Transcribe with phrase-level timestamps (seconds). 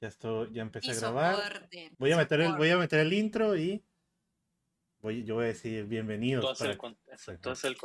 [0.00, 1.36] Ya estoy, ya empecé Y a grabar.
[1.36, 2.58] soporte, Voy a meter el, soporte.
[2.64, 3.84] voy a meter el intro y
[5.00, 6.44] voy, yo voy a decir bienvenidos.
[6.44, 7.76] Tú haces para- el, con- exacto, el.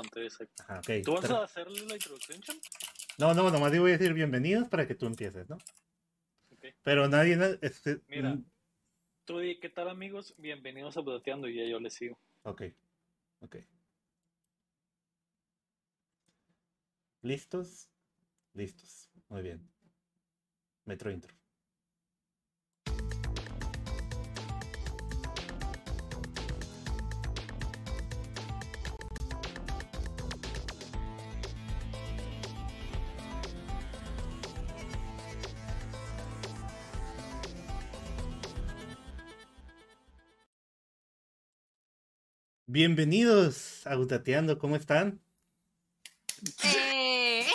[0.60, 0.90] Ajá, ok.
[1.04, 2.58] ¿Tú vas Tra- a hacerle la introducción, Cham?
[3.18, 5.56] No, no, nomás digo voy a decir bienvenidos para que tú empieces, ¿no?
[6.52, 6.66] Ok.
[6.84, 8.38] Pero nadie, na- este, Mira.
[9.26, 10.36] Tú di, ¿qué tal, amigos?
[10.38, 12.20] Bienvenidos a Botateando y ya yo les sigo.
[12.44, 12.64] ok,
[13.40, 13.56] ok.
[17.22, 17.90] ¿Listos?
[18.54, 19.10] Listos.
[19.30, 19.68] Muy bien.
[20.86, 21.34] Metro intro.
[42.74, 45.22] Bienvenidos a Gutateando, ¿cómo están?
[46.64, 47.46] ¡Eh!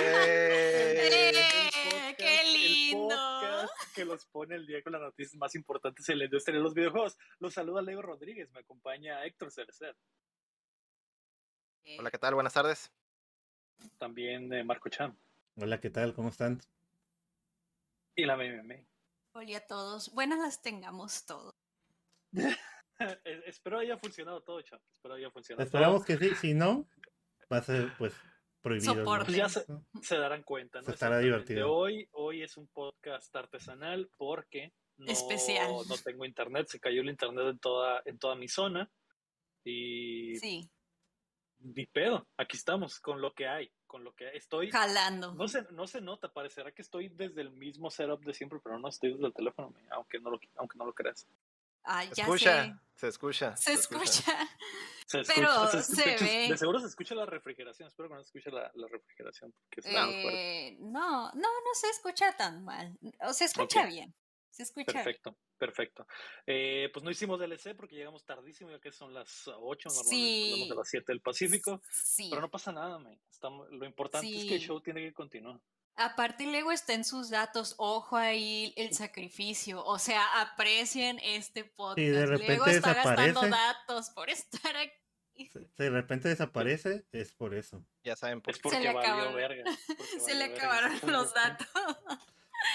[0.00, 1.32] ¡Eh!
[1.34, 3.08] podcast- ¡Qué el lindo!
[3.08, 6.62] podcast que los pone el día con las noticias más importantes en la industria de
[6.62, 7.18] los videojuegos.
[7.40, 9.96] Los saluda Leo Rodríguez, me acompaña Héctor Cerecer,
[11.98, 12.34] Hola, ¿qué tal?
[12.34, 12.92] Buenas tardes.
[13.98, 15.18] también eh, Marco Chan
[15.56, 16.14] Hola, ¿qué tal?
[16.14, 16.60] ¿Cómo están?
[18.14, 18.86] y la MMM.
[19.32, 20.14] Hola a todos.
[20.14, 21.52] Buenas las tengamos todos.
[23.46, 24.80] Espero haya funcionado todo, Chan.
[24.90, 26.88] Espero haya funcionado Esperamos que sí, si no,
[27.52, 28.14] va a ser pues
[28.60, 28.94] prohibido.
[28.94, 29.04] ¿no?
[29.04, 29.64] Pues ya se,
[30.02, 30.86] se darán cuenta, ¿no?
[30.86, 31.72] Se estará divertido.
[31.72, 35.70] Hoy, hoy es un podcast artesanal porque no, Especial.
[35.88, 38.90] no tengo internet, se cayó el internet en toda, en toda mi zona
[39.64, 40.70] y Sí,
[41.64, 44.70] ni pedo, aquí estamos con lo que hay, con lo que estoy.
[44.70, 45.34] jalando.
[45.34, 48.78] No se, no se nota, parecerá que estoy desde el mismo setup de siempre, pero
[48.78, 51.26] no estoy desde el teléfono, aunque no lo, aunque no lo creas.
[51.84, 52.74] Ay, Se ya escucha, sé.
[52.96, 53.56] se escucha.
[53.56, 54.48] Se escucha.
[55.06, 56.48] Se Pero escucha- se ve.
[56.48, 59.82] De seguro se escucha la refrigeración, espero que no se escuche la, la refrigeración, porque.
[60.70, 62.96] Eh, no, no, no se escucha tan mal.
[63.20, 64.14] O se escucha bien.
[64.50, 66.06] Se escucha Perfecto, perfecto.
[66.46, 70.52] Eh, pues no hicimos DLC porque llegamos tardísimo, ya que son las 8, normalmente Sí.
[70.54, 71.22] hablamos a las 7 del bien.
[71.24, 72.28] Pacífico, Sí.
[72.30, 73.18] pero no pasa nada, man.
[73.30, 74.66] Estamos, lo importante es que el Sí.
[74.66, 75.60] show tiene que continuar.
[75.96, 79.84] Aparte, luego está en sus datos, ojo ahí el sacrificio.
[79.84, 81.98] O sea, aprecien este podcast.
[81.98, 84.92] de repente luego está gastando datos por estar aquí.
[85.34, 87.84] Si de repente desaparece, es por eso.
[88.04, 89.64] Ya saben por Es porque le valió acabaron- verga.
[89.86, 90.56] porque Se valió le verga.
[90.56, 91.68] acabaron los datos.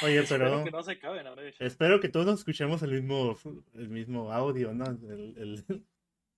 [0.03, 1.27] Oye, Espero pero que no se acaben,
[1.59, 3.37] espero que todos escuchemos el mismo,
[3.73, 4.85] el mismo audio, ¿no?
[4.85, 5.33] El-
[5.69, 5.85] el-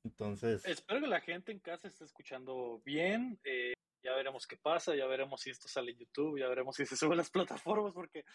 [0.06, 3.40] Entonces, Espero que la gente en casa esté escuchando bien.
[3.44, 3.74] eh,
[4.04, 6.96] ya veremos qué pasa, ya veremos si esto sale en YouTube, ya veremos si se
[6.96, 8.26] sube a las plataformas, porque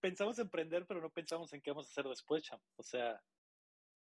[0.00, 2.60] pensamos emprender, pero no pensamos en qué vamos a hacer después, cham.
[2.76, 3.20] O sea,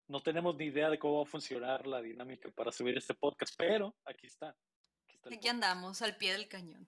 [0.07, 3.55] no tenemos ni idea de cómo va a funcionar la dinámica para subir este podcast,
[3.57, 4.49] pero aquí está.
[4.49, 6.87] Aquí está el Aquí andamos, al pie del cañón.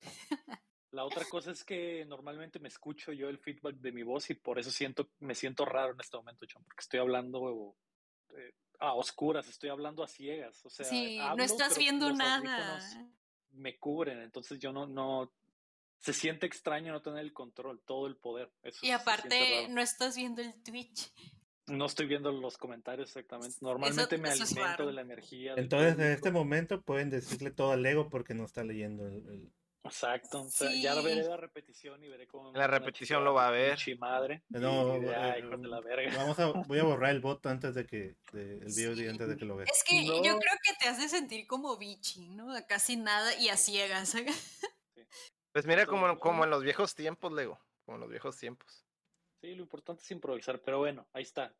[0.92, 4.34] La otra cosa es que normalmente me escucho yo el feedback de mi voz y
[4.34, 7.76] por eso siento, me siento raro en este momento, Cham, porque estoy hablando
[8.34, 10.64] eh, a oscuras, estoy hablando a ciegas.
[10.64, 12.80] O sea, sí, no estás viendo nada.
[13.52, 15.32] Me cubren, entonces yo no, no,
[15.98, 18.50] se siente extraño no tener el control, todo el poder.
[18.62, 21.10] Eso Y aparte, no estás viendo el Twitch.
[21.68, 23.56] no estoy viendo los comentarios exactamente.
[23.60, 25.54] Normalmente me eso alimento de la energía.
[25.56, 29.52] entonces en este momento pueden decirle todo al ego porque no está leyendo el, el-
[29.86, 30.82] Exacto, o sea, Sí.
[30.82, 32.48] ya veré la repetición y veré cómo.
[32.50, 33.78] En la repetición lo va a ver.
[33.98, 34.42] madre.
[34.48, 36.16] No, y, eh, de la verga.
[36.16, 39.06] Vamos a, voy a borrar el bot antes de que, de- el video Sí.
[39.08, 39.70] antes de que lo veas.
[39.70, 40.16] Es que No.
[40.22, 42.52] yo creo que te hace sentir como bichi, ¿no?
[42.54, 44.14] A Casi nada y a ciegas.
[45.52, 47.58] Pues mira, como, como en los viejos tiempos, Lego.
[47.84, 48.84] Como en los viejos tiempos.
[49.40, 51.54] Sí, lo importante es improvisar, pero bueno, ahí está.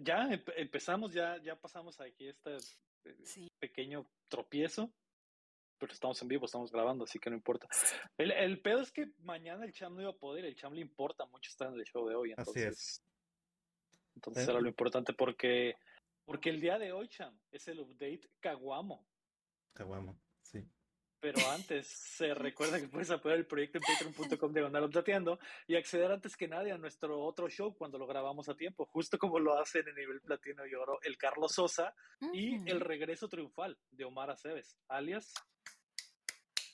[0.00, 2.56] Ya empe- empezamos, ya, ya pasamos aquí este
[3.04, 3.48] eh, Sí.
[3.60, 4.90] pequeño tropiezo,
[5.78, 7.68] pero estamos en vivo, estamos grabando, así que no importa.
[8.18, 10.80] El, el pedo es que mañana el Cham no iba a poder, el Cham le
[10.80, 13.02] importa mucho estar en el show de hoy, Así entonces,
[14.14, 14.50] entonces Eh.
[14.50, 15.76] era lo importante porque,
[16.24, 19.06] porque el día de hoy, Cham, es el update Caguamo.
[19.74, 20.18] Caguamo.
[21.26, 26.12] Pero antes, se recuerda que puedes apoyar el proyecto en patreon.com diagonal Updateando y acceder
[26.12, 29.58] antes que nadie a nuestro otro show cuando lo grabamos a tiempo, justo como lo
[29.58, 31.92] hacen en nivel platino y oro el Carlos Sosa
[32.32, 35.34] y el regreso triunfal de Omar Aceves, alias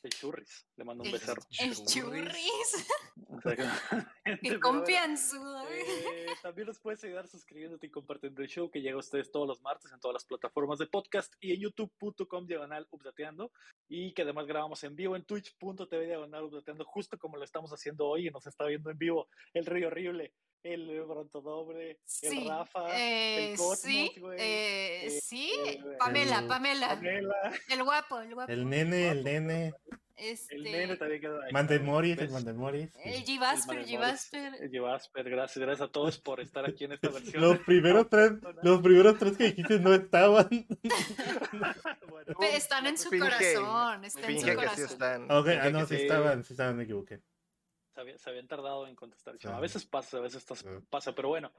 [0.02, 0.66] el Churris.
[0.76, 1.40] Le mando un becerro.
[1.58, 2.86] El churris.
[3.30, 5.61] Exactamente, Qué confianzudo.
[5.86, 9.46] Eh, también nos puedes ayudar suscribiéndote y compartiendo el show que llega a ustedes todos
[9.46, 13.52] los martes en todas las plataformas de podcast y en youtube.com diagonal updateando
[13.88, 18.06] y que además grabamos en vivo en twitch.tv diagonal updateando justo como lo estamos haciendo
[18.06, 20.32] hoy y nos está viendo en vivo el Río Horrible,
[20.62, 26.38] el Brontodobre, el Sí, Rafa, eh, el Cosmos, sí, güey, eh, eh, sí, el- Pamela,
[26.40, 28.52] el- Pamela, Pamela, el guapo, el guapo.
[28.52, 29.74] El nene, el nene.
[30.24, 31.52] Este, El nene también quedó ahí.
[31.52, 32.90] Mandel Morris, el Morris.
[33.04, 33.24] el sí.
[33.36, 33.40] G.
[33.40, 33.98] Vasper, El G.
[33.98, 34.54] Vasper.
[34.60, 37.42] El Vasper, gracias, gracias a todos por estar aquí en esta versión.
[37.42, 38.32] Los primeros tres,
[38.62, 40.48] los primeros tres que dijiste no estaban.
[42.08, 44.84] Bueno, Están en su Finge- corazón, está en su que sí corazón.
[44.84, 45.30] están.
[45.30, 46.02] Ok, ah, no, sí sí.
[46.02, 47.20] estaban, sí estaban, me equivoqué.
[47.94, 49.54] se, había- se habían tardado en contestar, Cham.
[49.54, 50.44] A veces pasa, a veces
[50.88, 51.52] pasa, pero bueno.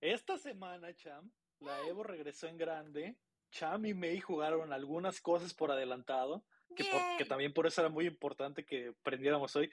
[0.00, 1.30] Esta semana, Cham,
[1.60, 3.16] la Evo regresó en grande.
[3.50, 6.44] Cham y May jugaron algunas cosas por adelantado,
[6.74, 9.70] que, por- que también por eso era muy importante que prendiéramos hoy.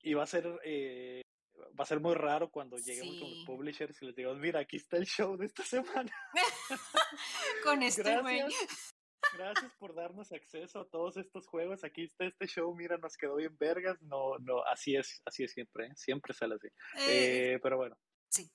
[0.00, 1.22] Y va a ser, eh,
[1.78, 3.44] va a ser muy raro cuando lleguemos con los Sí.
[3.46, 6.12] publishers y les digamos, mira, aquí está el show de esta semana.
[7.64, 8.38] Con este güey.
[8.40, 8.94] Gracias.
[9.36, 11.82] Gracias por darnos acceso a todos estos juegos.
[11.84, 14.00] Aquí está este show, mira, nos quedó bien vergas.
[14.02, 15.92] No, no, así es, así es siempre, ¿eh?
[15.96, 16.68] siempre sale así.
[16.98, 17.96] Eh, Eh, pero bueno.
[18.30, 18.48] sí.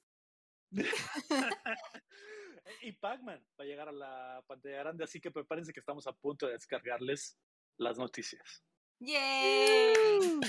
[2.81, 6.13] y Pac-Man va a llegar a la pantalla grande, así que prepárense que estamos a
[6.13, 7.37] punto de descargarles
[7.77, 8.63] las noticias.
[8.99, 10.39] ¡Yay!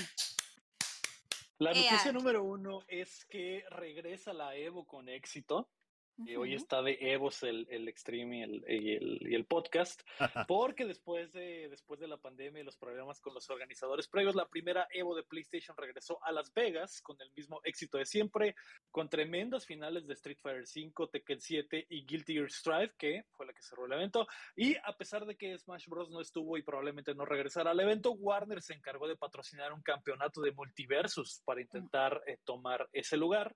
[1.57, 5.69] La noticia número uno es que regresa la Evo con éxito.
[6.17, 10.01] Hoy está de Evos el, el Extreme y el, y el, y el podcast.
[10.47, 14.47] Porque después de, después de la pandemia y los problemas con los organizadores previos, la
[14.47, 18.55] primera Evo de PlayStation regresó a Las Vegas con el mismo éxito de siempre,
[18.91, 23.45] con tremendas finales de Street Fighter V, Tekken 7 y Guilty Gear Strive, que fue
[23.45, 24.25] la que cerró el evento.
[24.55, 26.09] Y a pesar de que Smash Bros.
[26.09, 30.39] no estuvo y probablemente no regresara al evento, Warner se encargó de patrocinar un campeonato
[30.39, 33.53] de multiversus para intentar eh, tomar ese lugar.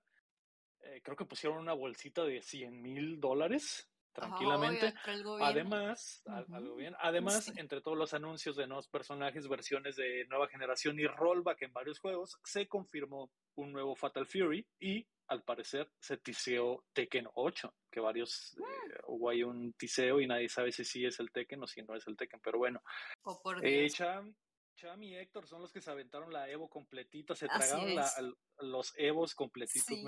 [0.82, 4.92] Eh, creo que pusieron una bolsita de 100 mil dólares tranquilamente.
[5.40, 6.54] Además, al- Ujú.
[6.56, 6.94] algo bien.
[7.00, 7.52] Además, Sí.
[7.56, 11.98] entre todos los anuncios de nuevos personajes, versiones de nueva generación y rollback en varios
[12.00, 18.00] juegos, se confirmó un nuevo Fatal Fury y al parecer se tiseó Tekken 8, que
[18.00, 18.62] varios Mm.
[18.62, 21.82] eh, hubo ahí un tiseo y nadie sabe si sí es el Tekken o si
[21.82, 22.82] no es el Tekken, pero bueno.
[23.22, 23.88] Oh, por Eh.
[23.90, 24.34] Cham,
[24.74, 28.34] Cham y Héctor son los que se aventaron la Evo completita, se Así tragaron la-
[28.58, 30.02] los Evos completitos, Sí.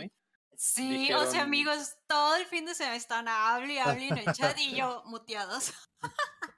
[0.57, 4.33] Sí, o sea, amigos, todo el fin de semana están hable y hable en el
[4.33, 5.73] chat y yo muteados.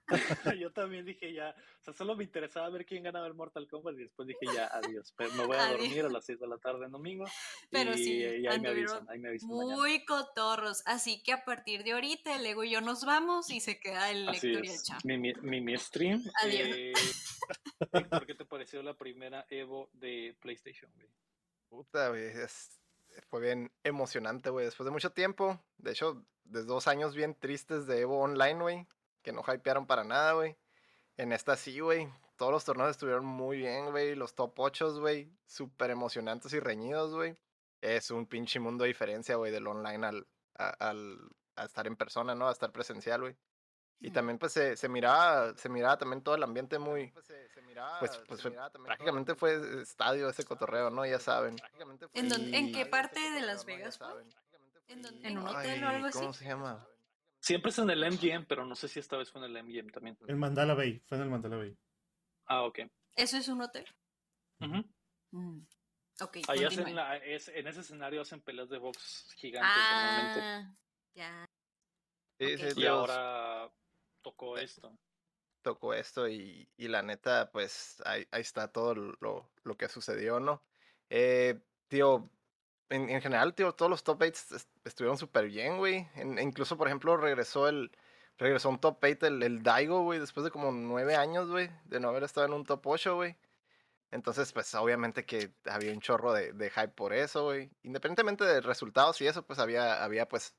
[0.61, 3.95] Yo también dije ya, o sea, solo me interesaba ver quién ganaba el Mortal Kombat
[3.95, 5.81] y después dije ya, adiós, pero me voy a Adiós.
[5.81, 7.25] dormir a las 6 de la tarde en domingo
[7.71, 9.77] Pero y, sí, y ahí me avisan, ahí me avisan mañana.
[9.77, 10.83] Muy cotorros.
[10.87, 14.11] Así que a partir de ahorita, el ego y yo nos vamos y se queda
[14.11, 15.03] el lector y el chat.
[15.05, 16.23] mi, mi, stream.
[16.43, 16.69] Adiós.
[16.71, 16.93] Eh,
[17.93, 20.93] Héctor, ¿qué te pareció la primera Evo de PlayStation?
[20.95, 21.09] güey?
[21.69, 22.25] Puta, güey.
[22.27, 22.79] es-
[23.29, 24.65] fue bien emocionante, güey.
[24.65, 25.61] Después de mucho tiempo.
[25.79, 28.87] De hecho, de dos años bien tristes de Evo Online, güey.
[29.23, 30.57] Que no hypearon para nada, güey.
[31.17, 32.09] En esta sí, güey.
[32.37, 34.15] Todos los torneos estuvieron muy bien, güey.
[34.15, 35.31] Los top 8, güey.
[35.47, 37.37] Súper emocionantes y reñidos, güey.
[37.81, 41.19] Es un pinche mundo de diferencia, güey, del online al, al,
[41.57, 42.49] a estar en persona, ¿no?
[42.49, 43.37] A estar presencial, güey.
[44.01, 47.11] Y también, pues, se, se miraba, se miraba también todo el ambiente muy,
[48.01, 51.07] pues, pues fue- prácticamente fue estadio ese cotorreo, ¿no?
[51.07, 51.57] Ya saben.
[52.13, 54.25] ¿En qué parte de Las Vegas fue?
[54.89, 56.19] ¿En dónde- en un hotel o Ay, algo así?
[56.19, 56.87] ¿Cómo se llama?
[57.41, 59.91] Siempre es en el MGM, pero no sé si esta vez fue en el MGM
[59.91, 60.19] también.
[60.27, 61.77] El Mandala Bay, fue en el Mandala Bay.
[62.47, 62.81] Ah, ok.
[63.17, 63.87] ¿Eso es un hotel?
[64.59, 65.59] Mm.
[66.21, 70.41] Ok, Ahí hacen la, es, en ese escenario hacen peleas de box gigantes normalmente.
[70.43, 70.75] Ah,
[71.15, 71.47] ya.
[72.39, 73.54] Sí, Y ahora
[74.25, 74.99] tocó esto.
[75.63, 80.41] tocó esto y, y la neta, pues ahí, ahí está todo lo, lo que sucedió,
[80.41, 80.63] ¿no?
[81.11, 82.31] Eh, tío,
[82.91, 86.09] en, en general, tío, todos los top 8 estuvieron súper bien, güey.
[86.17, 87.93] En- incluso, por ejemplo, regresó el
[88.39, 92.01] regresó un top 8 el, el Daigo, güey, después de como nueve años, güey, de
[92.01, 93.37] no haber estado en un top 8, güey.
[94.11, 97.71] Entonces, pues obviamente que había un chorro de, de hype por eso, güey.
[97.83, 100.55] Independientemente de resultados y eso, pues había, había pues,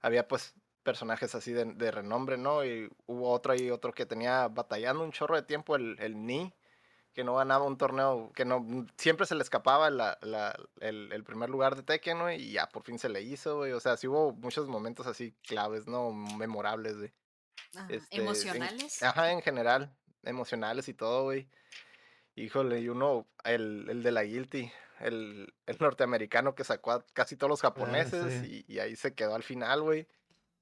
[0.00, 0.54] había pues
[0.88, 2.64] personajes así de, de renombre, ¿no?
[2.64, 6.54] Y hubo otro ahí, otro que tenía batallando un chorro de tiempo, el, el Ni,
[7.12, 8.64] que no ganaba un torneo, que no,
[8.96, 12.70] siempre se le escapaba la, la- el, el primer lugar de Tekken, güey, y ya
[12.70, 13.72] por fin se le hizo, güey.
[13.72, 16.10] O sea, sí hubo muchos momentos así claves, ¿no?
[16.10, 17.12] Memorables, güey.
[17.76, 19.02] Ajá, Este, en- ¿Emocionales?
[19.02, 21.50] Ajá, en general, emocionales y todo, güey.
[22.34, 27.36] Híjole, y uno, el, el de la Guilty, el, el norteamericano que sacó a casi
[27.36, 28.64] todos los japoneses sí.
[28.66, 30.06] y, y ahí se quedó al final, güey.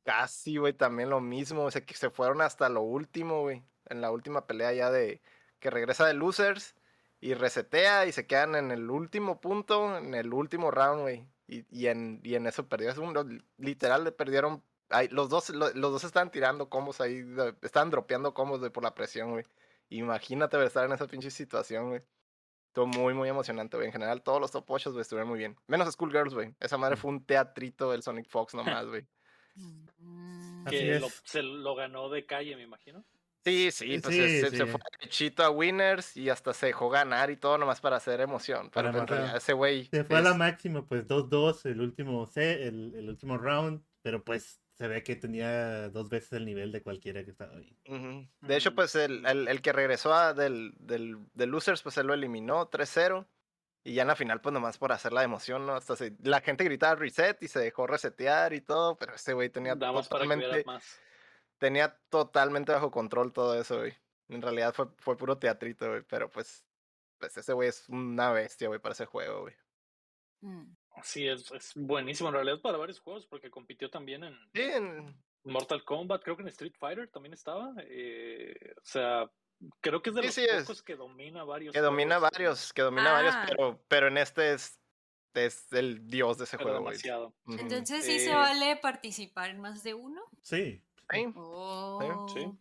[0.07, 3.63] Casi, güey, también lo mismo, o sea, que se fueron hasta lo último, güey.
[3.87, 5.21] En la última pelea ya de
[5.59, 6.75] que regresa de losers
[7.21, 11.27] y resetea y se quedan en el último punto, en el último round, güey.
[11.49, 12.93] Y, y, en, y en eso perdió,
[13.59, 17.25] literal le perdieron Ay, los dos, lo- los dos estaban tirando combos ahí,
[17.63, 19.45] estaban dropeando combos güey, por la presión, güey.
[19.89, 22.03] Imagínate estar en esa pinche situación, güey.
[22.69, 23.89] Estuvo muy, muy emocionante, güey.
[23.89, 25.57] En general, todos los top 8, güey, estuvieron muy bien.
[25.67, 26.55] Menos Schoolgirls, güey.
[26.61, 26.99] Esa madre Mm.
[26.99, 29.05] fue un teatrito del Sonic Fox nomás, güey.
[30.71, 31.01] Que es.
[31.01, 33.05] lo, se lo ganó de calle, me imagino.
[33.45, 34.65] Sí, sí, pues Sí, se, se sí.
[34.67, 38.71] fue derechito a Winners y hasta se dejó ganar y todo nomás para hacer emoción.
[38.71, 39.17] Para Pero en matar.
[39.19, 39.85] realidad ese güey.
[39.87, 43.83] Se fue a la es- máxima, pues 2-2 el último se- el, el último round,
[44.03, 47.75] pero pues se ve que tenía dos veces el nivel de cualquiera que estaba ahí.
[47.89, 48.29] Ujú.
[48.41, 52.09] De hecho, pues el, el, el que regresó a del, del, del Losers, pues él
[52.09, 53.27] lo eliminó 3-0.
[53.87, 55.75] Y ya en la final, pues nomás por hacer la emoción, ¿no?
[55.75, 59.49] Hasta se- la gente gritaba reset y se dejó resetear y todo, pero ese güey
[59.49, 61.01] tenía Nada más para que totalmente, más.
[61.59, 63.95] tenía totalmente bajo control todo eso, güey.
[64.29, 66.67] En realidad fue, fue puro teatrito, güey, pero pues,
[67.19, 69.55] pues ese güey es una bestia, güey, para ese juego, güey.
[70.41, 70.75] Mm.
[71.05, 75.15] Sí, es, es buenísimo en realidad para varios juegos, porque compitió también en Sí, en-
[75.45, 77.73] Mortal Kombat, creo que en Street Fighter también estaba.
[77.85, 79.31] eh, o sea,
[79.81, 81.73] creo que es de Sí, los sí, es- pocos que domina varios.
[81.73, 83.47] que domina juegos, varios, que domina varios, Ah.
[83.49, 84.79] pero, pero en este es,
[85.35, 87.35] es el dios de ese pero juego, demasiado.
[87.47, 90.23] Entonces sí se vale participar en más de uno.
[90.43, 90.83] Sí.
[91.13, 91.33] Sí.
[91.37, 92.27] Oh.
[92.33, 92.53] Sí.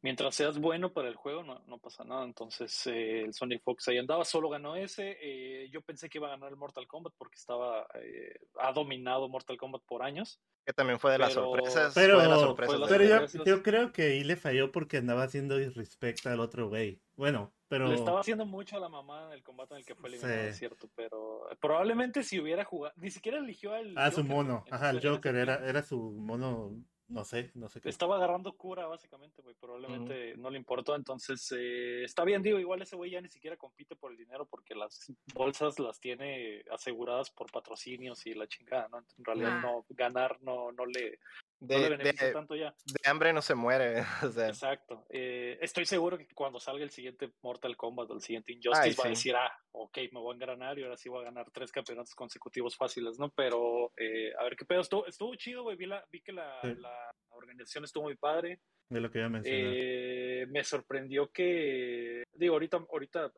[0.00, 2.24] Mientras seas bueno para el juego, no, no pasa nada.
[2.24, 5.16] Entonces, eh, el Sonic Fox ahí andaba, solo ganó ese.
[5.20, 9.28] eh, yo pensé que iba a ganar el Mortal Kombat porque estaba eh, ha dominado
[9.28, 10.40] Mortal Kombat por años.
[10.64, 11.94] Que también fue de las Pero- sorpresas.
[11.94, 12.78] Pero- fue de las fue sorpresas.
[12.80, 12.92] la de-
[13.32, 17.00] Pero yo, creo que ahí le falló porque andaba haciendo disrespecto al otro güey.
[17.16, 19.94] Bueno, pero Le estaba haciendo mucho a la mamá en el combate en el que
[19.96, 20.48] fue eliminado, Sí.
[20.50, 20.88] es cierto.
[20.94, 23.94] Pero probablemente si hubiera jugado, ni siquiera eligió al.
[23.98, 24.62] ah, su mono.
[24.68, 26.70] en Ajá, el Joker era, era su mono,
[27.08, 27.88] no sé, no sé qué.
[27.88, 29.54] Estaba agarrando cura, básicamente, güey.
[29.54, 30.94] Probablemente no le importó.
[30.94, 34.46] Entonces, eh, está bien, digo, igual ese güey ya ni siquiera compite por el dinero
[34.46, 38.98] porque las bolsas las tiene aseguradas por patrocinios y la chingada, ¿no?
[38.98, 39.60] En realidad, Ah.
[39.62, 41.18] no ganar no, no le,
[41.60, 42.72] De, le beneficia de- tanto ya.
[42.84, 44.02] de hambre no se muere.
[44.28, 45.04] O sea, Exacto.
[45.10, 48.94] Eh, estoy seguro que cuando salga el siguiente Mortal Kombat o el siguiente Injustice Ay,
[48.98, 51.50] va a decir, ah, ok, me voy a engranar y ahora sí voy a ganar
[51.50, 53.30] tres campeonatos consecutivos fáciles, ¿no?
[53.30, 54.80] Pero, eh, a ver qué pedo.
[54.82, 55.76] Estuvo, estuvo chido, güey.
[55.76, 56.74] Vi, la, vi que la, Sí.
[56.76, 58.60] la organización estuvo muy padre.
[58.88, 59.60] De lo que iba a mencionar.
[59.74, 63.30] Eh, me sorprendió que, digo, ahorita, ahorita eh,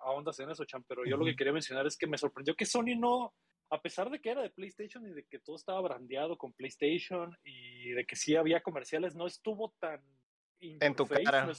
[0.00, 2.66] ahondas en eso, Chan, pero yo lo que quería mencionar es que me sorprendió que
[2.66, 3.34] Sony no,
[3.70, 7.36] a pesar de que era de PlayStation y de que todo estaba brandeado con PlayStation
[7.44, 10.02] y de que sí había comerciales, no estuvo tan
[10.60, 11.46] en tu cara.
[11.46, 11.52] no,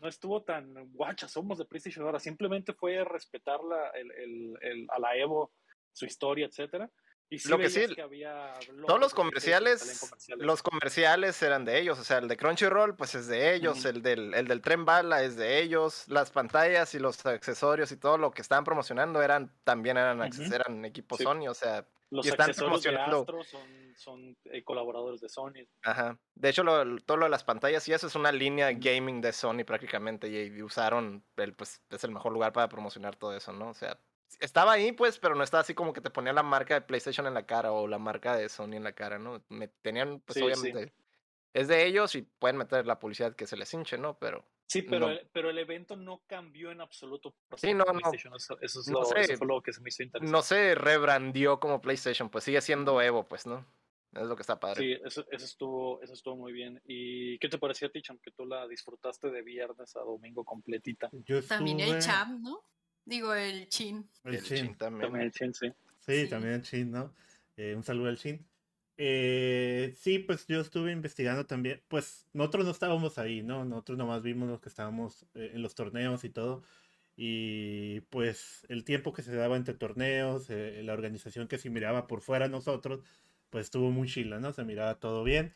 [0.00, 4.86] no estuvo tan guacha, somos de PlayStation ahora, simplemente fue respetar la, el, el- el-
[4.90, 5.52] a la Evo,
[5.92, 6.90] su historia, etcétera.
[7.30, 8.54] Y sí Lo que sí, que había
[8.86, 13.14] Todos los de comerciales, los comerciales eran de ellos, o sea, el de Crunchyroll pues
[13.14, 16.98] es de ellos, el del el del tren bala es de ellos, las pantallas y
[16.98, 20.42] los accesorios y todo lo que estaban promocionando eran también eran Ujú.
[20.54, 21.24] eran equipos Sí.
[21.24, 23.20] Sony, o sea, Los y están accesorios de promocionando.
[23.20, 25.68] Astro son, son eh, colaboradores de Sony.
[25.82, 26.18] Ajá.
[26.34, 29.32] De hecho, lo- todo lo de las pantallas y eso es una línea gaming de
[29.34, 33.52] Sony prácticamente y, y usaron, el, pues es el mejor lugar para promocionar todo eso,
[33.52, 33.68] ¿no?
[33.68, 34.00] O sea,
[34.40, 37.26] estaba ahí pues, pero no estaba así como que te ponía la marca de PlayStation
[37.26, 39.42] en la cara o la marca de Sony en la cara, ¿no?
[39.48, 40.46] Me tenían, pues Sí, sí.
[40.46, 40.92] obviamente,
[41.54, 44.18] es de ellos y pueden meter la publicidad que se les hinche, ¿no?
[44.18, 45.12] Pero Sí, pero, No.
[45.12, 47.34] el, pero el evento no cambió en absoluto.
[47.48, 48.12] por Sí, no, no.
[48.12, 49.20] Eso, eso es No lo, sé.
[49.22, 50.30] eso fue lo que se me hizo interesante.
[50.30, 53.64] no se rebrandió como PlayStation, pues sigue siendo Evo, pues, ¿no?
[54.12, 54.82] Es lo que está padre.
[54.82, 56.82] Sí, eso, eso, estuvo, eso estuvo muy bien.
[56.84, 58.18] ¿Y qué te pareció a ti, Cham?
[58.18, 61.08] Que tú la disfrutaste de viernes a domingo completita.
[61.12, 62.60] Yo También el estuve- Cham, ¿no?
[63.08, 64.06] Digo, el Chin.
[64.24, 64.56] El El Chin.
[64.58, 65.00] Chin también.
[65.10, 65.68] También el Chin, sí.
[66.00, 66.28] Sí, Sí.
[66.28, 67.14] también el Shin, ¿no?
[67.56, 68.46] Eh, un saludo al Shin.
[68.98, 71.82] Eh, sí, pues yo estuve investigando también.
[71.88, 73.64] Pues nosotros no estábamos ahí, ¿no?
[73.64, 76.62] Nosotros nomás vimos los que estábamos eh, en los torneos y todo.
[77.16, 82.06] Y pues el tiempo que se daba entre torneos, eh, la organización que se miraba
[82.06, 83.00] por fuera a nosotros,
[83.50, 84.52] pues estuvo muy chila, ¿no?
[84.52, 85.54] Se miraba todo bien.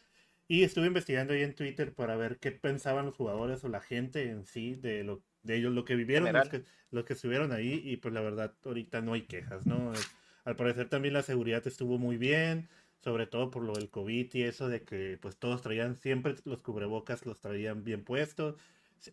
[0.48, 4.28] Y estuve investigando ahí en Twitter para ver qué pensaban los jugadores o la gente
[4.30, 7.80] en sí de lo de ellos, lo que vivieron, los que, los que estuvieron ahí.
[7.84, 9.92] Y pues la verdad, ahorita no hay quejas, ¿no?
[9.92, 10.10] Es-
[10.44, 12.68] al parecer también la seguridad estuvo muy bien,
[12.98, 16.62] sobre todo por lo del COVID y eso de que pues todos traían siempre los
[16.62, 18.56] cubrebocas, los traían bien puestos.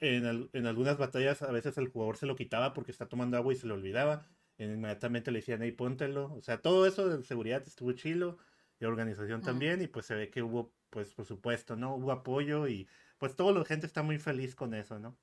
[0.01, 3.37] En, al- en algunas batallas a veces el jugador se lo quitaba porque está tomando
[3.37, 4.25] agua y se lo olvidaba.
[4.57, 6.33] Inmediatamente le decían, hey, póntelo.
[6.33, 8.37] O sea, todo eso de seguridad estuvo chilo
[8.79, 9.43] y organización Mm.
[9.43, 11.95] también y pues se ve que hubo, pues por supuesto, ¿no?
[11.95, 15.17] Hubo apoyo y pues toda la gente está muy feliz con eso, ¿no?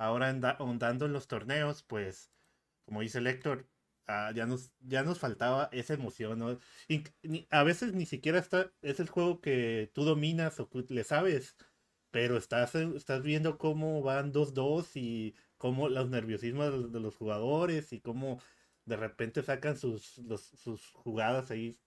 [0.00, 2.32] Ahora ahondando en los torneos, pues
[2.86, 3.68] como dice el Héctor,
[4.06, 6.58] ah, ya, nos, ya nos faltaba esa emoción, ¿no?
[6.88, 10.86] Y ni- a veces ni siquiera está, es el juego que tú dominas o que
[10.88, 11.54] le sabes,
[12.10, 18.00] pero estás, estás viendo cómo van 2-2 y cómo los nerviosismos de los, jugadores y
[18.00, 18.40] cómo
[18.86, 21.78] de repente sacan sus, los- sus jugadas ahí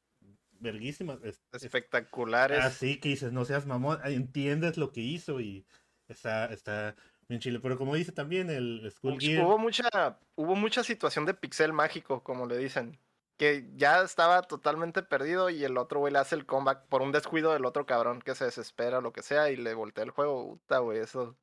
[0.59, 1.17] verguísimas.
[1.23, 2.59] Es- es- Espectaculares.
[2.59, 5.65] Así que dices, no seas mamón, entiendes lo que hizo y
[6.07, 6.95] está, está
[7.33, 7.59] bien chile.
[7.59, 12.23] Pero como dice también el Much- Gear, Hubo mucha, hubo mucha situación de pixel mágico,
[12.23, 12.99] como le dicen.
[13.37, 17.11] Que ya estaba totalmente perdido y el otro güey le hace el comeback por un
[17.11, 20.11] descuido del otro cabrón que se desespera o lo que sea y le voltea el
[20.11, 20.57] juego.
[20.59, 21.35] Puta, güey, eso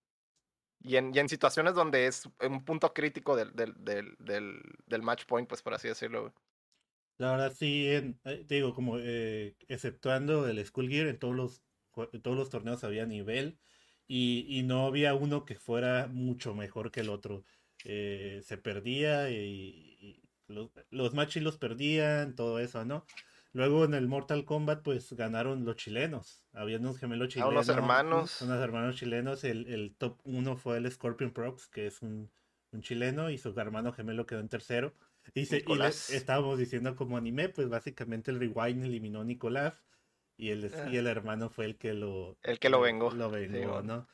[0.83, 5.03] Y en, y en situaciones donde es un punto crítico del, del, del, del, del
[5.03, 6.33] match point, pues por así decirlo, güey.
[7.19, 11.35] La verdad sí, en- eh, te digo, como eh, exceptuando el School Gear, en todos
[11.35, 11.63] los,
[12.13, 13.59] en todos los torneos había nivel
[14.11, 17.45] y, y no había uno que fuera mucho mejor que el otro.
[17.85, 19.37] Eh, se perdía y,
[20.00, 23.07] y los, los machis los perdían, todo eso, ¿no?
[23.52, 26.45] Luego en el Mortal Kombat pues ganaron los chilenos.
[26.52, 27.52] Había unos gemelos Ah, chilenos.
[27.52, 28.43] unos hermanos.
[28.43, 29.45] Unos hermanos chilenos.
[29.45, 32.31] El, el top uno fue el Scorpion Prox, que es un,
[32.73, 34.95] un chileno, y su hermano gemelo quedó en tercero.
[35.35, 35.79] Y, se- y
[36.14, 39.85] estábamos diciendo como anime, pues básicamente el Rewind eliminó a Nicolás
[40.41, 43.11] y el, y el hermano fue el que lo, El que lo vengó.
[43.11, 43.83] lo Sí, vengó, bueno.
[43.83, 44.09] ¿no?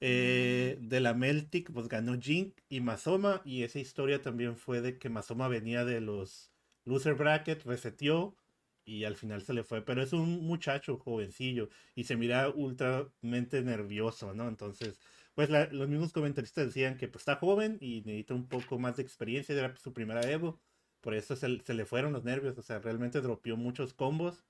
[0.00, 4.98] Eh, de la Meltic, pues ganó Jink y Mazoma, y esa historia también fue de
[4.98, 6.52] que Mazoma venía de los
[6.84, 8.36] loser bracket, reseteó
[8.84, 13.62] y al final se le fue, pero es un muchacho jovencillo y se mira ultramente
[13.62, 14.48] nervioso, ¿no?
[14.48, 15.00] Entonces,
[15.34, 18.96] pues la- los mismos comentaristas decían que pues está joven y necesita un poco más
[18.96, 20.60] de experiencia, era su primera Evo,
[21.00, 24.44] por eso se, se le fueron los nervios, o sea, realmente dropeó muchos combos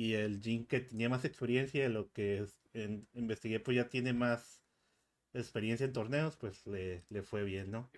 [0.00, 3.88] y el Jin que tenía más experiencia de lo que es- en- investigué, pues ya
[3.88, 4.62] tiene más
[5.32, 7.88] experiencia en torneos, pues le, le fue bien, ¿no?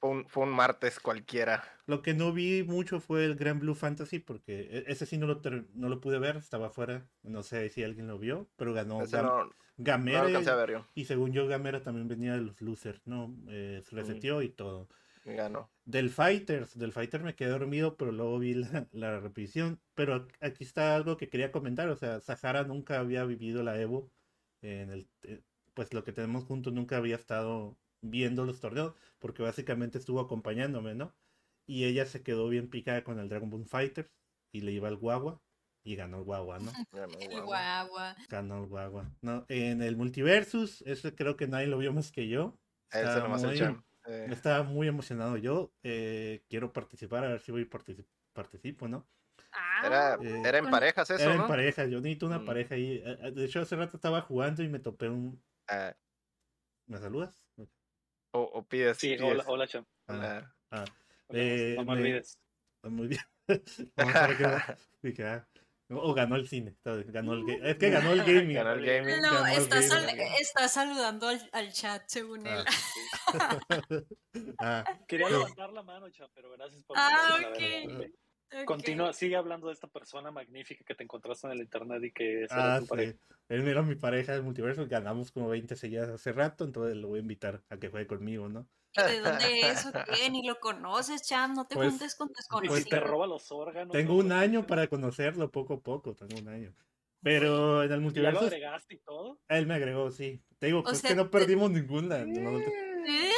[0.00, 1.62] Fue un, fue un martes cualquiera.
[1.86, 5.26] Lo que no vi mucho fue el Grand Blue Fantasy, porque e- ese sí no
[5.26, 5.40] lo,
[5.74, 9.08] no lo pude ver, estaba afuera, no sé si alguien lo vio, pero ganó Gam-
[9.28, 10.28] no, Gamera,
[10.94, 13.34] y según yo Gamera también venía de los losers, ¿no?
[13.48, 14.88] Eh, se reseteó y todo.
[15.24, 15.71] Ganó.
[15.84, 19.80] Del Fighters, del Fighter me quedé dormido, pero luego vi la, la repetición.
[19.94, 24.10] Pero aquí está algo que quería comentar, o sea, Sahara nunca había vivido la Evo,
[24.62, 25.42] en el, eh,
[25.74, 30.94] pues lo que tenemos juntos nunca había estado viendo los torneos, porque básicamente estuvo acompañándome,
[30.94, 31.14] ¿no?
[31.66, 34.08] Y ella se quedó bien picada con el Dragon Ball Fighters
[34.52, 35.40] y le iba al guagua
[35.84, 36.70] y ganó el guagua, ¿no?
[36.92, 38.16] Ganó, El guagua.
[38.28, 39.10] Ganó el guagua.
[39.20, 42.56] No, en el Multiversus, ese creo que nadie lo vio más que yo.
[42.92, 43.84] Ese Estaba nomás el muy- champ.
[44.06, 45.72] Eh, estaba muy emocionado yo.
[45.82, 49.08] eh, quiero participar, a ver si voy partici- participo, ¿no?
[49.52, 51.46] Ah, Era, Eh, era en parejas eso, Era en ¿no?
[51.48, 52.44] pareja, yo necesito una Mm.
[52.46, 53.02] pareja ahí.
[53.04, 55.42] Eh, De hecho, hace rato estaba jugando y me topé un.
[55.68, 55.94] Ah,
[56.86, 57.48] ¿Me saludas?
[58.34, 58.98] o, o pides.
[58.98, 59.22] Sí, pides.
[59.24, 59.86] hola, hola, Cham.
[60.08, 60.84] Ah, Ah,
[61.28, 62.38] Hola, Eh, no me olvides.
[62.84, 63.22] muy bien.
[63.96, 64.44] Vamos a ver qué
[65.24, 65.48] va.
[65.98, 66.76] Ah, O ganó el cine.
[66.84, 68.54] Ganó el Es que ganó el gaming.
[68.54, 69.20] Ganó el gaming.
[69.20, 70.26] No, ganó el está, sal- gaming.
[70.40, 72.64] está saludando al, al chat, según él.
[73.34, 73.58] Ah.
[74.58, 78.10] Ah, Quería Pero- levantar la mano, Cham, pero gracias por Ah, ok.
[78.66, 82.44] Continúa, sigue hablando de esta persona magnífica que te encontraste en el internet y que
[82.50, 82.90] ah, será tu sí.
[82.90, 83.18] pareja.
[83.48, 84.86] Él era mi pareja del multiverso.
[84.88, 86.64] Ganamos como 20 seguidas hace rato.
[86.64, 88.66] Entonces lo voy a invitar a que juegue conmigo, ¿no?
[88.96, 90.28] ¿De dónde es o qué?
[90.30, 91.54] Ni lo conoces, Cham.
[91.54, 92.88] No te Pues- juntes con si desconocidos.
[92.88, 93.92] te roba los órganos.
[93.92, 96.14] Tengo un año para conocerlo poco a poco.
[96.14, 96.74] Tengo un año.
[97.22, 98.40] Pero en el ¿Ya lo multiverso.
[98.40, 99.38] agregaste y todo?
[99.48, 100.42] Él me agregó, sí.
[100.58, 102.24] Te digo, pues sea, que no te- perdimos ninguna.
[102.24, 102.58] no-
[103.04, 103.32] Eh,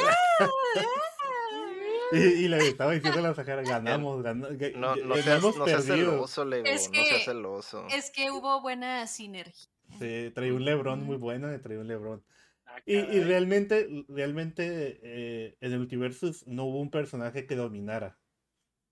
[2.11, 4.51] y, y le estaba diciendo a la Sahara, ganamos, ganamos.
[4.75, 6.65] No, no seas, no seas celoso, Lego.
[6.65, 7.87] Es No seas que- celoso.
[7.91, 9.69] Es que hubo buena sinergia.
[9.99, 12.23] Sí, traía un Lebron muy bueno, me traía un Lebron.
[12.65, 18.17] Ah, Y, y realmente, realmente eh, en el Multiversus no hubo un personaje que dominara.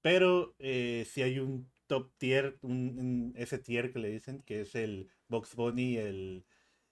[0.02, 4.62] Pero eh, sí hay un top tier, un, un- ese tier que le dicen, que
[4.62, 6.46] es el Box Bunny el,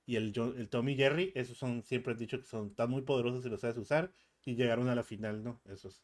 [0.05, 1.31] y el, el Tommy Jerry.
[1.36, 4.12] Esos son, siempre han dicho que son tan muy poderosos y los sabes usar.
[4.43, 5.62] Y llegaron a la final, ¿no?
[5.65, 6.01] Esos.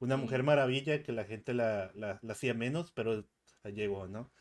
[0.00, 0.22] Una Sí.
[0.22, 3.24] mujer maravilla que la gente la, la, la hacía menos, pero
[3.64, 4.32] llegó, ¿no?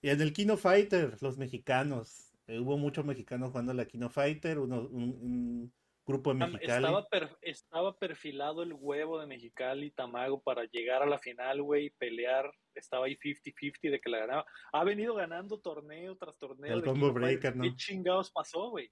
[0.00, 2.34] Y en el Kino Fighter, los mexicanos.
[2.48, 6.84] eh, hubo muchos mexicanos jugando la Kino Fighter, uno, un, un grupo de Mexicali.
[6.84, 11.86] Estaba, per- estaba perfilado el huevo de Mexicali Tamago para llegar a la final, güey,
[11.86, 12.50] y pelear.
[12.74, 14.46] Estaba ahí 50-50 de que la ganaba.
[14.72, 16.74] Ha venido ganando torneo tras torneo.
[16.74, 17.12] El de Combo.
[17.12, 17.62] Breaker, ¿no?
[17.62, 18.90] ¿Qué chingados pasó, güey?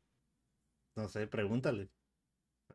[0.95, 1.89] No sé, pregúntale.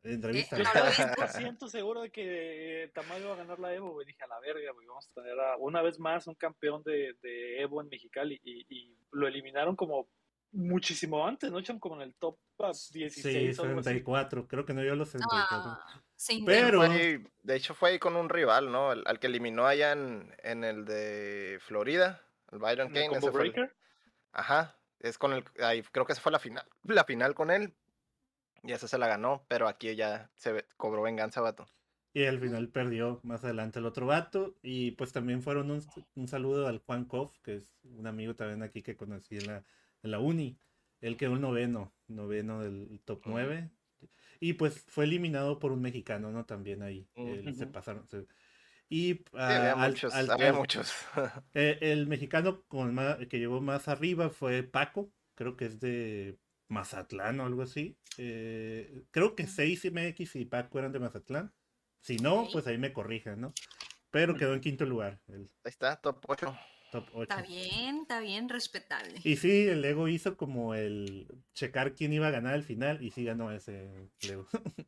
[0.03, 0.57] Entrevista.
[0.57, 1.39] Eh, Yo no lo viste.
[1.39, 4.05] 100% seguro de que eh, Tamayo iba a ganar la Evo, güey.
[4.05, 4.85] Dije, a la verga, güey.
[4.87, 8.39] Vamos a tener a- una vez más un campeón de, de Evo en Mexicali.
[8.43, 10.07] Y, y lo eliminaron como
[10.51, 11.61] muchísimo antes, ¿no?
[11.61, 11.79] Cham?
[11.79, 13.13] Como en el top ah, 16
[13.55, 13.89] Sí, o algo así.
[13.89, 14.47] 64.
[14.47, 15.47] Creo que no a los 64.
[15.51, 16.77] Ah, se Pero-.
[16.79, 18.93] Fue ahí- de hecho, fue ahí con un rival, ¿no?
[18.93, 23.07] El- al que eliminó allá en, en el de Florida, el Byron ¿En el Kane.
[23.09, 23.75] Combo ese fue el- Breaker?
[24.31, 27.73] Ajá, es con el, ahí creo que esa fue la final, la final con él.
[28.65, 31.65] Y esa se la ganó, pero aquí ya se cobró venganza, vato.
[32.13, 34.55] Y al final perdió más adelante el otro vato.
[34.63, 35.83] Y pues también fueron un,
[36.15, 39.63] un saludo al Juan Koff, que es un amigo también aquí que conocí en la,
[40.01, 40.57] en la uni.
[41.01, 43.31] Él quedó el noveno, noveno del top Ujú.
[43.31, 43.69] 9.
[44.39, 46.45] Y pues fue eliminado por un mexicano, ¿no?
[46.45, 47.07] También ahí.
[47.53, 48.07] se pasaron.
[48.07, 48.27] se-
[48.87, 50.93] Y Sí, había ah, al- muchos, al- había al- muchos.
[51.53, 56.37] eh, el mexicano con más, que llegó más arriba fue Paco, creo que es de
[56.67, 57.97] Mazatlán o algo así.
[58.17, 61.53] Eh, creo que 6 MX y Paco eran de Mazatlán.
[62.01, 63.53] Si no, pues ahí me corrigen, ¿no?
[64.11, 66.57] Pero quedó en quinto lugar, el Ahí está, top 8.
[66.91, 67.21] top 8.
[67.23, 69.19] Está bien, está bien, respetable.
[69.23, 73.11] Y sí, el Lego hizo como el checar quién iba a ganar al final y
[73.11, 74.47] sí ganó ese Lego.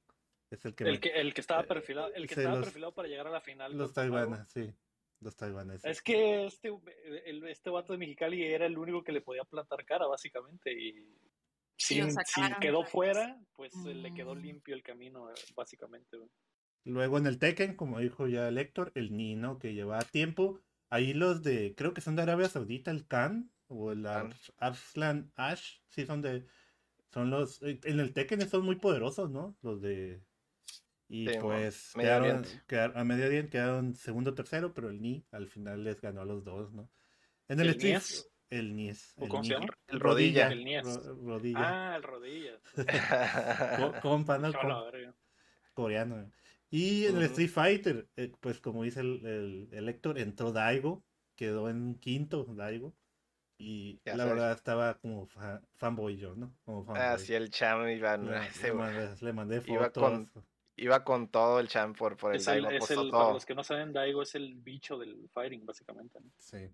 [0.51, 2.55] es el que, El me- que, el que estaba eh, perfilado, el que sí, estaba
[2.57, 3.77] los- perfilado para llegar a la final.
[3.77, 4.71] los taiwanes, sí.
[5.19, 5.83] Los taiwaneses.
[5.83, 6.71] Es que este,
[7.25, 10.71] el- este vato de Mexicali era el único que le podía plantar cara, básicamente.
[10.71, 11.03] Y
[11.77, 12.01] si,
[12.59, 14.41] quedó fuera, pues eh, le quedó Mm.
[14.41, 16.17] limpio el camino, eh, básicamente.
[16.83, 20.59] Luego en el Tekken, como dijo ya el Héctor, el Nino que llevaba tiempo.
[20.89, 24.05] Ahí los de, creo que son de Arabia Saudita, el Khan o el.
[24.05, 26.45] Ars- Arslan Ash, sí son de,
[27.11, 29.57] son los, eh, en el Tekken son muy poderosos, ¿no?
[29.61, 30.21] Los de,
[31.09, 32.43] y Sí, pues quedaron,
[32.95, 36.43] a medio oriente quedaron segundo, tercero, pero el Ni al final les ganó a los
[36.45, 36.89] dos, ¿no?
[37.49, 38.25] En el, ¿El Street-?
[38.49, 39.77] El Nies, ¿O el cómo se Ni- llama?
[39.87, 40.47] El rodilla.
[40.51, 40.83] El Nies.
[40.85, 41.59] ro- rodilla,
[41.93, 42.61] Ah, el rodillas.
[43.77, 44.51] Co- compa, ¿no?
[44.53, 44.71] Com-
[45.73, 46.31] coreano.
[46.69, 47.23] Y en el.
[47.23, 51.03] Street Fighter, eh, pues como dice el, el, el Héctor, entró Daigo,
[51.35, 52.93] quedó en quinto Daigo.
[53.59, 54.33] Y Ya la sabes.
[54.35, 56.53] verdad estaba como fa- fanboy yo, ¿no?
[56.63, 57.03] Como fanboy.
[57.03, 60.03] Ah, sí, el Cham iba, Le, ese le mandé, le mandé Iba fotos.
[60.03, 60.31] con-
[60.75, 63.33] iba con todo el Cham por, por el Es el, Daigo, es apostó el- para
[63.33, 66.19] los que no saben, Daigo es el bicho del fighting, básicamente.
[66.21, 66.29] ¿no?
[66.37, 66.69] Sí.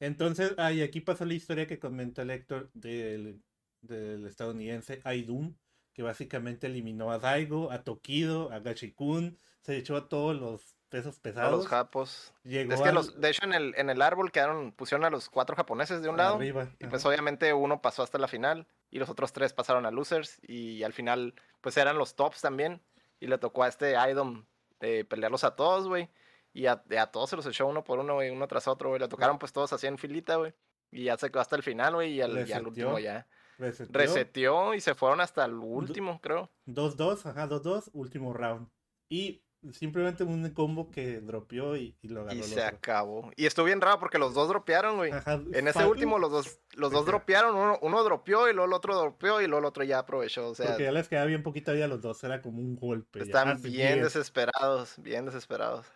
[0.00, 3.42] Entonces, ah, y aquí pasó la historia que comenta el Héctor del,
[3.80, 5.56] del estadounidense Aidum,
[5.92, 11.18] que básicamente eliminó a Daigo, a Tokido, a Gachikun, se echó a todos los pesos
[11.18, 11.52] pesados.
[11.52, 12.32] los japos.
[12.44, 15.10] Llegó Es que al- los, de hecho en el, en el árbol quedaron, pusieron a
[15.10, 16.36] los cuatro japoneses de un lado.
[16.36, 16.68] arriba.
[16.78, 16.90] Y ajá.
[16.90, 20.82] pues obviamente uno pasó hasta la final y los otros tres pasaron a losers y
[20.84, 22.80] al final pues eran los tops también
[23.18, 24.44] y le tocó a este Idom
[24.80, 26.10] eh, pelearlos a todos, güey.
[26.54, 29.00] Y a, a todos se los echó uno por uno, güey, uno tras otro, güey.
[29.00, 30.54] Le tocaron pues todos así en filita, güey.
[30.90, 33.26] Y ya se quedó hasta el final, güey, y al, y al último ya.
[33.58, 33.92] Reseteó.
[33.92, 36.50] Reseteó y se fueron hasta el último, creo.
[36.66, 38.68] 2-2, ajá, 2-2, último round.
[39.08, 42.76] Y simplemente un combo que dropeó y, y lo agarró Y se otro.
[42.76, 43.30] acabó.
[43.34, 45.10] Y estuvo bien raro porque los dos dropearon, güey.
[45.10, 48.72] Ajá, En ese último los dos, los dos dropearon, uno, uno dropeó y luego el
[48.74, 50.48] otro dropeó y luego el otro ya aprovechó.
[50.50, 52.76] O sea, Porque ya les quedaba bien poquito ahí a los dos, era como un
[52.76, 53.20] golpe.
[53.20, 53.24] ya.
[53.24, 54.02] están Ah, sí, bien bien.
[54.04, 55.86] desesperados, bien desesperados.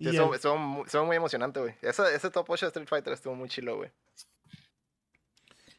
[0.00, 1.74] Y Estuvo, el- estuvo mu- estuvo muy emocionante, güey.
[1.82, 3.90] Ese, ese top 8 de Street Fighter estuvo muy chilo, güey.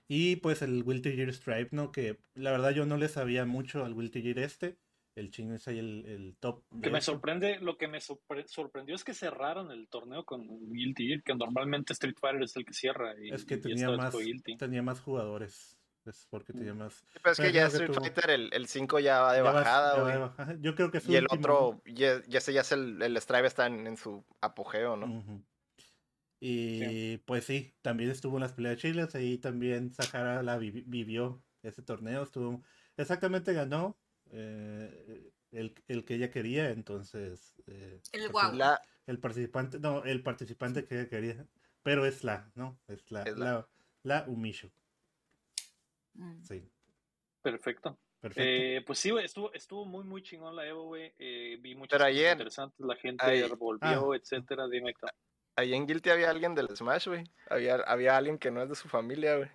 [0.08, 1.92] Y pues el Will to Year Stripe, ¿no?
[1.92, 4.78] Que la verdad yo no le sabía mucho al Will to Year este.
[5.16, 6.64] El chino es ahí el, el top.
[6.82, 11.08] Que me sorprende, lo que me sorpre- sorprendió es que cerraron el torneo con Guilty
[11.08, 13.14] Gear, que normalmente Street Fighter es el que cierra.
[13.22, 14.16] Y, Es que y tenía más,
[14.58, 15.78] tenía más jugadores.
[16.06, 16.94] Es porque tenía más.
[16.96, 19.34] Sí, Pero es que Pero ya que Street tuvo- Fighter, el, el 5 ya va
[19.34, 20.14] de ya bajada, ya va güey.
[20.14, 20.58] de bajada.
[20.60, 21.54] Yo creo que es Y el último, ¿no?
[21.68, 25.44] otro, ya, ya sé, ya es el, el Strive está en, en su apogeo, ¿no?
[26.40, 31.44] Y pues sí, también estuvo en las peleas chiles, ahí también Sahara la vi- vivió
[31.62, 32.64] ese torneo, estuvo,
[32.98, 34.00] exactamente ganó
[34.32, 38.56] eh, el, el que ella quería, entonces eh, El guau.
[38.56, 41.46] La, el participante, no, el participante que ella quería,
[41.84, 42.80] pero es la, ¿no?
[42.88, 43.46] Es la, Es la.
[43.46, 43.68] la,
[44.04, 44.72] la Umisho, Mm.
[46.42, 46.70] Sí,
[47.42, 47.98] Perfecto.
[48.20, 48.42] perfecto.
[48.44, 51.14] Eh, pues sí, güey, estuvo, estuvo muy, muy chingón la Evo, güey.
[51.18, 54.16] Eh, vi muchas Pero cosas ayer- interesantes, la gente ahí- volvió, Ah.
[54.18, 54.68] etcétera.
[54.68, 54.94] Dime,
[55.56, 57.24] ahí en Guilty había alguien del Smash, güey.
[57.50, 59.50] Había, había alguien que no es de su familia, güey.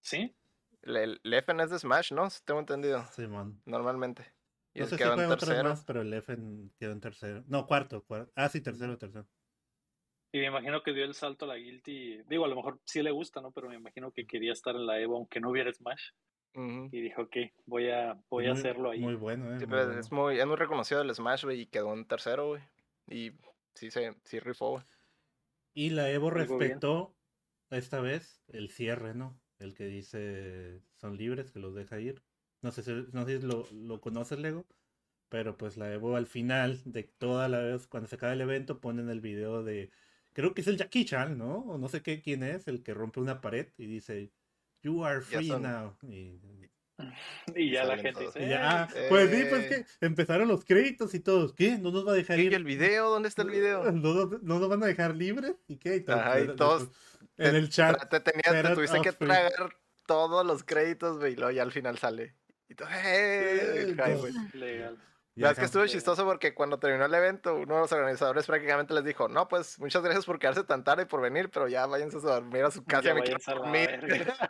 [0.00, 0.34] ¿Sí?
[0.82, 2.28] El, el Leffen es de Smash, ¿no?
[2.44, 3.04] Tengo entendido.
[3.12, 3.60] Simón.
[3.66, 4.32] Normalmente.
[4.74, 5.68] Y No sé si fue en tercero.
[5.70, 6.36] más, pero el F
[6.78, 7.42] quedó en tercero.
[7.48, 8.30] No, cuarto, cuarto.
[8.36, 9.26] Ah, sí, tercero, tercero.
[10.32, 12.22] Y me imagino que dio el salto a la Guilty.
[12.28, 13.52] Digo, a lo mejor sí le gusta, ¿no?
[13.52, 16.10] Pero me imagino que quería estar en la Evo aunque no hubiera Smash.
[16.90, 17.36] Y dijo, ok,
[17.66, 18.98] voy a, voy a hacerlo ahí.
[18.98, 19.60] Muy bueno, eh.
[19.60, 19.98] Sí, muy bueno.
[20.00, 22.62] es, muy, es muy reconocido el Smash, güey, y quedó en tercero, güey.
[23.06, 23.32] Y
[23.74, 24.84] sí, se, sí rifó, güey.
[25.72, 26.48] Y la Evo bien.
[26.48, 27.16] respetó
[27.70, 29.40] esta vez el cierre, ¿no?
[29.60, 32.22] El que dice son libres, que los deja ir.
[32.60, 34.66] No sé si, no sé si lo, lo conoces, Lego.
[35.28, 38.80] Pero pues la Evo al final de toda la vez, cuando se acaba el evento,
[38.80, 39.92] ponen el video de.
[40.32, 41.58] Creo que es el Jackie Chan, ¿no?
[41.60, 44.30] O no sé qué quién es, el que rompe una pared y dice.
[44.82, 45.96] You are free son- now.
[46.02, 46.40] Y,
[47.56, 48.34] Y ya la gente todos.
[48.34, 51.52] dice, ya, "Eh, pues sí, pues que empezaron los créditos y todos.
[51.54, 51.78] ¿Qué?
[51.78, 52.54] ¿No nos va a dejar ¿Y ir?
[52.54, 53.10] el video?
[53.10, 53.82] ¿Dónde está el video?
[53.92, 55.56] ¿No, nos- no nos van a dejar libres?
[55.66, 55.96] ¿Y qué?
[55.96, 56.82] Y todos- Ajá, y todos
[57.38, 58.08] en te- el chat.
[58.08, 59.26] Te, tenías, te tuviste que free.
[59.28, 62.34] tragar todos los créditos, güey, y luego ya al final sale.
[62.68, 63.82] Y todo, ¡eh!
[63.90, 64.18] Eh, no.
[64.18, 64.32] güey.
[64.54, 64.98] Legal.
[65.42, 68.94] Verdad es que estuvo chistoso porque cuando terminó el evento, uno de los organizadores prácticamente
[68.94, 71.86] les dijo, no, pues muchas gracias por quedarse tan tarde y por venir, pero ya
[71.86, 74.00] váyanse a dormir a su casa, Ya me a dormir.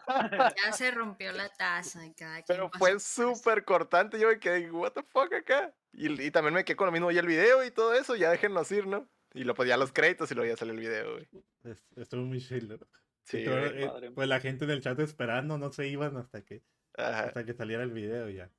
[0.67, 4.71] Ya se rompió la taza y cada quien Pero fue súper cortante, yo me quedé,
[4.71, 5.75] what the fuck acá.
[5.93, 8.31] Y, y también me quedé con lo mismo, y el video y todo eso, ya
[8.31, 9.09] déjennos ir, ¿no?
[9.35, 11.29] Y lo ya los créditos y luego ya salió el video, güey.
[11.65, 12.69] Es- Estuvo muy chill.
[12.69, 12.79] ¿no?
[13.25, 16.63] Sí, todo, eh, pues la gente en el chat esperando, no se iban hasta que,
[16.97, 17.25] Ajá.
[17.25, 18.51] hasta que saliera el video ya.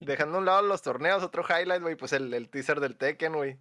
[0.00, 3.34] Dejando a un lado los torneos, otro highlight, güey, pues el, el teaser del Tekken,
[3.34, 3.58] güey.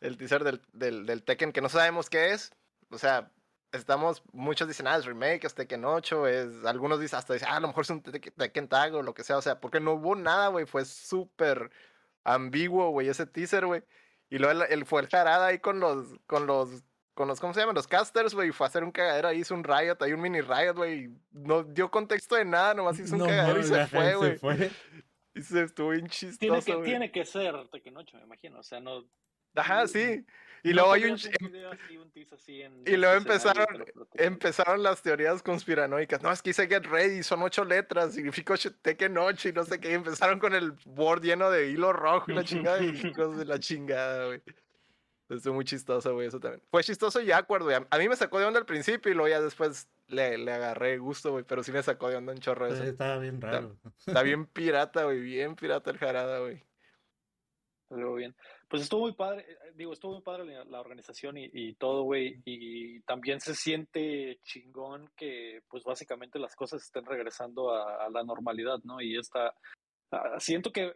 [0.00, 2.52] El teaser del, del, del Tekken que no sabemos qué es.
[2.90, 3.30] O sea,
[3.72, 7.56] estamos, muchos dicen, ah, es remake, es Tekken 8, es, algunos dicen, hasta dicen, ah,
[7.56, 9.94] a lo mejor es un Tekken, Tag o lo que sea, o sea, porque no
[9.94, 11.70] hubo nada, güey, fue súper
[12.24, 13.82] ambiguo, güey, ese teaser, güey.
[14.30, 16.84] Y luego él, él fue el jarada ahí con los, con los,
[17.14, 17.74] con los, ¿cómo se llaman?
[17.74, 20.20] Los casters, güey, y fue a hacer un cagadero ahí, hizo un riot, ahí un
[20.20, 23.64] mini riot, güey, y no dio contexto de nada, nomás hizo un No cagadero y
[23.64, 24.70] mames, se fue, güey.
[25.38, 26.84] Y se estuvo bien Tiene chistoso, que, güey.
[26.84, 28.58] tiene que ser 8, me imagino.
[28.58, 29.08] O sea, no.
[29.54, 30.26] Ajá, sí.
[30.64, 33.64] Y no luego hay un, video así, un así en y luego empezaron,
[34.12, 36.20] que empezaron las teorías conspiranoicas.
[36.20, 39.64] No, es que dice Get Ready, son ocho letras, significa ocho, Tekken 8 y no
[39.64, 39.92] sé qué.
[39.92, 43.44] y empezaron con el board lleno de hilo rojo y la chingada y cosas de
[43.44, 44.42] la chingada, güey.
[45.28, 46.62] Estuvo muy chistoso, güey, eso también.
[46.70, 47.76] Fue chistoso y awkward, güey.
[47.90, 50.96] A, mí me sacó de onda al principio y luego ya después le, le agarré
[50.96, 51.44] gusto, güey.
[51.44, 52.82] Pero sí me sacó de onda un chorro eso.
[52.82, 53.76] Eh, Estaba bien raro.
[54.06, 55.20] Está bien pirata, güey.
[55.20, 56.62] Bien pirata el jarada, güey.
[57.90, 58.34] Luego bien.
[58.68, 62.02] Pues estuvo muy padre, eh, digo, estuvo muy padre la, la organización y, y todo,
[62.04, 62.40] güey.
[62.46, 68.22] Y también se siente chingón que, pues básicamente las cosas estén regresando a, a la
[68.24, 69.00] normalidad, ¿no?
[69.00, 69.54] Y esta,
[70.10, 70.94] ah, siento que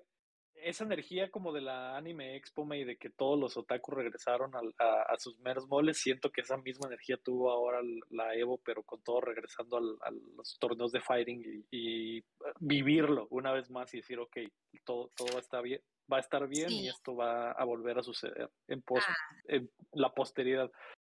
[0.62, 4.74] esa energía como de la Anime Expo y de que todos los otakus regresaron al-
[4.78, 8.82] a, a sus meros moles, siento que esa misma energía tuvo ahora la Evo, pero
[8.82, 12.24] con todo regresando al- a los torneos de fighting y, y
[12.60, 14.36] vivirlo una vez más y decir, ok,
[14.84, 15.80] todo, todo está bien,
[16.12, 19.14] va a estar bien y esto va a volver a suceder en, pos, Ah.
[19.48, 20.70] en la posteridad.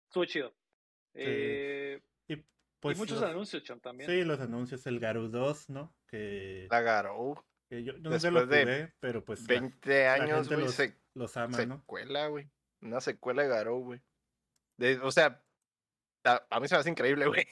[0.09, 0.55] Estuvo chido.
[1.15, 2.37] Eh, Y
[2.81, 4.11] pues y muchos los- anuncios, Chan, también.
[4.11, 5.95] Sí, los anuncios, el Garou 2, ¿no?
[6.09, 7.35] Que, La Garou.
[7.69, 10.75] Que yo no se lo después de jugué, pero pues la- 20 la años, los,
[10.75, 11.79] se- los ama, ¿no?
[11.79, 12.49] secuela, güey.
[12.83, 14.01] Una secuela de Garou, güey.
[15.03, 15.41] O sea,
[16.25, 17.47] a, a mí se me hace increíble, güey.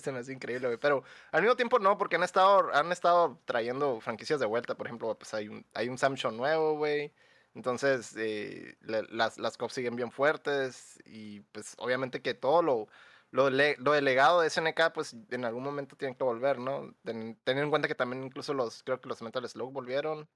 [0.00, 0.78] se me hace increíble, güey.
[0.78, 4.74] Pero al mismo tiempo no, porque han estado, han estado trayendo franquicias de vuelta.
[4.76, 7.12] Por ejemplo, pues hay un, hay un Samsung nuevo, güey.
[7.54, 10.98] Entonces, eh, la- las, las cops siguen bien fuertes.
[11.04, 12.88] Y pues obviamente que todo lo,
[13.32, 16.94] lo, le- lo del legado de SNK, pues en algún momento tienen que volver, ¿no?
[17.04, 20.28] Ten- teniendo en cuenta que también incluso los, creo que los Metal Slug volvieron.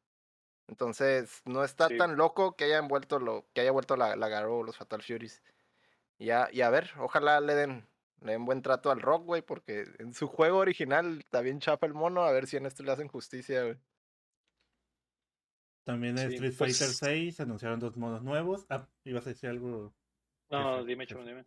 [0.69, 1.99] Entonces, no está Sí.
[1.99, 5.03] tan loco que hayan vuelto lo, que haya vuelto la, la Garou o los Fatal
[5.03, 5.43] Furies.
[6.19, 7.89] Y a, y a ver, ojalá le den,
[8.21, 11.87] le den buen trato al Rock, güey, porque en su juego original está bien chapa
[11.87, 13.77] el mono, a ver si en esto le hacen justicia, güey.
[15.85, 18.65] También en Sí, Street pues- Fighter 6 anunciaron dos modos nuevos.
[18.71, 19.93] Ah, ibas a decir algo.
[20.51, 21.07] No, dime.
[21.07, 21.45] Chon, dime.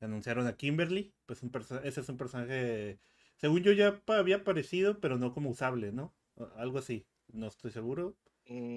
[0.00, 1.50] Anunciaron a Kimberly, pues un
[1.84, 3.00] ese es un personaje,
[3.36, 6.16] según yo ya había aparecido, pero no como usable, ¿no?
[6.56, 8.18] Algo así, no estoy seguro.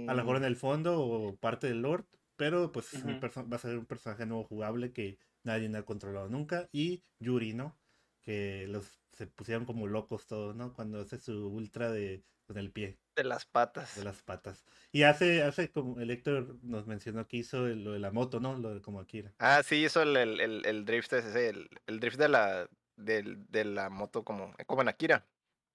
[0.06, 3.10] A lo mejor Mm, en el fondo o parte del Lord, pero pues Ujú.
[3.20, 6.70] perso- va a ser un personaje nuevo jugable que nadie ha controlado nunca.
[6.72, 7.80] Y Yuri, ¿no?
[8.22, 10.74] Que los se pusieron como locos todos, ¿no?
[10.74, 13.96] Cuando hace su ultra de con el pie, de las patas.
[13.96, 14.66] de las patas.
[14.92, 18.40] Y hace, hace como el Héctor nos mencionó que hizo el- lo de la moto,
[18.40, 18.58] ¿no?
[18.58, 19.34] Lo de como Akira.
[19.40, 23.46] Ah, sí, hizo el, el, el, el drift ese, el, el drift de la, del,
[23.50, 25.26] de la moto como, como en Akira,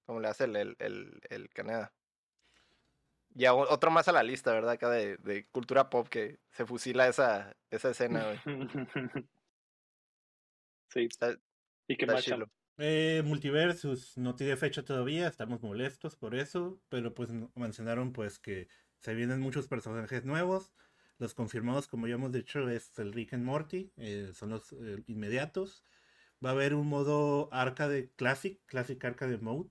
[0.05, 1.93] como le hace el, el, el, el Caneda.
[3.35, 4.73] Y a o- otro más a la lista, ¿verdad?
[4.73, 8.41] Acá de, de cultura pop que se fusila esa, esa escena, güey.
[10.89, 11.01] sí.
[11.05, 11.39] Está-
[11.89, 12.37] ¿Y qué está
[12.79, 18.69] Eh, Multiversus no tiene fecha todavía, estamos molestos por eso, pero pues mencionaron pues que
[18.99, 20.75] se vienen muchos personajes nuevos.
[21.19, 25.03] Los confirmados, como ya hemos dicho, es el Rick and Morty, eh, son los eh,
[25.07, 25.85] inmediatos.
[26.45, 29.71] Va a haber un modo arcade classic, classic arcade mode.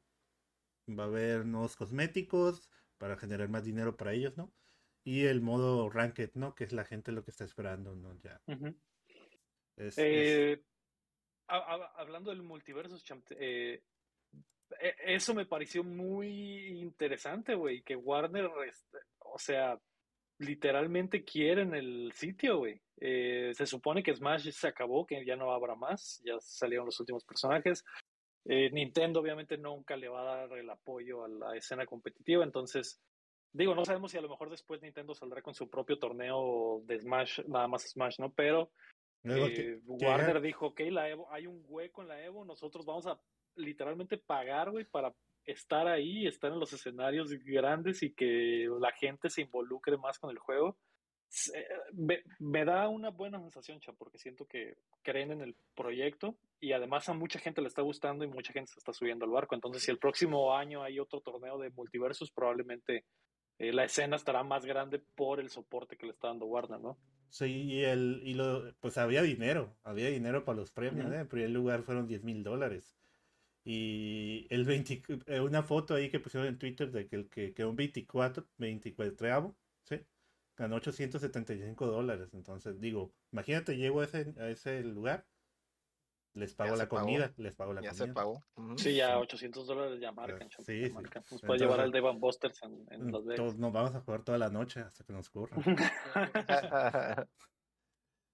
[0.89, 4.55] Va a haber nuevos cosméticos para generar más dinero para ellos, ¿no?
[5.03, 6.55] Y el modo ranked, ¿no?
[6.55, 8.19] Que es la gente lo que está esperando, ¿no?
[8.21, 8.41] Ya.
[8.47, 8.75] Ujú.
[9.75, 10.41] Es, es-
[11.47, 12.97] Ha- ha- hablando del multiverso,
[13.39, 13.81] eh,
[14.81, 19.79] e- eso me pareció muy interesante, güey, que Warner, este, o sea,
[20.39, 22.81] literalmente quieren el sitio, güey.
[22.99, 26.99] Eh, se supone que Smash se acabó, que ya no habrá más, ya salieron los
[26.99, 27.83] últimos personajes.
[28.45, 33.01] Eh, Nintendo obviamente nunca le va a dar el apoyo a la escena competitiva, entonces,
[33.53, 36.99] digo, no sabemos si a lo mejor después Nintendo saldrá con su propio torneo de
[36.99, 38.31] Smash, nada más Smash, ¿no?
[38.33, 38.71] Pero
[39.47, 43.07] eh, que- Warner dijo, ok, la Evo, hay un hueco en la Evo, nosotros vamos
[43.07, 43.19] a
[43.55, 45.13] literalmente pagar, güey, para
[45.45, 50.29] estar ahí, estar en los escenarios grandes y que la gente se involucre más con
[50.31, 50.77] el juego.
[51.53, 56.37] Eh, Me, me da una buena sensación, Cha, porque siento que creen en el proyecto
[56.59, 59.31] y además a mucha gente le está gustando y mucha gente se está subiendo al
[59.31, 59.53] barco.
[59.55, 63.05] Entonces, si el próximo año hay otro torneo de multiversos, probablemente
[63.57, 66.97] eh, la escena estará más grande por el soporte que le está dando Warner, ¿no?
[67.29, 71.15] Sí, y, el, y lo, pues había dinero, había dinero para los premios, Ujú.
[71.15, 71.19] ¿eh?
[71.19, 72.97] En primer lugar fueron 10 mil dólares.
[73.63, 77.53] Y el 20, eh, una foto ahí que pusieron en Twitter de que el que
[77.53, 80.01] quedó un 24, 24, ¿sí?
[80.55, 82.29] Ganó 875 dólares.
[82.33, 85.25] Entonces, digo, imagínate, llego a ese, a ese lugar,
[86.35, 87.01] les pago Ya la se pagó.
[87.01, 88.13] comida, les pago la Ya se comida.
[88.13, 88.43] pagó.
[88.55, 88.77] Ujú.
[88.77, 90.93] Sí, ya 800 dólares ya marcan, Sí, ya sí.
[90.93, 91.23] marcan.
[91.23, 93.57] Nos Entonces- puede llevar al Devan Busters en, en Las Entonces, Vegas.
[93.57, 95.55] nos vamos a jugar toda la noche hasta que nos curra.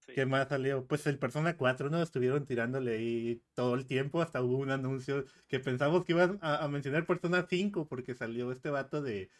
[0.04, 0.14] Sí.
[0.14, 0.84] ¿Qué más salió?
[0.88, 2.02] Pues el Persona 4, ¿no?
[2.02, 6.56] Estuvieron tirándole ahí todo el tiempo, hasta hubo un anuncio que pensamos que iban a,
[6.64, 9.30] a mencionar Persona 5 porque salió este vato de,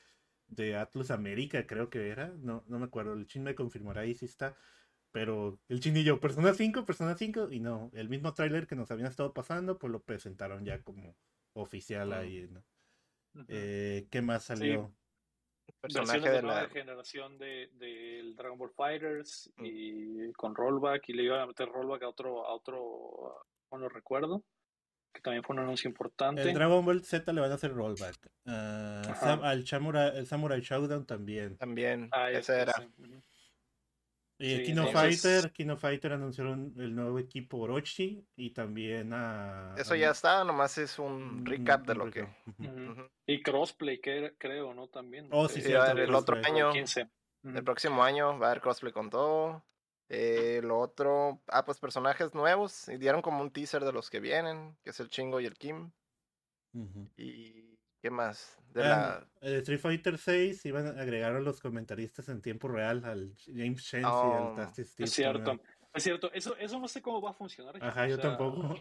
[0.46, 4.14] de Atlus América, creo que era, no, no me acuerdo, el chin me confirmará ahí
[4.14, 4.54] si está,
[5.12, 8.74] pero el chin y yo, Persona 5, Persona 5, y no, el mismo tráiler que
[8.74, 11.14] nos habían estado pasando, pues lo presentaron ya como
[11.54, 12.12] oficial Mm.
[12.12, 12.64] ahí, ¿no?
[13.34, 13.44] Ujú.
[13.48, 14.92] Eh, ¿Qué más salió?
[15.80, 16.68] Personaje versiones de, de la.
[16.68, 19.64] generación de, del Dragon Ball Fighters Mm.
[19.64, 23.88] y con rollback y le iban a meter rollback a otro a otro no lo
[23.88, 24.44] recuerdo
[25.14, 28.16] que también fue un anuncio importante El Dragon Ball Z le van a hacer rollback.
[28.46, 29.14] Ajá.
[29.14, 31.58] Sam- al Samurai, el Samurai Showdown también.
[31.58, 32.08] También.
[32.12, 32.72] Ah, ese era.
[32.98, 33.20] ujú.
[34.38, 39.74] Y Sí, Kino Fighter, Kino Fighter anunciaron el nuevo equipo Orochi y también a...
[39.76, 42.26] Eso ya está, nomás es un recap de lo que.
[43.26, 46.72] y crossplay que, creo no también Oh, sí, Sí, haber el pues, otro año.
[46.72, 47.08] 15
[47.44, 47.56] Ujú.
[47.56, 49.64] El próximo año va a haber cosplay con todo.
[50.08, 52.88] Eh, lo otro, ah, pues personajes nuevos.
[52.88, 55.56] Y dieron como un teaser de los que vienen, que es el Chingo y el
[55.56, 55.90] Kim.
[57.16, 57.71] ¿Y
[58.02, 58.58] qué más?
[58.74, 59.26] De la...
[59.40, 63.82] el Street Fighter 6 iban a agregar a los comentaristas en tiempo real al James
[63.82, 65.04] Shensi y Oh, al Dusty Steve.
[65.04, 65.68] es cierto también.
[65.94, 68.74] es cierto eso eso no sé cómo va a funcionar Ajá, o yo sea, tampoco.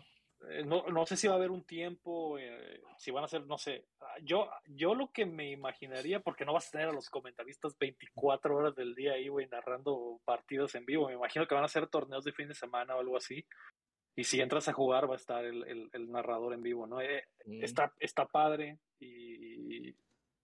[0.50, 3.46] eh, no, no sé si va a haber un tiempo, eh, si van a ser,
[3.46, 6.94] no sé, ah, yo, yo lo que me imaginaría, porque no vas a tener a
[6.94, 11.54] los comentaristas 24 horas del día ahí, güey, narrando partidos en vivo, me imagino que
[11.56, 13.46] van a ser torneos de fin de semana o algo así,
[14.22, 17.02] y si entras a jugar va a estar el, el- el narrador en vivo, ¿no?
[17.02, 17.64] Eh, Mm.
[17.64, 19.96] está, está padre y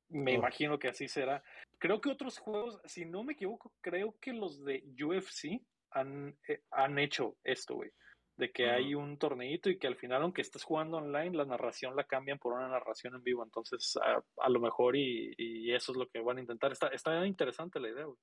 [0.10, 0.36] me Oh.
[0.36, 1.44] imagino que así será.
[1.78, 5.62] Creo que otros juegos, si no me equivoco, creo que los de UFC
[5.92, 7.92] han, eh, han hecho esto, güey.
[8.38, 11.96] De que hay un torneito y que al final, aunque estés jugando online, la narración
[11.96, 13.44] la cambian por una narración en vivo.
[13.44, 16.72] Entonces, a, a lo mejor y, y eso es lo que van a intentar.
[16.72, 18.18] Está, está interesante la idea, güey.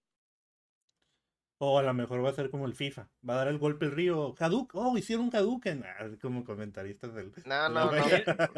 [1.59, 3.09] O a lo mejor va a ser como el FIFA.
[3.29, 4.35] Va a dar el golpe el río.
[4.39, 4.81] Hadouken.
[4.81, 5.85] Oh, hicieron un Hadouken.
[5.85, 7.33] Ah, como comentaristas del.
[7.47, 7.97] No, no, no.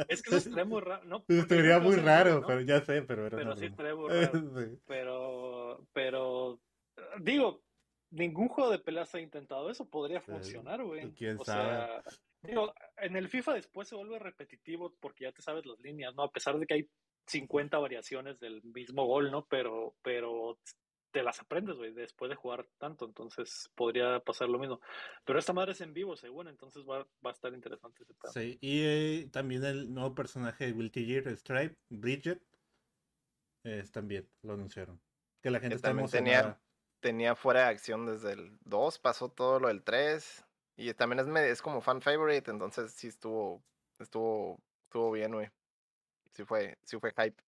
[0.09, 1.05] Es que eso estaría muy raro.
[1.05, 2.47] No, Estaría muy raro, ¿no?
[2.47, 4.41] pero ya sé, pero era Pero sí estaría muy raro.
[4.61, 4.79] Sí.
[4.87, 6.61] Pero, pero,
[7.21, 7.63] digo,
[8.11, 9.89] ningún juego de peleas ha intentado eso.
[9.89, 11.13] Podría Sí, funcionar, güey.
[11.13, 11.69] quién o sabe.
[11.69, 12.03] sea,
[12.43, 16.23] digo, en el FIFA después se vuelve repetitivo porque ya te sabes las líneas, ¿no?
[16.23, 16.89] A pesar de que hay
[17.27, 19.45] 50 variaciones del mismo gol, ¿no?
[19.51, 20.59] Pero, pero
[21.17, 23.07] te las aprendes, güey, después de jugar tanto.
[23.07, 24.81] Entonces podría pasar lo mismo.
[25.25, 28.13] Pero esta madre es en vivo, según, entonces va, va a estar interesante ese.
[28.35, 32.43] Sí, y eh, también el nuevo personaje de Guilty Gear, Stripe, Bridget,
[33.65, 35.01] es también lo anunciaron.
[35.43, 36.43] Que la gente Que está también emocionada.
[36.43, 36.61] tenía,
[37.01, 40.45] tenía fuera de acción desde el 2, pasó todo lo del 3.
[40.77, 43.63] Y también es, me- es como fan favorite, entonces sí estuvo,
[43.99, 45.49] estuvo, estuvo bien, güey.
[46.35, 47.43] Sí fue, sí fue hype.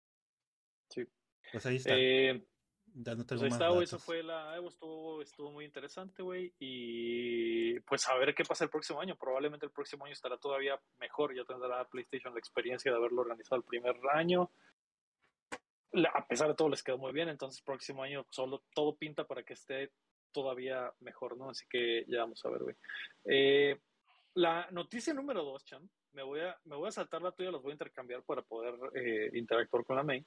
[1.53, 1.95] Pues ahí está.
[1.95, 2.47] Eh,
[2.95, 8.09] no Pues más está, eso fue la Evo, estuvo, estuvo muy interesante, güey, y pues
[8.09, 11.45] a ver qué pasa el próximo año, probablemente el próximo año estará todavía mejor, ya
[11.45, 14.51] tendrá PlayStation la experiencia de haberlo organizado el primer año,
[15.93, 18.95] La- a pesar de todo les quedó muy bien, entonces el próximo año solo todo
[18.97, 19.91] pinta para que esté
[20.33, 21.49] todavía mejor, ¿no?
[21.49, 22.77] Así que ya vamos a ver, güey.
[23.25, 23.81] Eh,
[24.35, 27.63] la noticia número dos, Cham, me voy a, me voy a saltar la tuya, los
[27.63, 30.25] voy a intercambiar para poder eh, interactuar con la May,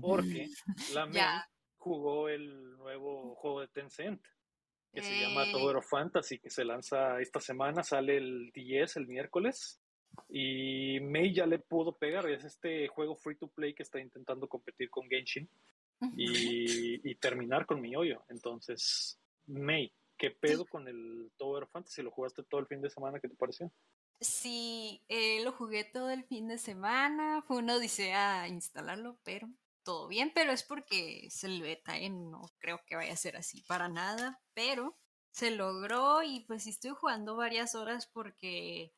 [0.00, 0.48] porque
[0.92, 1.14] la May.
[1.84, 4.22] Jugó el nuevo juego de Tencent
[4.92, 5.52] que se llama Eh.
[5.52, 9.80] Tower of Fantasy que se lanza esta semana, sale el 10 el miércoles
[10.28, 14.48] y May ya le pudo pegar, es este juego free to play que está intentando
[14.48, 15.48] competir con Genshin
[16.16, 18.22] y, y terminar con mi hoyo.
[18.28, 22.02] Entonces, May, ¿qué pedo con el Tower of Fantasy?
[22.02, 23.20] ¿Lo jugaste todo el fin de semana?
[23.20, 23.70] ¿Qué te pareció?
[24.20, 27.42] Sí, eh, lo jugué todo el fin de semana.
[27.42, 29.48] Fue una odisea instalarlo, pero
[29.84, 30.32] todo bien.
[30.34, 32.10] Pero es porque es el beta, ¿eh?
[32.10, 34.40] no creo que vaya a ser así para nada.
[34.54, 34.98] Pero
[35.30, 38.92] se logró y pues sí estoy jugando varias horas porque,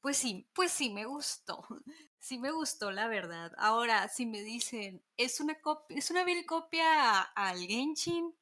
[0.00, 1.64] pues sí, pues sí me gustó.
[2.18, 3.52] Sí me gustó, la verdad.
[3.56, 8.34] Ahora, si me dicen, es una copia, es una vil copia al Genshin.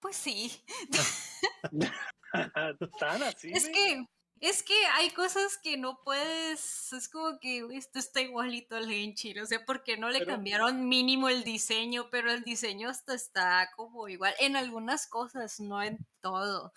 [0.00, 0.52] Pues sí.
[3.00, 3.50] ¿Tan así?
[3.54, 4.04] Es que
[4.40, 9.40] Es que hay cosas que no puedes, es como que esto está igualito al Genshin,
[9.40, 14.08] o sea, porque no le cambiaron mínimo el diseño, pero el diseño hasta está como
[14.08, 16.72] igual en algunas cosas, no en todo.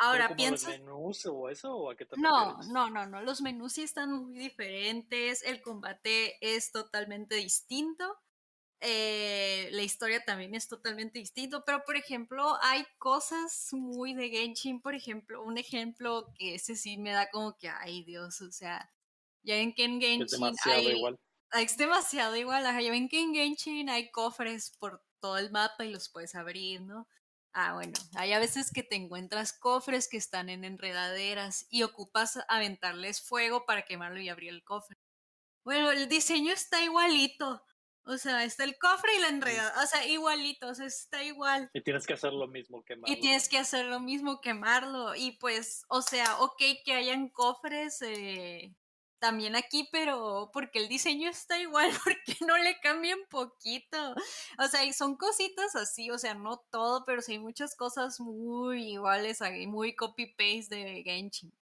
[0.00, 0.68] Ahora pienso.
[0.68, 1.76] ¿Los menús o eso?
[1.76, 3.22] ¿O a qué te no, no, no, no.
[3.22, 5.42] Los menús sí están muy diferentes.
[5.42, 8.18] El combate es totalmente distinto.
[8.82, 14.80] Eh, la historia también es totalmente distinto, pero por ejemplo hay cosas muy de Genshin,
[14.80, 18.90] por ejemplo, un ejemplo que ese sí me da como que, ay Dios, o sea,
[19.42, 21.20] ya ven que en Genshin es demasiado hay, igual.
[21.52, 25.92] Es demasiado igual, ya ven que en Genshin hay cofres por todo el mapa y
[25.92, 27.06] los puedes abrir, ¿no?
[27.52, 32.38] Ah, bueno, hay a veces que te encuentras cofres que están en enredaderas y ocupas
[32.48, 34.96] aventarles fuego para quemarlo y abrir el cofre.
[35.64, 37.62] Bueno, el diseño está igualito.
[38.04, 39.82] O sea, está el cofre y la enredada.
[39.82, 41.70] O sea, igualito, o sea, está igual.
[41.72, 43.14] Y tienes que hacer lo mismo, quemarlo.
[43.14, 45.14] Y tienes que hacer lo mismo, quemarlo.
[45.14, 48.74] Y pues, o sea, ok que hayan cofres eh,
[49.20, 54.14] también aquí, pero porque el diseño está igual, porque no le cambian poquito.
[54.58, 58.18] O sea, y son cositas así, o sea, no todo, pero sí hay muchas cosas
[58.18, 61.52] muy iguales, muy copy-paste de Genshin.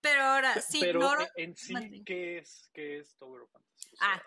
[0.00, 1.74] Pero ahora, sí, pero en sí,
[2.04, 3.96] ¿qué es, qué es Tower of Fantasy?
[4.00, 4.22] ah,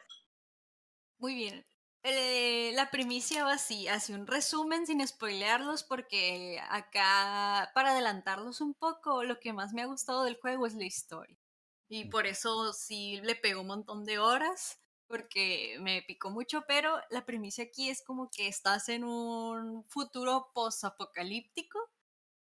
[1.19, 1.65] muy bien.
[2.03, 8.73] Eh, la primicia va así, hace un resumen sin spoilearlos porque acá, para adelantarlos un
[8.73, 11.37] poco, lo que más me ha gustado del juego es la historia.
[11.89, 16.99] Y por eso sí le pegó un montón de horas, porque me picó mucho, pero
[17.09, 21.79] la primicia aquí es como que estás en un futuro post-apocalíptico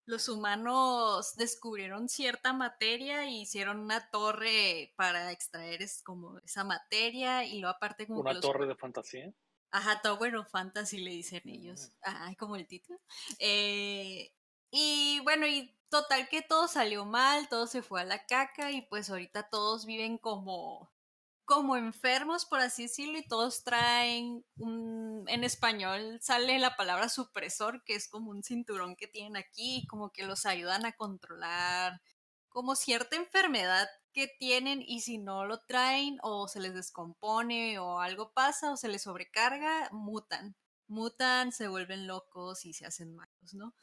[0.06, 7.44] los humanos descubrieron cierta materia y hicieron una torre para extraer es como esa materia
[7.44, 9.34] y luego aparte como una torre de fantasía
[9.72, 11.92] ajá Tower of Fantasy le dicen ellos.
[12.02, 13.00] Ajá como el título.
[13.40, 14.32] Eh,
[14.72, 18.84] y bueno y total que todo salió mal todo se fue a la caca y
[18.84, 20.92] pues ahorita todos viven como
[21.46, 27.84] como enfermos, por así decirlo, y todos traen un, en español sale la palabra supresor,
[27.84, 32.02] que es como un cinturón que tienen aquí, como que los ayudan a controlar
[32.56, 38.00] como cierta enfermedad que tienen y si no lo traen o se les descompone o
[38.00, 40.56] algo pasa o se les sobrecarga, mutan.
[40.88, 43.76] Mutan, se vuelven locos y se hacen malos, ¿no?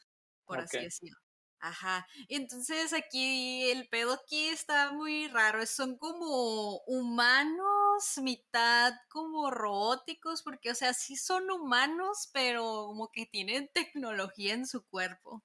[0.45, 1.19] Por así decirlo.
[1.63, 2.05] Ajá.
[2.27, 5.65] Entonces aquí el pedo aquí está muy raro.
[5.65, 13.25] Son como humanos, mitad como robóticos, porque o sea, sí son humanos, pero como que
[13.25, 15.41] tienen tecnología en su cuerpo.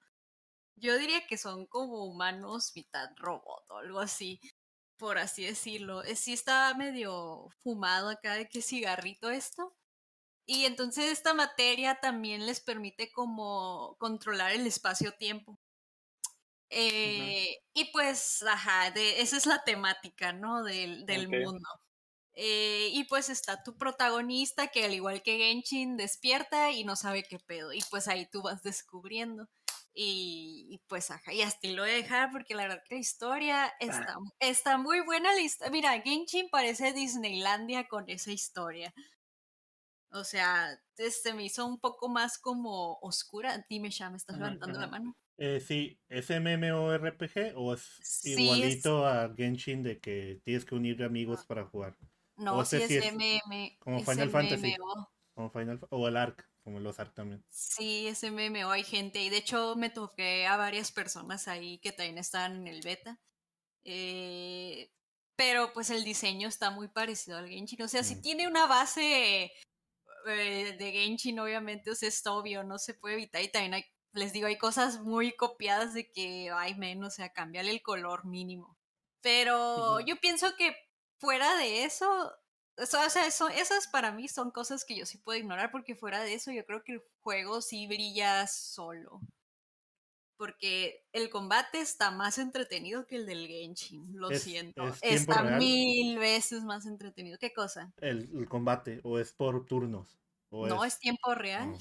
[0.76, 4.40] Yo diría que son como humanos, mitad robot o algo así,
[4.98, 6.04] por así decirlo.
[6.04, 9.76] Eh, sí está medio fumado acá de que cigarrito esto.
[10.46, 15.58] Y entonces esta materia también les permite como controlar el espacio-tiempo.
[16.70, 20.62] Eh, y pues, ajá, de, esa es la temática, ¿no?
[20.64, 21.68] Del, del mundo.
[22.40, 27.24] Eh, y pues está tu protagonista que al igual que Genshin despierta y no sabe
[27.24, 27.72] qué pedo.
[27.72, 29.48] Y pues ahí tú vas descubriendo.
[29.92, 33.64] Y, pues ajá, y hasta lo voy a dejar porque la verdad que la historia
[33.64, 33.74] ah.
[33.80, 35.30] está, está muy buena.
[35.34, 38.94] La Mira, Genshin parece Disneylandia con esa historia.
[40.12, 43.66] O sea, este me hizo un poco más como oscura.
[43.68, 45.16] Dime, ya me estás levantando la mano.
[45.40, 51.44] Eh, sí, ¿es MMORPG o es igualito a Genshin de que tienes que unir amigos
[51.46, 51.96] para jugar?
[52.36, 53.68] No, sí es, MMO.
[53.78, 54.76] Como Final Fantasy.
[55.34, 57.44] Como Final, o el ARC, como los ARC también.
[57.50, 59.22] Sí, es MMO, hay gente.
[59.22, 63.20] Y de hecho me toqué a varias personas ahí que también estaban en el beta.
[63.84, 64.90] Eh,
[65.36, 67.82] pero pues el diseño está muy parecido al Genshin.
[67.82, 68.22] O sea, si mm.
[68.22, 69.52] tiene una base
[70.26, 73.40] eh, de Genshin, obviamente, o sea, es obvio, no se puede evitar.
[73.40, 77.32] Y también hay les digo, hay cosas muy copiadas de que, hay menos, o sea,
[77.32, 78.76] cambiarle el color mínimo.
[79.20, 80.74] Pero yo pienso que
[81.18, 82.32] fuera de eso,
[82.76, 86.20] o sea, eso, esas para mí son cosas que yo sí puedo ignorar porque fuera
[86.20, 89.20] de eso yo creo que el juego sí brilla solo.
[90.36, 94.84] Porque el combate está más entretenido que el del Genshin, lo siento.
[95.02, 97.38] está mil veces más entretenido.
[97.40, 97.92] ¿Qué cosa?
[98.00, 100.16] El, combate, o es por turnos.
[100.52, 101.00] no, es...
[101.00, 101.76] tiempo real.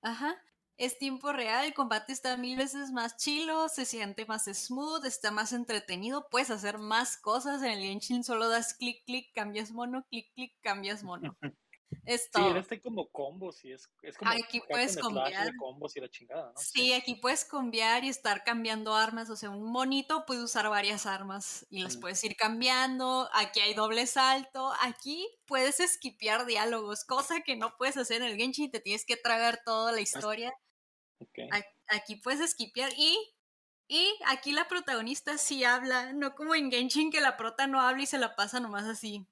[0.00, 0.40] Ajá
[0.78, 5.32] es tiempo real, el combate está mil veces más chilo, se siente más smooth, está
[5.32, 10.06] más entretenido, puedes hacer más cosas en el Genshin, solo das clic, clic, cambias mono,
[10.08, 11.36] clic, clic, cambias mono.
[12.04, 12.52] Es todo.
[12.52, 16.52] Sí, este como combos y es, es como aquí puedes cambiar combos y la chingada,
[16.52, 16.60] ¿no?
[16.60, 21.06] Sí, aquí puedes cambiar y estar cambiando armas, o sea, un monito puede usar varias
[21.06, 22.00] armas y las mm.
[22.00, 27.96] puedes ir cambiando, aquí hay doble salto, aquí puedes esquipear diálogos, cosa que no puedes
[27.96, 30.54] hacer en el Genshin, te tienes que tragar toda la historia.
[31.88, 33.16] Aquí puedes esquipear y
[33.90, 38.02] Y aquí la protagonista sí habla, no como en Genshin que la prota no habla
[38.02, 39.26] y se la pasa nomás así.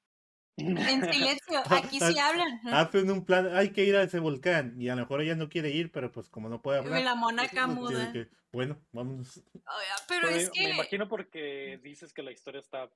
[0.57, 2.61] En silencio, aquí sí hablan.
[2.73, 4.75] Hacen un plan, hay que ir a ese volcán.
[4.81, 7.03] Y a lo mejor ella no quiere ir, pero pues como no puede hablar.
[7.03, 8.13] La mona pues, muda.
[8.13, 9.37] que, bueno, vámonos.
[9.37, 12.91] Oiga, pero Pero es me- Me imagino porque dices que la historia está,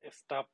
[0.00, 0.48] está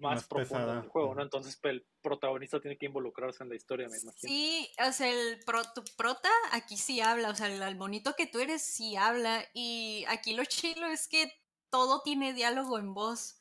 [0.00, 0.82] más, Más profunda en pesada.
[0.84, 1.14] el juego.
[1.14, 1.22] ¿no?
[1.22, 4.32] Entonces pues, el protagonista tiene que involucrarse en la historia, me imagino.
[4.32, 8.14] Sí, o sea, el pro, tu prota aquí sí habla, o sea, el, el bonito
[8.16, 9.44] que tú eres sí habla.
[9.54, 11.32] Y aquí lo chilo es que
[11.70, 13.36] todo tiene diálogo en voz.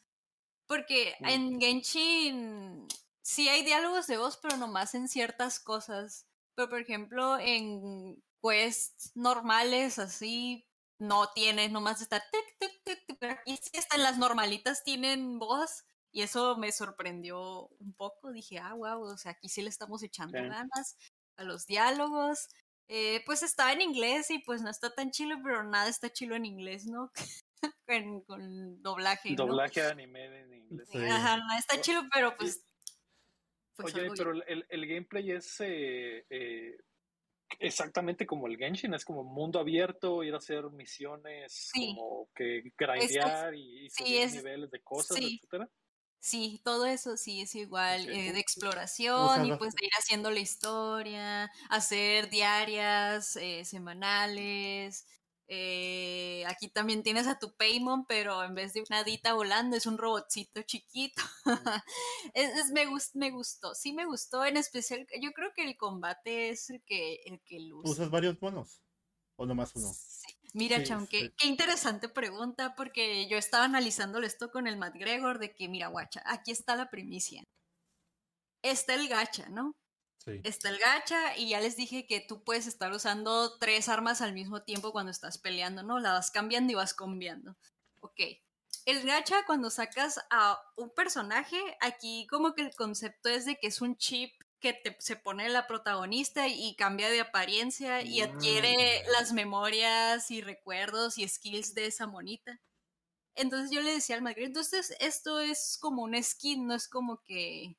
[0.68, 1.26] Porque Mm.
[1.30, 2.88] en Genshin
[3.22, 6.28] sí hay diálogos de voz, pero nomás en ciertas cosas.
[6.56, 10.68] Pero por ejemplo, en quests normales, así,
[11.00, 14.84] no tienes, nomás está tic, tic, tic, tic, pero aquí sí hasta en las normalitas
[14.84, 15.86] tienen voz.
[16.12, 18.32] Y eso me sorprendió un poco.
[18.32, 20.44] Dije, ah, wow, o sea, aquí sí le estamos echando Sí.
[20.48, 20.98] ganas
[21.38, 22.48] a los diálogos.
[22.88, 26.36] Eh, pues estaba en inglés y pues no está tan chilo, pero nada está chilo
[26.36, 27.12] en inglés, ¿no?
[27.88, 29.30] con, con doblaje.
[29.32, 29.46] ¿no?
[29.46, 30.90] Doblaje de anime en inglés.
[30.92, 30.98] Sí.
[30.98, 32.66] Ajá, nada está chilo, pero pues.
[33.76, 36.78] pues Oye, pero el, el gameplay es eh, eh,
[37.60, 41.94] exactamente como el Genshin, es como mundo abierto, ir a hacer misiones, Sí.
[41.96, 45.36] como que grindear y, y sí, subir es- niveles de cosas, sí.
[45.36, 45.70] etcétera.
[46.22, 50.40] Sí, todo eso sí es igual, eh, de exploración y pues de ir haciendo la
[50.42, 55.06] historia, hacer diarias, eh, semanales.
[55.52, 59.86] eh, aquí también tienes a tu Paymon, pero en vez de una hadita volando es
[59.88, 61.24] un robotcito chiquito.
[62.34, 65.78] es, es- me, gus- me gustó, sí me gustó, en especial, yo creo que el
[65.78, 67.92] combate es el que, el que luce.
[67.92, 68.84] ¿Usas varios monos?
[69.38, 70.00] ¿O nomás uno?
[70.54, 71.34] Mira, Sí, Cham, qué, sí.
[71.38, 75.88] qué interesante pregunta, porque yo estaba analizándole esto con el Matt Gregor de que, mira,
[75.88, 77.44] guacha, aquí está la primicia.
[78.62, 79.76] Está el gacha, ¿no?
[80.18, 80.42] Sí.
[80.44, 84.34] Está el gacha y ya les dije que tú puedes estar usando tres armas al
[84.34, 86.00] mismo tiempo cuando estás peleando, ¿no?
[86.00, 87.56] La vas cambiando y vas cambiando.
[88.02, 88.20] Ok.
[88.86, 93.68] El gacha, cuando sacas a un personaje, aquí como que el concepto es de que
[93.68, 98.74] es un chip que te, se pone la protagonista y cambia de apariencia y adquiere
[98.74, 99.12] Mm.
[99.14, 102.62] las memorias y recuerdos y skills de esa monita.
[103.36, 107.24] Entonces yo le decía al Magritte, entonces esto es como un skin, no es como
[107.24, 107.78] que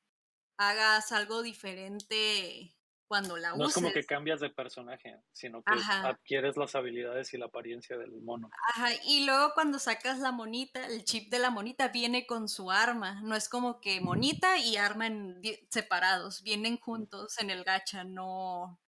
[0.57, 2.75] hagas algo diferente
[3.11, 3.73] cuando la No es uses.
[3.73, 5.99] como que cambias de personaje, sino que Ajá.
[6.01, 8.53] adquieres las habilidades y la apariencia del mono.
[8.69, 12.69] Ajá, y luego cuando sacas la monita, el chip de la monita viene con su
[12.71, 18.03] arma, no es como que monita y arma en separados, vienen juntos en el gacha,
[18.03, 18.79] no,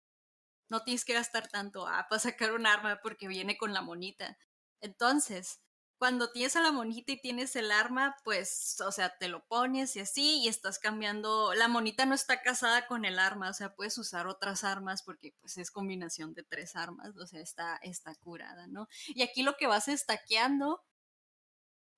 [0.71, 4.39] no tienes que gastar tanto ah, para sacar un arma porque viene con la monita.
[4.81, 5.62] Entonces,
[6.03, 9.95] cuando tienes a la monita y tienes el arma, pues, o sea, te lo pones
[9.95, 11.55] y así, y estás cambiando.
[11.55, 15.33] La monita no está casada con el arma, o sea, puedes usar otras armas porque,
[15.41, 18.89] pues, es combinación de tres armas, o sea, está, está curada, ¿no?
[19.15, 20.83] Y aquí lo que vas estaqueando.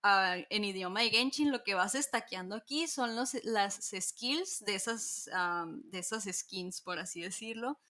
[0.03, 4.75] ah, en idioma de Genshin, lo que vas estaqueando aquí son los, las skills de
[4.75, 5.31] esas,
[5.85, 7.81] de esas skins, por así decirlo.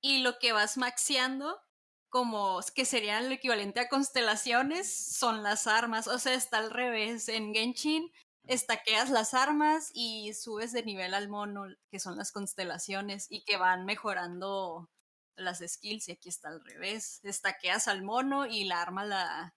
[0.00, 1.60] Y lo que vas maxeando
[2.08, 6.06] como que serían el equivalente a constelaciones, son las armas.
[6.08, 7.28] O sea, está al revés.
[7.28, 8.10] En Genshin
[8.44, 13.56] estaqueas las armas y subes de nivel al mono, que son las constelaciones, y que
[13.56, 14.90] van mejorando
[15.36, 16.08] las skills.
[16.08, 17.20] Y aquí está al revés.
[17.24, 19.54] Estaqueas al mono y la arma la,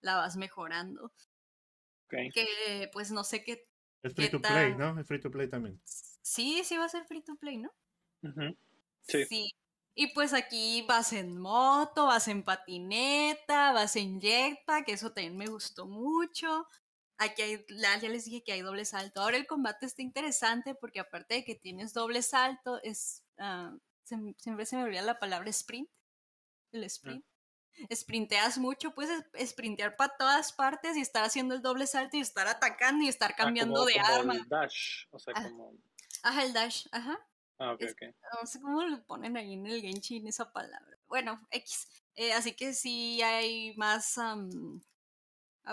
[0.00, 1.06] la vas mejorando.
[1.06, 2.32] Ok.
[2.34, 3.66] Que pues no sé qué.
[4.02, 4.74] Es free ¿Qué to play?
[4.76, 5.00] ¿no?
[5.00, 5.80] Es free to play también.
[5.84, 7.70] Sí, sí va a ser free to play, ¿no?
[8.22, 8.56] Ujú.
[9.00, 9.50] Sí.
[9.94, 15.46] Y pues aquí vas en moto, vas en patineta, vas en jetpack, eso también me
[15.46, 16.66] gustó mucho.
[17.16, 19.20] Aquí hay, ya les dije que hay doble salto.
[19.20, 23.22] Ahora el combate está interesante porque aparte de que tienes doble salto, es
[24.04, 25.88] se m- siempre se me olvida la palabra sprint.
[26.72, 27.24] El sprint.
[27.92, 32.20] Sprinteas mucho, puedes es- sprintear para todas partes y estar haciendo el doble salto y
[32.20, 34.34] estar atacando y estar Ah, cambiando como- de como arma.
[34.34, 35.42] el dash, o sea, Ah.
[35.44, 35.72] como...
[36.24, 37.18] Ajá, el dash, ajá.
[37.58, 38.02] Ah, ok, Es- ok.
[38.40, 40.98] no sé cómo le ponen ahí en el Genshin esa palabra.
[41.06, 41.88] Bueno, X.
[42.16, 44.18] Eh, así que sí hay más.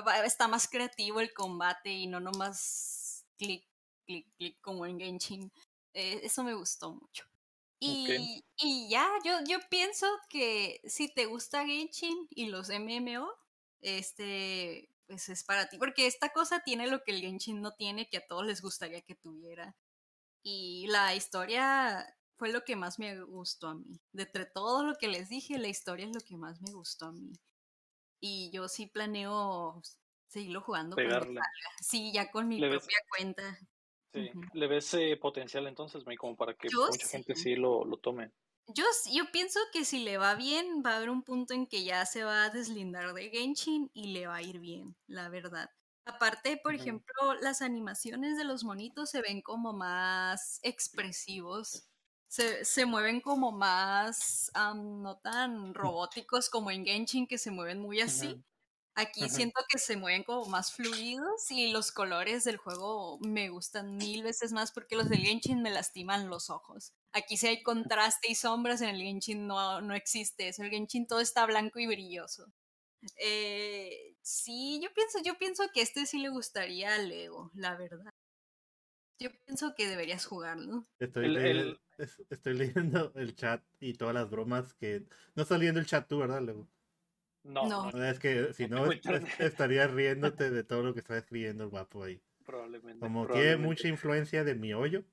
[0.06, 3.66] va- está más creativo el combate y no nomás clic,
[4.06, 5.52] clic, clic como en Genshin.
[5.94, 7.26] Eh, eso me gustó mucho.
[7.80, 13.28] Y, y ya, yo, yo pienso que si te gusta Genshin y los MMO,
[13.82, 15.78] este, pues es para ti.
[15.80, 19.02] Porque esta cosa tiene lo que el Genshin no tiene, que a todos les gustaría
[19.02, 19.76] que tuviera.
[20.44, 22.06] Y la historia
[22.38, 24.02] fue lo que más me gustó a mí.
[24.12, 27.08] De entre todo lo que les dije, la historia es lo que más me gustó
[27.08, 27.34] a mí.
[28.20, 29.82] Y yo sí planeo
[30.28, 31.42] seguirlo jugando Pegarle.
[31.82, 33.60] Sí, ya con mi ves- propia cuenta.
[34.14, 34.30] Sí.
[34.54, 37.56] ¿Le ves eh, potencial entonces, May, como para que Yo mucha gente sí.
[37.56, 38.32] lo, lo tome?
[38.68, 38.84] Yo,
[39.14, 42.06] yo pienso que si le va bien, va a haber un punto en que ya
[42.06, 45.70] se va a deslindar de Genshin y le va a ir bien, la verdad.
[46.06, 51.88] Aparte, por ejemplo, las animaciones de los monitos se ven como más expresivos.
[52.28, 57.80] Se, se mueven como más, am, no tan robóticos como en Genshin, que se mueven
[57.80, 58.44] muy así.
[58.96, 63.96] Aquí siento que se mueven como más fluidos y los colores del juego me gustan
[63.96, 66.94] mil veces más porque los del Genshin me lastiman los ojos.
[67.14, 70.64] Aquí sí hay contraste y sombras, en el Genshin no, no existe eso.
[70.64, 72.52] El Genshin todo está blanco y brilloso.
[73.18, 78.12] Eh, sí, yo pienso, yo pienso que este sí le gustaría a Leo, la verdad.
[79.20, 80.88] Yo pienso que deberías jugarlo.
[81.00, 85.06] Estoy, El- le- el- es- estoy leyendo el chat y todas las bromas que...
[85.36, 86.68] No estás leyendo el chat tú, ¿verdad, Lego?
[87.44, 87.92] No, No.
[87.92, 91.70] no, Es que si No es- estarías riéndote de todo lo que está escribiendo el
[91.70, 92.22] guapo ahí.
[92.46, 93.00] probablemente.
[93.00, 93.68] Como tiene probablemente.
[93.68, 95.04] mucha influencia de mi hoyo.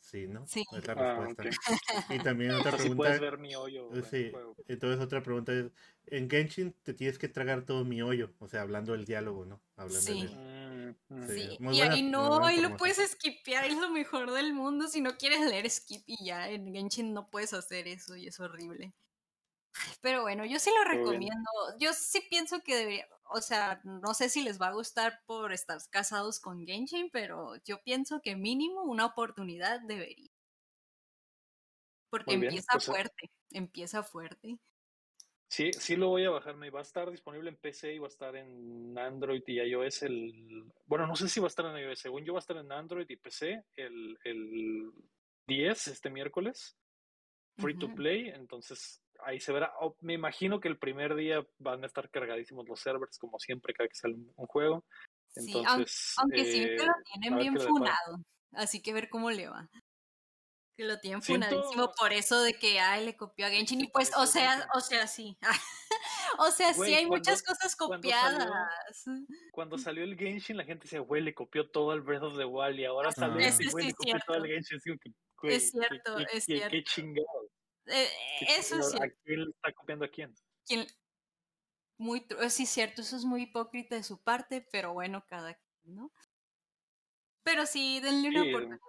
[0.00, 0.46] Sí, ¿no?
[0.46, 0.64] Sí.
[0.72, 1.28] Es la Ah.
[2.10, 2.96] Y también otra pregunta.
[2.96, 4.56] puedes ver mi hoyo sí, juego.
[4.66, 5.66] entonces otra pregunta es,
[6.06, 9.60] en Genshin te tienes que tragar todo mi hoyo, o sea, hablando del diálogo, ¿no?
[9.76, 10.26] Hablando Sí.
[10.26, 11.28] de- Mm, mm.
[11.28, 14.32] Sí, Sí, muy y buena- ahí muy no, ahí lo puedes skipear, es lo mejor
[14.32, 14.88] del mundo.
[14.88, 16.48] Si no quieres leer, skip y ya.
[16.48, 18.92] En Genshin no puedes hacer eso y es horrible.
[20.00, 21.48] Pero bueno, yo sí lo recomiendo.
[21.78, 25.52] Yo sí pienso que debería, o sea, no sé si les va a gustar por
[25.52, 30.30] estar casados con Genshin, pero yo pienso que mínimo una oportunidad debería.
[32.10, 34.58] Porque bien, empieza pues, eh, fuerte, empieza fuerte.
[35.48, 36.70] Sí, sí lo voy a bajarme.
[36.70, 40.64] Va a estar disponible en PC y va a estar en Android y iOS el...
[40.86, 41.98] Bueno, no sé si va a estar en iOS.
[41.98, 44.92] Según yo va a estar en Android y PC el, el
[45.48, 46.76] 10, este miércoles.
[47.58, 48.28] Free to play.
[48.28, 49.72] Entonces ahí se verá.
[49.80, 53.74] Oh, me imagino que el primer día van a estar cargadísimos los servers, como siempre,
[53.74, 54.84] cada que sale un, juego.
[55.34, 58.18] Sí, Entonces, aunque sí que eh, lo a tienen bien funado.
[58.52, 59.68] Así que ver cómo le va.
[60.76, 63.80] Que lo tienen funadísimo Siento- por eso de que ay le copió a Genshin.
[63.82, 65.36] Y pues, o sea, o sea, sí.
[66.38, 69.04] o sea, sí hay cuando- muchas cosas cuando salió- copiadas.
[69.52, 72.44] Cuando salió el Genshin, la gente decía, güey, le copió todo al Breath of the
[72.44, 72.78] Wild.
[72.80, 74.46] Y ahora sale Ese este, sí güey, le copió todo al.
[74.46, 74.76] Genshin.
[74.78, 75.10] Es como que,
[75.42, 76.70] güey, Es qué- cierto, qué- es qué- cierto.
[76.70, 77.39] Qué chingado.
[77.90, 78.08] Eh,
[78.58, 78.74] eso.
[79.02, 80.34] ¿A quién le está copiando a quién?
[80.66, 80.86] Quien-
[81.98, 85.94] Muy, sí, es cierto, eso es muy hipócrita de su parte, pero bueno, cada quien,
[85.94, 86.12] ¿no?
[87.42, 88.80] Pero sí, denle una Sí, oportunidad.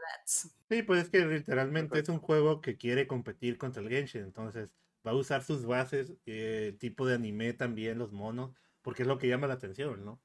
[0.70, 4.72] Sí, pues es que literalmente es un juego que quiere competir contra el Genshin, entonces
[5.06, 9.08] va a usar sus bases, eh, el tipo de anime también, los monos, porque es
[9.08, 10.24] lo que llama la atención, ¿no?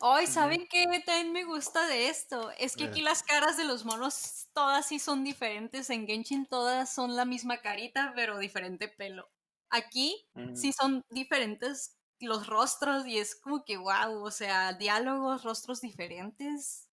[0.00, 0.28] Hoy.
[0.28, 2.52] ¿saben qué también me gusta de esto?
[2.58, 5.90] Es que aquí las caras de los monos todas sí son diferentes.
[5.90, 9.28] En Genshin todas son la misma carita, pero diferente pelo.
[9.70, 10.52] Aquí Mm.
[10.52, 16.88] sí son diferentes los rostros y es como que wow, o sea, diálogos, rostros diferentes.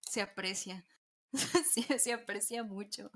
[0.00, 0.84] Se aprecia.
[1.72, 3.10] sí, se aprecia mucho.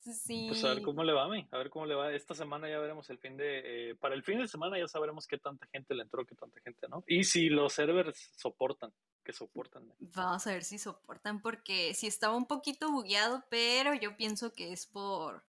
[0.00, 0.46] Sí.
[0.48, 2.12] Pues a ver cómo le va a mí, a ver cómo le va.
[2.12, 3.90] Esta semana ya veremos el fin de...
[3.90, 6.60] eh, para el fin de semana ya sabremos qué tanta gente le entró, qué tanta
[6.60, 7.04] gente no.
[7.06, 8.92] Y si los servers soportan,
[9.22, 9.92] que soportan.
[9.98, 14.72] Vamos a ver si soportan, porque sí estaba un poquito bugueado, pero yo pienso que
[14.72, 15.44] es por.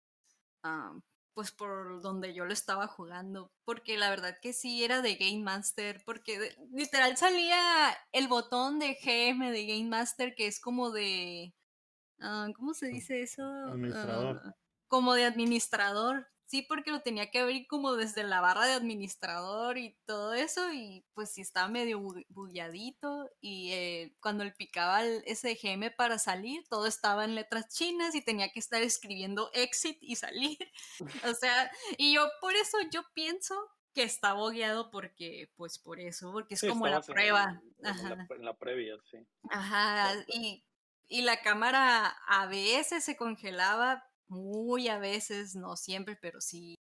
[0.63, 0.95] ah,
[1.37, 3.53] pues por donde yo lo estaba jugando.
[3.65, 6.03] Porque la verdad que sí era de Game Master.
[6.07, 11.53] Porque literal salía el botón de GM de Game Master, que es como de.
[12.21, 13.43] Ah, ¿Cómo se dice eso?
[13.45, 14.41] Administrador.
[14.45, 14.55] Ah,
[14.89, 16.29] como de administrador.
[16.49, 20.73] Sí, porque lo tenía que abrir como desde la barra de administrador y todo eso.
[20.73, 23.29] Y pues sí estaba medio bu- bugueadito.
[23.41, 28.23] Y eh, cuando le picaba el SGM para salir, todo estaba en letras chinas y
[28.23, 30.57] tenía que estar escribiendo exit y salir.
[31.33, 33.57] o sea, y yo por eso yo pienso
[33.93, 37.63] que está bogueado porque, pues por eso, porque es Sí, como la en prueba.
[37.79, 39.19] en, la, en la previa, sí.
[39.51, 40.63] Ajá, y,
[41.09, 46.77] y la cámara a veces se congelaba, muy a veces, no siempre, pero sí.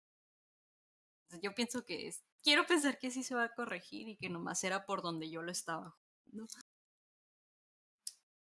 [1.42, 4.62] Yo pienso que es, quiero pensar que sí se va a corregir y que nomás
[4.64, 6.46] era por donde yo lo estaba jugando.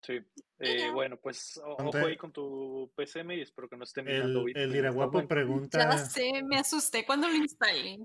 [0.08, 0.22] Sí.
[0.60, 0.92] Eh, ya.
[0.94, 4.76] bueno, pues ojo ahí con tu PCM y espero que no esté mirando El, el
[4.76, 8.00] Iraguapo pregunta, Ya sé, me asusté cuando lo instalé.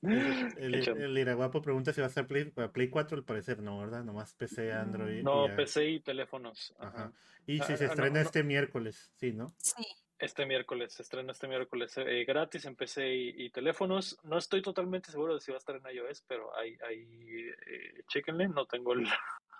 [0.56, 4.04] el, Iraguapo pregunta si va a estar Play, Play 4, al parecer no, ¿verdad?
[4.04, 5.24] Nomás PC, Android.
[5.24, 6.72] No, y, PC y teléfonos.
[6.78, 7.12] Ajá.
[7.46, 8.26] Y si Ah, se ah, no, estrena no.
[8.26, 9.56] este miércoles, sí, ¿no?
[9.58, 9.84] Sí,
[10.20, 14.18] Este miércoles, se estrena este miércoles eh, gratis en PC y, y teléfonos.
[14.22, 18.04] No estoy totalmente seguro de si va a estar en iOS, pero ahí, ahí eh,
[18.08, 18.48] chéquenle.
[18.48, 19.06] No tengo, el,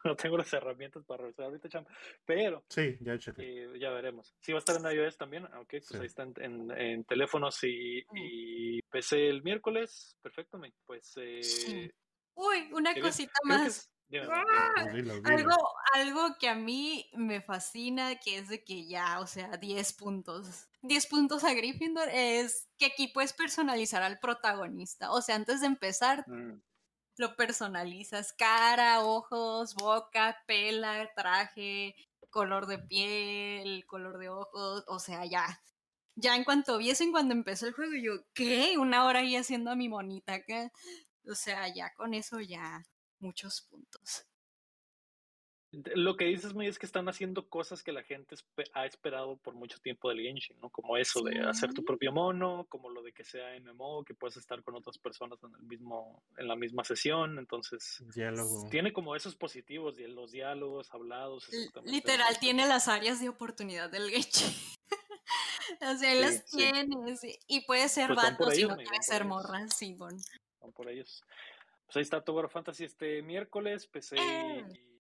[0.12, 1.84] no tengo las herramientas para revisar ahorita, cham.
[2.24, 3.42] Pero Sí, ya chequé.
[3.64, 4.34] eh, ya veremos.
[4.40, 5.96] Si va a estar en iOS también, ok, pues Sí.
[5.96, 10.16] ahí está en, teléfonos y, y PC el miércoles.
[10.22, 10.72] Perfecto, me.
[10.86, 11.12] Pues.
[11.16, 11.90] Eh, Sí.
[12.36, 13.90] Uy, una cosita más.
[14.08, 14.86] dime, ¡Ah!
[14.92, 15.20] dime, dime.
[15.22, 15.32] Pues.
[15.40, 15.56] Algo,
[15.94, 20.68] algo que a mí me fascina, que es de que ya, o sea, 10 puntos.
[20.82, 25.12] 10 puntos a Gryffindor es que aquí puedes personalizar al protagonista.
[25.12, 26.60] O sea, antes de empezar, Mm.
[27.16, 28.32] Lo personalizas.
[28.32, 31.94] Cara, ojos, boca, pela, traje,
[32.30, 34.84] color de piel, color de ojos.
[34.88, 35.62] O sea, ya.
[36.16, 38.78] Ya en cuanto vi eso, en cuando empezó el juego, yo, ¿qué?
[38.78, 40.72] Una hora ahí haciendo a mi monita acá.
[41.28, 42.84] O sea, ya con eso ya
[43.18, 44.26] muchos puntos.
[45.94, 49.36] Lo que dices, May, es que están haciendo cosas que la gente espe- ha esperado
[49.36, 50.70] por mucho tiempo del Genshin, ¿no?
[50.70, 54.36] Como eso de hacer tu propio mono, como lo de que sea MMO, que puedes
[54.36, 57.38] estar con otras personas en el mismo, en la misma sesión.
[57.38, 58.68] Entonces, Diálogo.
[58.70, 61.48] tiene como esos positivos, y los diálogos hablados.
[61.84, 64.54] Literal, tiene las áreas de oportunidad del Genshin.
[65.80, 66.56] o sea, Sí, las sí.
[66.58, 67.24] tienes.
[67.24, 69.94] y- Y puede ser Pues van por vato si ellos, no por ser morra, sí,
[69.94, 70.16] bon.
[70.60, 71.22] van por ellos.
[71.86, 74.64] Pues ahí está Tower Fantasy este miércoles, PC Eh.
[74.72, 74.93] y,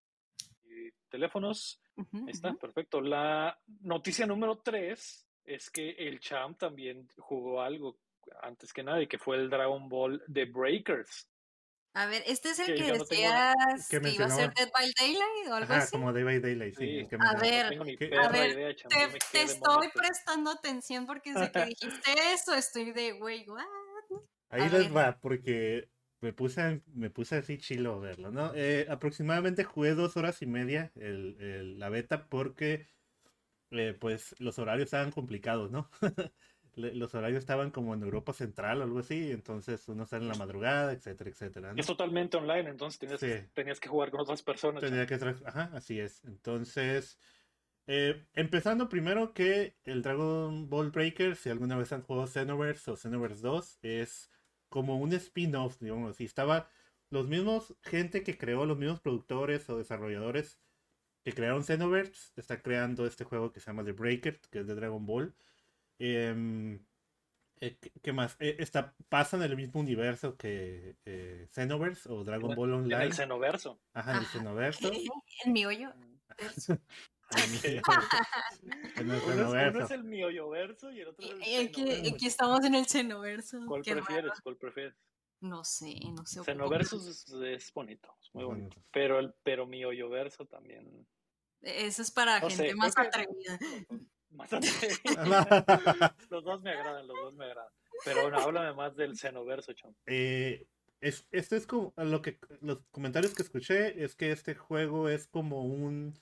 [1.14, 1.80] teléfonos.
[1.96, 3.00] Ahí está, perfecto.
[3.00, 7.98] La noticia número tres es que el Champ también jugó algo
[8.42, 11.28] antes que nadie, que fue el Dragon Ball The Breakers.
[11.96, 13.54] A ver, este es el Que que no decías
[13.88, 14.52] que que iba a ser.
[14.54, 15.92] Dead by Daylight o algo Ajá, así.
[15.92, 16.86] como Day by Daylight, sí.
[16.86, 16.98] Sí.
[16.98, 18.74] el que A ver, no tengo ni ¿qué- perra a ver, idea,
[19.30, 23.62] Te, estoy prestando atención porque desde que dijiste eso estoy de, güey, what?
[24.50, 24.96] Ahí A les ver.
[24.96, 25.88] va, porque
[26.24, 28.52] me puse, me puse así chilo verlo, ¿no?
[28.54, 32.86] Eh, aproximadamente jugué dos horas y media el, el- la beta porque,
[33.70, 35.90] eh, pues, los horarios estaban complicados, ¿no?
[36.76, 40.34] Los horarios estaban como en Europa Central o algo así, entonces uno sale en la
[40.36, 41.78] madrugada, etcétera, etcétera, ¿no?
[41.80, 43.48] Es totalmente online, entonces tenías, Sí.
[43.52, 44.80] tenías que jugar con otras personas.
[44.82, 46.24] Tenía que Ajá, así es.
[46.24, 47.16] Entonces,
[47.86, 52.96] eh, empezando primero que el Dragon Ball Breaker, si alguna vez han jugado Xenoverse o
[52.96, 54.30] Xenoverse 2, es
[54.74, 56.24] como un spin-off, digamos así.
[56.24, 56.68] Estaba
[57.08, 60.58] los mismos gente que creó, los mismos productores o desarrolladores
[61.22, 64.74] que crearon Xenoverse, está creando este juego que se llama The Breaker, que es de
[64.74, 65.32] Dragon Ball.
[66.00, 66.84] Em,
[67.60, 68.36] eh, ¿qué- ¿Qué más?
[68.40, 72.74] Eh, está, pasa en el mismo universo que eh, Xenoverse o Dragon En- Ball En
[72.74, 73.04] Online.
[73.04, 73.80] el Xenoverso.
[73.92, 74.26] Ajá, en el.
[74.26, 74.90] Xenoverso.
[75.44, 75.92] En mi hoyo.
[77.36, 77.82] En el
[78.96, 82.64] Uno es, uno es el mioyoverso y el otro es el Y Aquí, aquí estamos
[82.64, 83.60] en el Xenoverso.
[83.66, 84.08] ¿Cuál prefieres?
[84.08, 84.32] raro.
[84.42, 84.94] ¿Cuál prefieres?
[85.40, 86.42] No sé, no sé.
[86.44, 88.54] Xenoverso es, es bonito, es muy Ujú.
[88.54, 88.82] bonito.
[88.92, 91.06] Pero el pero mi hoyoverso también.
[91.60, 93.58] Eso es para No gente sé, más atrevida.
[94.30, 94.50] Más
[96.30, 97.72] los dos me agradan, los dos me agradan.
[98.04, 99.96] Pero bueno, háblame más del Xenoverso, chon.
[100.06, 100.66] Eh,
[101.00, 105.28] es, esto es como lo que los comentarios que escuché es que este juego es
[105.28, 106.14] como un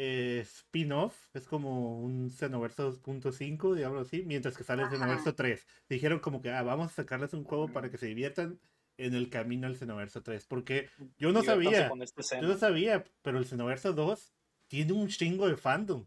[0.00, 4.96] eh, spin-off, es como un Xenoverso 2.5, digamos así, mientras que sale el Ajá.
[4.96, 5.66] Xenoverso 3.
[5.88, 8.60] Dijeron como que ah, vamos a sacarles un juego para que se diviertan
[8.96, 10.88] en el camino al Xenoverso 3, porque
[11.18, 14.32] yo no sabía, este yo no sabía, pero el Xenoverso 2
[14.68, 16.06] tiene un chingo de fandom.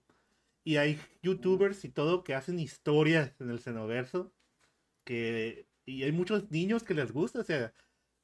[0.63, 4.31] Y hay youtubers y todo que hacen historias en el Xenoverso.
[5.03, 7.39] Que, y hay muchos niños que les gusta.
[7.39, 7.73] O sea,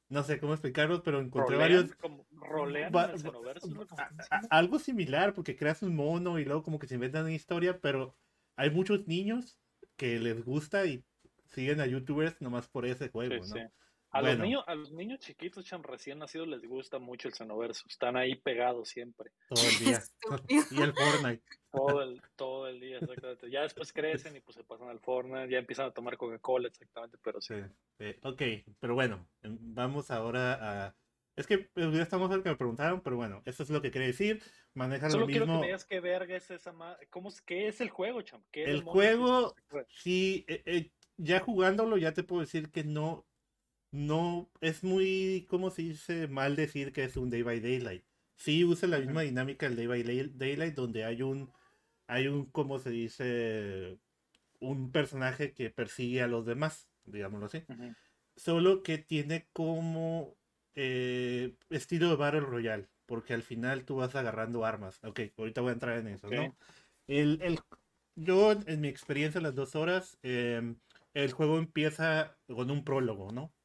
[0.08, 1.94] no sé cómo explicarlos, pero encontré Rolean, varios.
[1.96, 3.66] como- rolean va- en el va- Xenoverso.
[3.68, 3.86] ¿no?
[3.96, 7.32] a- a- algo similar, porque creas un mono y luego como que se inventan una
[7.34, 7.78] historia.
[7.80, 8.16] Pero
[8.56, 9.58] hay muchos niños
[9.96, 11.04] que les gusta y
[11.46, 13.56] siguen a youtubers nomás por ese juego, Sí, ¿no?
[13.56, 13.66] sí.
[14.10, 14.36] A, Bueno.
[14.38, 17.84] los niños, a los niños chiquitos, cham, recién nacidos, les gusta mucho el Xenoverso.
[17.88, 19.32] Están ahí pegados siempre.
[19.48, 20.02] Todo el día.
[20.70, 21.42] Y el Fortnite.
[21.70, 23.50] Todo el, todo el día, exactamente.
[23.50, 27.18] Ya después crecen y pues se pasan al Fortnite, ya empiezan a tomar Coca-Cola, exactamente,
[27.22, 27.54] pero sí.
[27.54, 27.60] Sí,
[27.98, 28.42] eh, ok,
[28.80, 30.96] pero bueno, em, vamos ahora a...
[31.36, 33.90] Es que eh, ya estamos al que me preguntaron, pero bueno, eso es lo que
[33.92, 34.42] quiere decir.
[34.74, 35.60] Manejan Solo lo quiero que mismo.
[35.60, 36.96] me digas qué verga es esa ma...
[37.10, 38.42] ¿Cómo es, ¿Qué es el juego, cham?
[38.50, 39.54] ¿Qué El juego?
[39.88, 43.27] Sí, eh, eh, ya jugándolo ya te puedo decir que no,
[43.90, 46.28] no, es muy, ¿cómo se dice?
[46.28, 48.04] Mal decir que es un Day by Daylight.
[48.36, 51.52] Sí usa la misma dinámica del Day by Day- Daylight donde hay un,
[52.06, 54.00] hay un, ¿cómo se dice?
[54.60, 57.64] Un personaje que persigue a los demás, digámoslo así.
[58.36, 60.38] Solo que tiene como
[60.74, 65.00] eh, estilo de Battle Royale, porque al final tú vas agarrando armas.
[65.04, 66.32] Ok, ahorita voy a entrar en eso.
[66.32, 66.56] ¿no?
[67.06, 67.58] El, el-
[68.16, 70.80] yo, en mi experiencia, las dos horas, em,
[71.14, 73.57] el juego empieza con un prólogo, ¿no?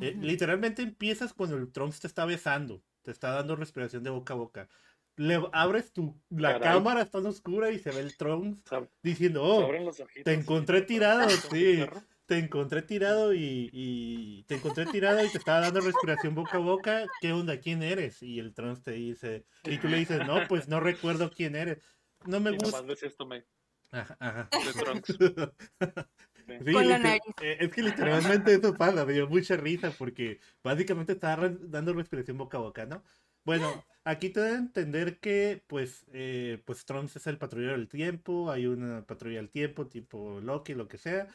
[0.00, 4.34] Eh, literalmente empiezas cuando el Trunks te está besando, te está dando respiración de boca
[4.34, 4.68] a boca.
[5.16, 6.74] Le abres tu, la Caray.
[6.74, 8.62] cámara está tan oscura y se ve el Trunks
[9.02, 11.84] diciendo, oh, ojitos te encontré tirado, sí.
[12.26, 16.60] te encontré tirado y, y te encontré tirado y te estaba dando respiración boca a
[16.60, 17.06] boca.
[17.20, 17.60] ¿Qué onda?
[17.60, 18.22] ¿Quién eres?
[18.22, 21.78] Y el trans te dice, y tú le dices, no, pues no recuerdo quién eres.
[22.26, 22.78] No me Y gusta.
[22.78, 23.44] nomás ves esto, me...
[23.92, 24.52] Ajá, ajá.
[24.64, 25.16] de Trunks.
[26.46, 27.22] Sí, Con la liter- nariz.
[27.42, 31.92] eh, es que literalmente eso pasa, me dio mucha risa porque básicamente estaba re- dando
[31.94, 33.02] respiración boca a boca, ¿no?
[33.44, 37.88] Bueno, Aquí te da a entender que, pues, eh, pues Trunks es el patrullero del
[37.88, 41.28] tiempo, hay una patrulla del tiempo, tipo Loki, lo que sea,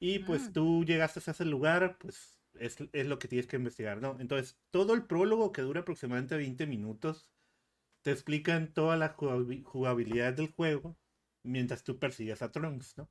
[0.00, 0.52] y pues Mm.
[0.54, 4.16] tú llegaste a ese lugar, pues es, es lo que tienes que investigar, ¿no?
[4.20, 7.30] Entonces, todo el prólogo que dura aproximadamente 20 minutos,
[8.00, 10.96] te explican toda la jugabi- jugabilidad del juego
[11.42, 13.10] mientras tú persigues a Trunks, ¿no?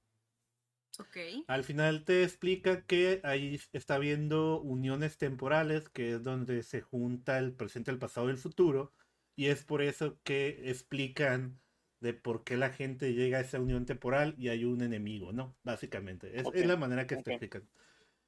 [0.99, 1.17] Ok.
[1.47, 7.37] Al final te explica que ahí está habiendo uniones temporales, que es donde se junta
[7.39, 8.93] el presente, el pasado y el futuro,
[9.35, 11.59] y es por eso que explican
[11.99, 15.55] de por qué la gente llega a esa unión temporal y hay un enemigo, ¿no?
[15.63, 17.69] Básicamente, es, la manera que te explican.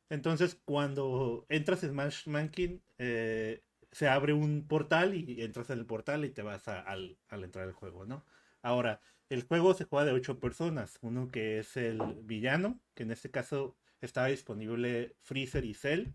[0.09, 3.61] Entonces, cuando entras en Smash Mankin, eh,
[3.91, 7.43] se abre un portal y entras en el portal y te vas a- al, al
[7.43, 8.26] entrar al juego, ¿no?
[8.66, 10.97] Ahora, el juego se juega de ocho personas.
[11.01, 16.13] Uno que es el villano, que en este caso está disponible Freezer y Cell.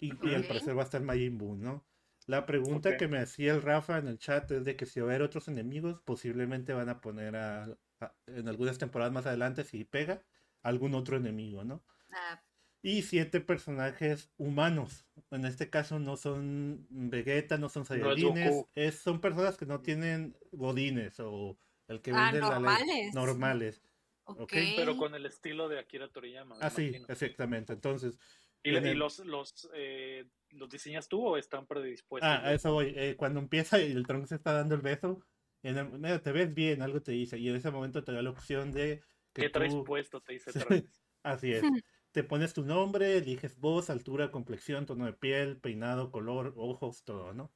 [0.00, 1.86] Y, y al parecer va a estar Majin Buu, ¿no?
[2.26, 5.06] La pregunta que me hacía el Rafa en el chat es de que si va
[5.06, 7.64] a haber otros enemigos, posiblemente van a poner a,
[8.00, 10.22] a- en algunas temporadas más adelante, si pega,
[10.62, 11.84] algún otro enemigo, ¿no?
[12.12, 12.43] Ah,
[12.86, 15.06] Y siete personajes humanos.
[15.30, 18.68] En este caso no son Vegeta, no son No es Saiyajines, Goku.
[18.74, 21.56] es- son personas que no tienen godines o
[21.88, 22.52] el que Ah, vende la ley.
[22.62, 23.14] normales.
[23.14, 23.82] Normales.
[24.24, 24.40] ok.
[24.42, 24.52] Ok.
[24.76, 26.56] Pero con el estilo de Akira Toriyama.
[26.60, 27.06] Así, imagino.
[27.08, 27.72] exactamente.
[27.72, 28.18] Entonces,
[28.62, 32.30] ¿Y, y el- los, los, eh, los diseñas tú o están predispuestos?
[32.30, 32.92] ah, a eso voy.
[32.96, 35.20] Eh, cuando empieza y el tronco se está dando el beso,
[35.62, 37.38] en el- mira, te ves bien, algo te dice.
[37.38, 39.00] Y en ese momento te da la opción de
[39.32, 40.20] que ¿Qué traes tú- puesto?
[40.20, 40.50] Te dice.
[41.22, 41.62] Así es.
[42.14, 47.34] Te pones tu nombre, eliges voz, altura, complexión, tono de piel, peinado, color, ojos, todo,
[47.34, 47.52] ¿no?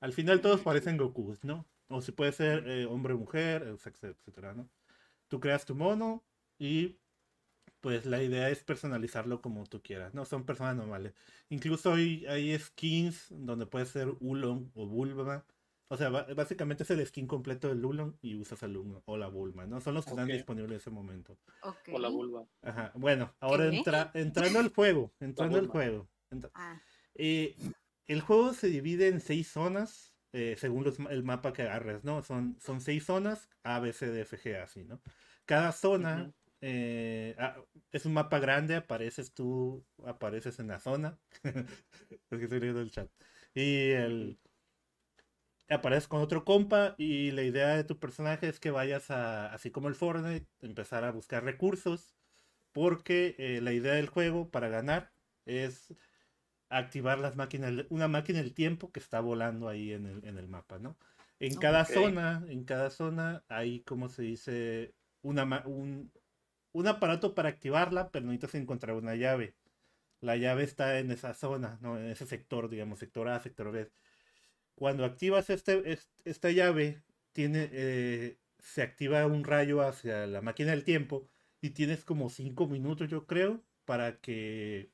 [0.00, 1.66] Al final todos parecen Goku, ¿no?
[1.88, 4.68] O si puede ser eh, hombre o mujer, sexo, etcétera, ¿no?
[5.28, 6.22] Tú creas tu mono
[6.58, 6.98] y
[7.80, 10.26] pues la idea es personalizarlo como tú quieras, ¿no?
[10.26, 11.14] Son personas normales.
[11.48, 15.46] Incluso hay, hay skins donde puede ser Ulon o Bulma.
[15.92, 19.26] O sea, básicamente es el skin completo del Ulon y usas el Ulon o la
[19.28, 19.78] Bulma, ¿no?
[19.82, 21.36] Son los que están disponibles en ese momento.
[21.60, 21.90] ok.
[21.92, 22.46] O la vulva.
[22.62, 23.70] Ajá, bueno, ahora
[24.14, 25.72] entrando al juego, entrando al Bulma.
[25.72, 26.08] juego.
[26.30, 26.80] entra- Ah,
[27.14, 27.54] eh,
[28.06, 32.22] el juego se divide en seis zonas, eh, según los el mapa que agarres, ¿no?
[32.22, 34.98] Son, son seis zonas, A, B, C, D, F, G, así, ¿no?
[35.44, 36.32] Cada zona
[36.62, 41.18] eh, ah, es un mapa grande, apareces tú, apareces en la zona,
[42.30, 43.10] porque estoy leyendo el chat,
[43.52, 44.38] y el...
[45.72, 49.70] Apareces con otro compa y la idea de tu personaje es que vayas a, así
[49.70, 52.14] como el Fortnite, empezar a buscar recursos,
[52.72, 55.12] porque eh, la idea del juego para ganar
[55.46, 55.94] es
[56.68, 60.48] activar las máquinas, una máquina del tiempo que está volando ahí en el, en el
[60.48, 60.96] mapa, ¿no?
[61.38, 66.12] En cada zona, en cada zona hay, como se dice, una, un,
[66.72, 69.56] un aparato para activarla, pero necesitas encontrar una llave.
[70.20, 71.98] La llave está en esa zona, ¿no?
[71.98, 73.90] En ese sector, digamos, sector A, sector B.
[74.74, 77.02] Cuando activas este, es- esta llave,
[77.32, 81.28] tiene, eh, se activa un rayo hacia la máquina del tiempo
[81.60, 84.90] y tienes como 5 minutos, yo creo, para que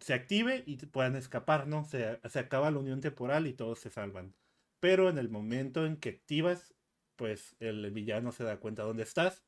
[0.00, 1.84] se active y puedan escapar, ¿no?
[1.84, 4.34] Se, se acaba la unión temporal y todos se salvan.
[4.80, 6.74] Pero en el momento en que activas,
[7.16, 9.42] pues el villano se da cuenta dónde estás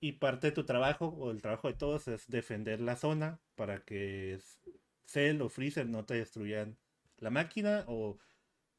[0.00, 3.84] y parte de tu trabajo o el trabajo de todos es defender la zona para
[3.84, 4.38] que
[5.06, 6.78] Cell o Freezer no te destruyan
[7.18, 8.18] la máquina o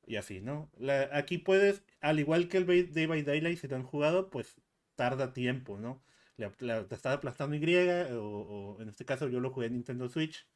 [0.06, 0.72] y así, ¿no?
[0.78, 4.30] La- aquí puedes, al igual que el Bay- Day by Daylight, si te han jugado,
[4.30, 4.62] pues
[4.96, 6.04] tarda tiempo, ¿no?
[6.38, 7.62] Le ap- la- te está aplastando Y
[8.14, 8.24] o,
[8.78, 10.48] o en este caso yo lo jugué en Nintendo Switch.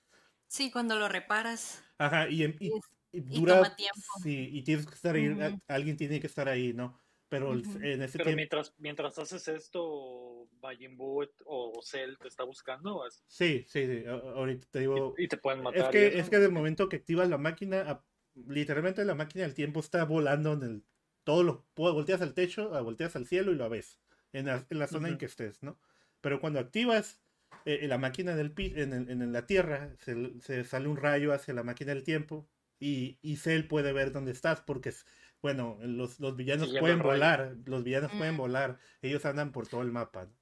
[0.48, 1.84] sí, cuando lo reparas.
[1.98, 2.82] Ajá, y, em- y- Y-
[3.12, 4.02] y y dura, toma tiempo.
[4.24, 5.60] sí, y tienes que estar ahí, a- Ujú.
[5.68, 7.00] alguien tiene que estar ahí, ¿no?
[7.30, 7.80] Pero el- Ujú.
[7.82, 12.98] en ese Pero tiempo, mientras, mientras haces esto, Majin Buu o Cell te está buscando
[12.98, 15.96] ¿o es- sí, sí, sí, ahorita te digo, y, y te pueden es matar.
[15.96, 18.06] y que, es que del momento que activas la máquina,
[18.48, 20.84] literalmente la máquina del tiempo está volando en el,
[21.24, 24.00] todo lo, pu- volteas al techo, a- volteas al cielo y lo ves,
[24.34, 25.20] en la, en la zona en Ujú.
[25.20, 25.80] que estés, ¿no?
[26.22, 27.22] Pero cuando activas
[27.66, 31.34] eh, la máquina del pi- en, el- en la Tierra, se, se sale un rayo
[31.34, 32.48] hacia la máquina del tiempo
[32.80, 35.06] y, y Cell puede ver dónde estás porque, es-
[35.42, 38.38] bueno, los, los villanos pueden volar, los villanos pueden Mm.
[38.38, 40.26] volar, ellos andan por todo el mapa.
[40.26, 40.34] ¿no?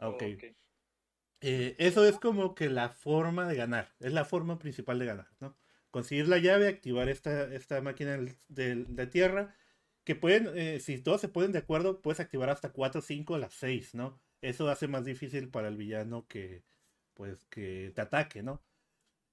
[0.00, 0.22] Oh, Ok.
[0.36, 0.44] ok.
[1.42, 5.28] Eh, eso es como que la forma de ganar, es la forma principal de ganar,
[5.40, 5.56] ¿no?
[5.96, 8.18] Conseguir la llave, activar esta, esta máquina
[8.48, 9.54] del- de tierra,
[10.04, 13.54] que pueden, eh, si todos se ponen de acuerdo, puedes activar hasta 4, 5, las
[13.54, 14.20] 6, ¿no?
[14.42, 16.64] Eso hace más difícil para el villano que,
[17.14, 18.62] pues, que te ataque, ¿no?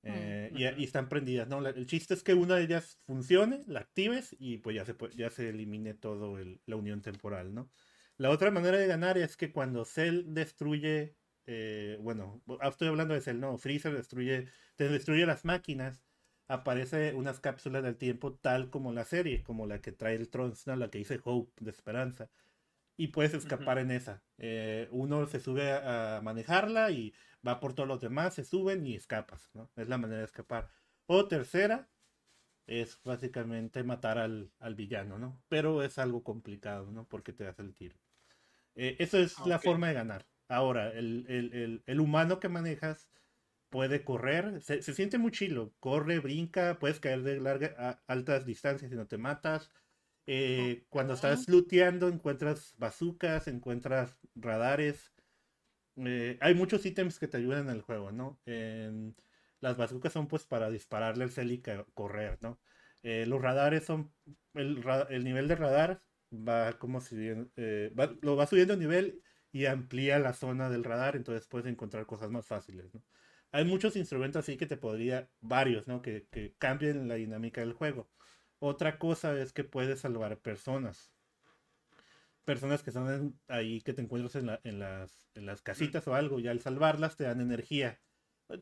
[0.03, 0.82] Eh, y, Ujú.
[0.82, 1.61] y están prendidas, ¿no?
[1.61, 4.95] La- el chiste es que una de ellas funcione, la actives y pues ya se,
[5.16, 7.70] ya se elimine todo el- la unión temporal, ¿no?
[8.18, 13.22] La otra manera de ganar es que cuando Cell destruye, eh, bueno, estoy hablando de
[13.22, 14.47] Cell, no, Freezer destruye,
[14.78, 16.03] te destruye las máquinas,
[16.48, 20.76] aparece unas cápsulas del tiempo tal como la serie, como la que trae el Tronsna,
[20.76, 22.30] la que dice Hope de esperanza.
[22.96, 24.22] Y puedes escapar en esa.
[24.38, 27.14] Eh, uno se sube a, manejarla y
[27.46, 29.72] va por todos los demás, se suben y escapas, ¿no?
[29.76, 30.70] Es la manera de escapar.
[31.08, 31.89] O tercera,
[32.68, 35.41] es básicamente matar al, villano, ¿no?
[35.50, 37.08] Pero es algo complicado, ¿no?
[37.08, 37.98] Porque te das el tiro.
[38.76, 40.28] Eh, eso es la forma de ganar.
[40.48, 43.10] Ahora, el, el humano que manejas
[43.74, 48.91] puede correr, se, siente muy chilo, corre, brinca, puedes caer de larga, a altas distancias
[48.91, 49.71] y no te matas.
[50.28, 55.11] Eh, cuando estás looteando encuentras bazucas, encuentras radares.
[55.95, 58.39] Eh, hay muchos ítems que te ayudan en el juego, ¿no?
[59.59, 61.63] las bazucas son pues para dispararle al cel y
[61.95, 62.59] correr, ¿no?
[63.01, 64.13] Eh, los radares son,
[64.53, 67.15] el, el, nivel de radar va como si
[68.21, 72.30] lo va subiendo a nivel y amplía la zona del radar, entonces puedes encontrar cosas
[72.30, 73.01] más fáciles, ¿no?
[73.54, 76.01] Hay muchos instrumentos así que te podría, varios, ¿no?
[76.01, 78.10] Que, que cambien la dinámica del juego.
[78.58, 81.14] Otra cosa es que puedes salvar personas.
[82.45, 86.39] Personas que están ahí, que te encuentras en, en, las, en las casitas o algo,
[86.39, 88.01] y al salvarlas te dan energía.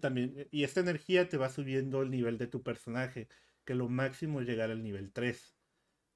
[0.01, 3.29] También, y esta energía te va subiendo el nivel de tu personaje,
[3.63, 5.55] que lo máximo es llegar al nivel 3.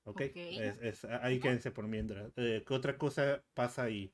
[0.04, 0.22] ¿Ok?
[0.22, 2.34] Es, ahí quédense por mientras.
[2.36, 4.12] Eh, ¿Qué otra cosa pasa ahí?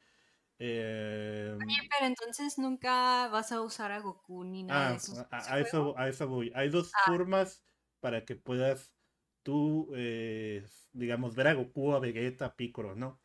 [0.64, 5.28] Eh, Oye, pero entonces nunca vas a usar a Goku ni nada de eso.
[5.32, 6.52] A, eso, a eso voy.
[6.54, 7.00] Hay dos ah.
[7.08, 7.64] formas
[8.00, 8.94] para que puedas
[9.42, 13.20] tú, eh, digamos, ver a Goku, a Vegeta, a Piccolo, ¿no?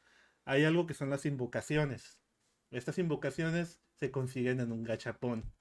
[0.47, 2.23] Hay algo que son las invocaciones.
[2.71, 5.53] Estas invocaciones se consiguen en un gachapón,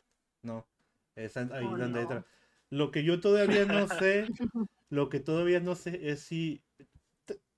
[0.44, 0.70] ¿no?
[1.16, 2.26] Es ahí oh, donde entra.
[2.70, 4.28] Lo que yo todavía no sé,
[4.90, 6.64] lo que todavía no sé es si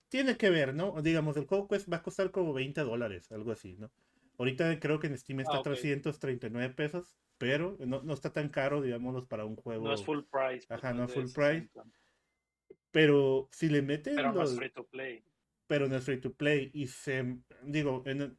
[0.09, 0.99] tiene que ver, ¿no?
[1.03, 3.91] Digamos, el juego va a costar como 20 dólares, algo así, ¿no?
[4.37, 9.27] Ahorita creo que en Steam está a 339 pesos, pero no, está tan caro, digámoslo,
[9.27, 9.85] para un juego.
[9.85, 10.67] No es full price.
[10.67, 11.69] Pues, Ajá, no es full price.
[12.91, 14.15] Pero si le meten.
[14.15, 15.23] Pero no es free to play.
[15.67, 16.71] Pero no es free to play.
[16.73, 17.39] Y se.
[17.63, 18.37] Digo, en,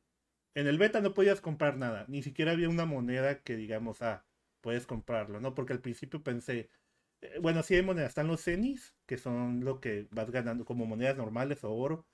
[0.55, 2.05] en el beta no podías comprar nada.
[2.09, 4.24] Ni siquiera había una moneda que digamos, ah,
[4.61, 5.55] puedes comprarlo, ¿no?
[5.55, 6.70] Porque al principio pensé.
[7.20, 8.11] Eh, bueno, sí hay monedas.
[8.11, 12.07] Están los cenis, que son lo que vas ganando como monedas normales o oro.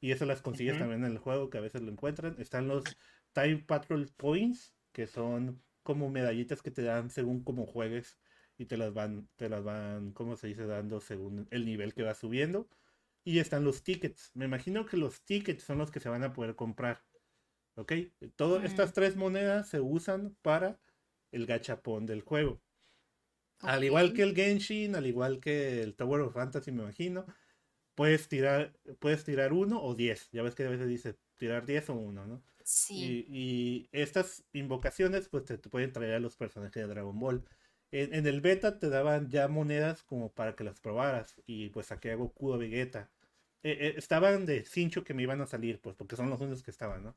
[0.00, 2.34] Y eso las consigues también en el juego, que a veces lo encuentran.
[2.40, 2.82] Están los
[3.32, 8.18] Time Patrol Points, que son como medallitas que te dan según cómo juegues
[8.58, 12.02] y te las van, te las van, como se dice, dando según el nivel que
[12.02, 12.68] va subiendo.
[13.24, 14.30] Y están los tickets.
[14.34, 17.04] Me imagino que los tickets son los que se van a poder comprar.
[17.76, 17.92] ¿Ok?
[18.36, 20.78] Todas estas tres monedas se usan para
[21.30, 22.60] el gachapón del juego.
[23.60, 27.24] Al igual que el Genshin, al igual que el Tower of Fantasy, me imagino,
[27.94, 30.28] puedes tirar, puedes tirar uno o diez.
[30.32, 32.42] Ya ves que a veces dice tirar diez o uno, ¿no?
[32.90, 37.44] Y, estas invocaciones pues te, pueden traer a los personajes de Dragon Ball.
[37.90, 42.12] En, el beta te daban ya monedas como para que las probaras y pues saqué
[42.12, 43.10] a Goku a Vegeta.
[43.62, 46.62] Eh, eh, estaban de cincho que me iban a salir pues porque son los únicos
[46.62, 47.16] que estaban, ¿no?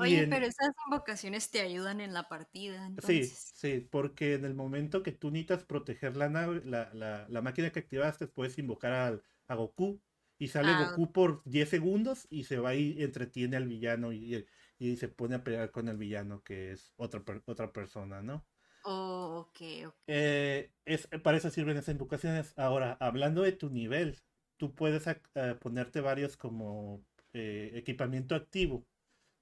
[0.00, 2.90] Oye, pero esas invocaciones te ayudan en la partida.
[3.06, 7.42] Sí, sí, porque en el momento que tú necesitas proteger la nave, la, la, la
[7.42, 10.00] máquina que activaste, puedes invocar a, Goku
[10.38, 14.46] y sale ah, Goku por 10 segundos y se va y entretiene al villano y,
[14.80, 18.46] y se pone a pelear con el villano que es otra, otra persona, ¿no?
[18.84, 19.94] Oh, ok, ok.
[20.06, 22.54] Eh, es, para eso sirven esas invocaciones.
[22.56, 24.18] Ahora, hablando de tu nivel,
[24.56, 27.04] tú puedes eh, ponerte varios como
[27.34, 28.86] eh, equipamiento activo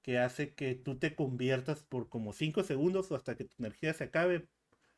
[0.01, 3.93] que hace que tú te conviertas por como 5 segundos o hasta que tu energía
[3.93, 4.49] se acabe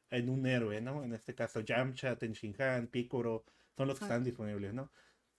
[0.09, 1.03] en un héroe, ¿no?
[1.03, 3.45] En este caso, Yamcha, Tenshinhan, Piccolo,
[3.77, 4.91] son los que están disponibles, ¿no?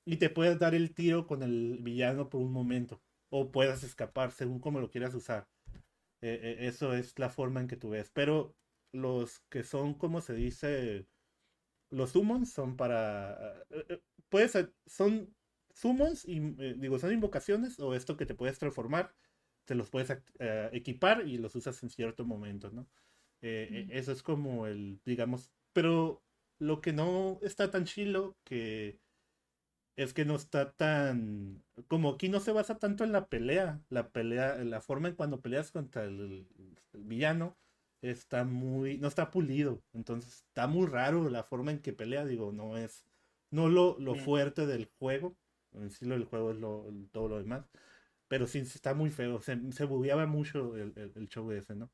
[0.04, 4.30] Y te puedes dar el tiro con el villano por un momento o puedas escapar
[4.30, 5.48] según como lo quieras usar.
[6.20, 8.10] Eh, eh, eso es la forma en que tú ves.
[8.12, 8.54] Pero
[8.92, 11.06] los que son, como se dice,
[11.90, 13.64] los summons son para...
[13.70, 14.52] Eh, puedes,
[14.86, 15.34] son
[15.74, 16.40] summons y
[16.74, 19.14] digo, son invocaciones o esto que te puedes transformar,
[19.64, 20.10] te los puedes
[20.72, 22.86] equipar y los usas en cierto momento, ¿no?
[23.40, 26.22] Eso es como el, digamos, pero
[26.58, 29.00] lo que no está tan chilo que
[29.96, 34.08] es que no está tan como aquí no se basa tanto en la pelea la
[34.10, 36.46] pelea la forma en cuando peleas contra el,
[36.92, 37.56] villano
[38.00, 42.52] está muy no está pulido entonces está muy raro la forma en que pelea digo
[42.52, 43.04] no es
[43.50, 45.36] no lo, lo fuerte del juego
[45.72, 47.68] en sí lo del juego es lo, todo lo demás
[48.28, 51.90] pero sí está muy feo se, se bugueaba mucho el, el, show ese no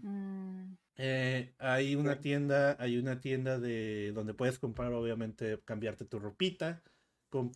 [0.00, 0.76] mm.
[0.96, 6.82] eh, hay una tienda hay una tienda de donde puedes comprar obviamente cambiarte tu ropita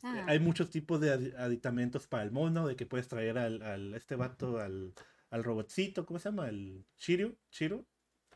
[0.03, 0.25] Ah.
[0.29, 4.17] Hay muchos tipos de aditamentos para el mono, de que puedes traer al, al este
[4.17, 4.93] vato, al,
[5.31, 6.49] al robotcito, ¿cómo se llama?
[6.49, 7.85] El Shiryu, Shiro.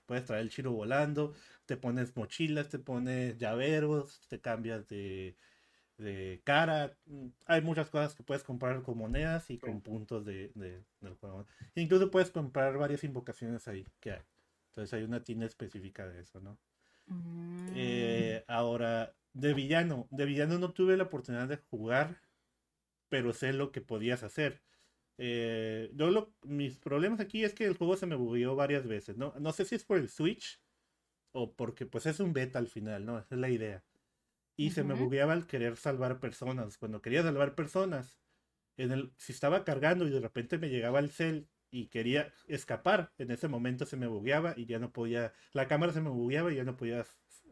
[0.07, 1.35] puedes traer el chiro volando,
[1.67, 5.37] te pones mochilas, te pones llaveros, te cambias de,
[5.99, 6.97] de cara.
[7.07, 11.15] mm, Hay muchas cosas que puedes comprar con monedas y con puntos de, de- del
[11.15, 11.47] juego.
[11.75, 14.23] Incluso puedes comprar varias invocaciones ahí que hay.
[14.71, 16.59] Entonces hay una tienda específica de eso, ¿no?
[17.07, 17.69] Mm.
[17.75, 20.09] Eh, ahora, de villano.
[20.11, 22.23] De villano no tuve la oportunidad de jugar,
[23.09, 24.63] pero sé lo que podías hacer.
[25.19, 29.17] Eh, yo lo- mis problemas aquí es que el juego se me bugueó varias veces,
[29.19, 29.35] ¿no?
[29.41, 30.63] No sé si es por el Switch
[31.33, 33.19] o porque pues es un beta al final, ¿no?
[33.19, 33.85] Esa es la idea.
[34.57, 36.79] Y se me bugueaba al querer salvar personas.
[36.79, 38.21] Cuando quería salvar personas,
[38.77, 43.13] en el, si estaba cargando y de repente me llegaba el cel y quería escapar,
[43.19, 46.53] en ese momento se me bugueaba y ya no podía, la cámara se me bugueaba
[46.53, 47.07] y ya no podía,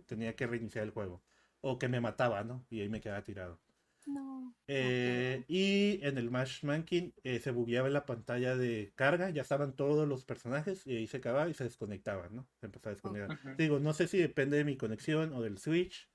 [0.06, 1.24] tenía que reiniciar el juego.
[1.62, 2.64] O que me mataba, ¿no?
[2.70, 3.60] Y ahí me quedaba tirado.
[4.06, 4.54] No.
[4.66, 9.74] Eh, y en el Matchmaking eh, se bugueaba en la pantalla de carga, ya estaban
[9.74, 12.48] todos los personajes y ahí se acababa y se desconectaban, ¿no?
[12.60, 13.56] Se empezaba a desconectar.
[13.56, 16.08] Digo, no sé si depende de mi conexión o del Switch,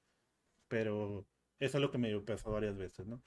[0.68, 1.28] pero
[1.60, 3.22] eso es lo que me pasó varias veces, ¿no?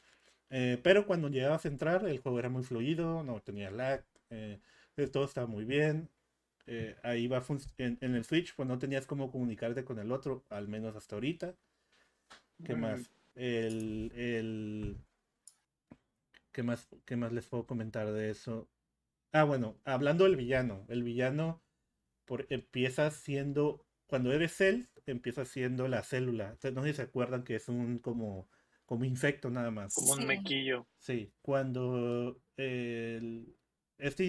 [0.50, 4.60] Eh, pero cuando llegabas a entrar, el juego era muy fluido, no tenía lag, eh,
[5.12, 6.08] todo estaba muy bien.
[6.66, 7.42] eh, ahí va
[7.78, 11.16] en, en el Switch, pues no tenías cómo comunicarte con el otro, al menos hasta
[11.16, 11.54] ahorita.
[12.62, 12.80] ¿Qué Mm.
[12.82, 13.10] más?
[13.34, 14.96] El, el...
[16.52, 18.68] ¿Qué más, qué más les puedo comentar de eso?
[19.32, 20.84] Ah, bueno, hablando del villano.
[20.88, 21.62] El villano
[22.26, 26.46] por, empieza siendo, cuando eres Cell, empieza siendo la célula.
[26.50, 28.48] Entonces, no sé si se acuerdan que es un como,
[28.86, 29.94] como insecto nada más.
[29.94, 30.24] Como un Sí.
[30.26, 30.86] mequillo.
[30.98, 33.56] Sí, cuando el-
[33.98, 34.28] este,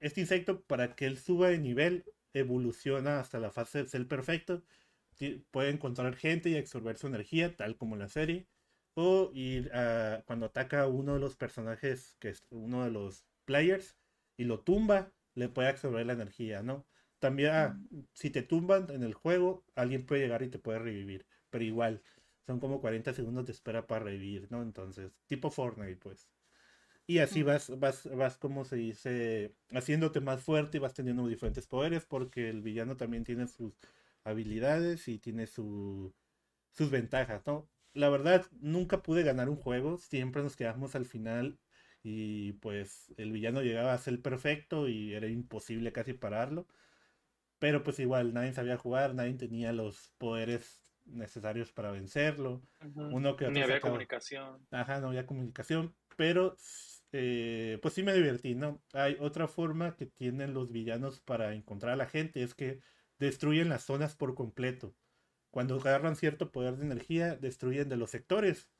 [0.00, 2.04] este insecto, para que él suba de nivel,
[2.34, 4.64] evoluciona hasta la fase del ser perfecto.
[5.50, 8.46] Puede encontrar gente y absorber su energía, tal como en la serie.
[8.94, 13.26] O ir a, cuando ataca a uno de los personajes, que es uno de los
[13.44, 13.96] players,
[14.36, 16.86] y lo tumba, le puede absorber la energía, ¿no?
[17.18, 17.80] También, ah,
[18.12, 21.26] si te tumban en el juego, alguien puede llegar y te puede revivir.
[21.50, 22.02] Pero igual,
[22.46, 24.62] son como 40 segundos de espera para revivir, ¿no?
[24.62, 26.28] Entonces, tipo Fortnite, pues.
[27.06, 31.66] Y así vas, vas, vas, como se dice, haciéndote más fuerte y vas teniendo diferentes
[31.66, 33.74] poderes, porque el villano también tiene sus
[34.24, 36.14] habilidades y tiene su,
[36.72, 37.68] sus ventajas, ¿no?
[37.94, 41.58] La verdad, nunca pude ganar un juego, siempre nos quedamos al final
[42.02, 46.66] y pues el villano llegaba a ser perfecto y era imposible casi pararlo.
[47.58, 52.62] Pero pues igual, nadie sabía jugar, nadie tenía los poderes necesarios para vencerlo.
[52.94, 54.66] Uno que Ni había sacaba- comunicación.
[54.70, 56.56] Ajá, no había comunicación, pero
[57.12, 58.82] eh, pues sí me divertí, ¿no?
[58.92, 62.80] Hay otra forma que tienen los villanos para encontrar a la gente, es que
[63.18, 64.96] destruyen las zonas por completo.
[65.50, 68.70] Cuando agarran cierto poder de energía, destruyen de los sectores.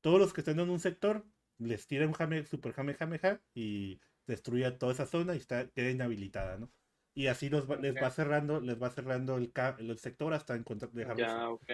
[0.00, 1.26] Todos los que estén en un sector,
[1.58, 5.68] les tira un jame, super jame, jame, ja, y destruye toda esa zona y está,
[5.70, 6.72] queda inhabilitada, ¿no?
[7.14, 10.92] Y así los va- les va cerrando, les va cerrando el, el sector hasta encontrar,
[10.92, 11.70] dejarlos ok.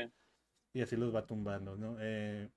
[0.73, 1.97] y así los va tumbando, ¿no?
[2.01, 2.51] Eh,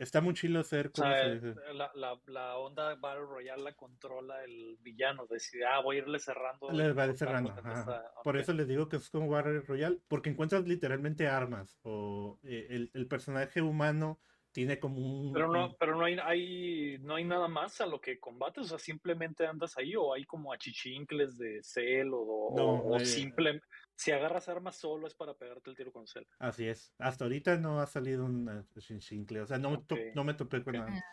[0.00, 3.62] está muy chido hacer O ¿cómo sea, se eh, la, la, la onda Battle Royale
[3.62, 5.26] la controla el villano.
[5.26, 6.70] Decide, ah, voy a irle cerrando.
[6.72, 7.54] Les va cerrando.
[7.54, 7.80] que ajá.
[7.80, 12.38] está- Por eso les digo que es como Battle Royale, porque encuentras literalmente armas o
[12.42, 14.18] eh, el, el personaje humano
[14.52, 15.32] tiene como un...
[15.32, 18.68] Pero no, pero no hay, hay, no hay nada más a lo que combates, o
[18.68, 23.04] sea, simplemente andas ahí, o hay como achichincles de cel, o, o- No, o eh,
[23.06, 23.60] simple,
[23.94, 26.26] si agarras armas solo es para pegarte el tiro con cel.
[26.38, 26.92] Así es.
[26.98, 30.34] Hasta ahorita no ha salido un Shinshinkle, o sea, no, me to- Ok, no me
[30.34, 31.04] topé con nada.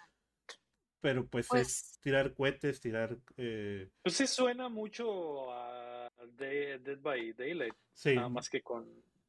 [0.99, 3.17] Pero pues, es Pues tirar cohetes, tirar...
[3.37, 8.87] eh, Pues sí suena mucho a Dead, Dead by Daylight, sí, nada más que con...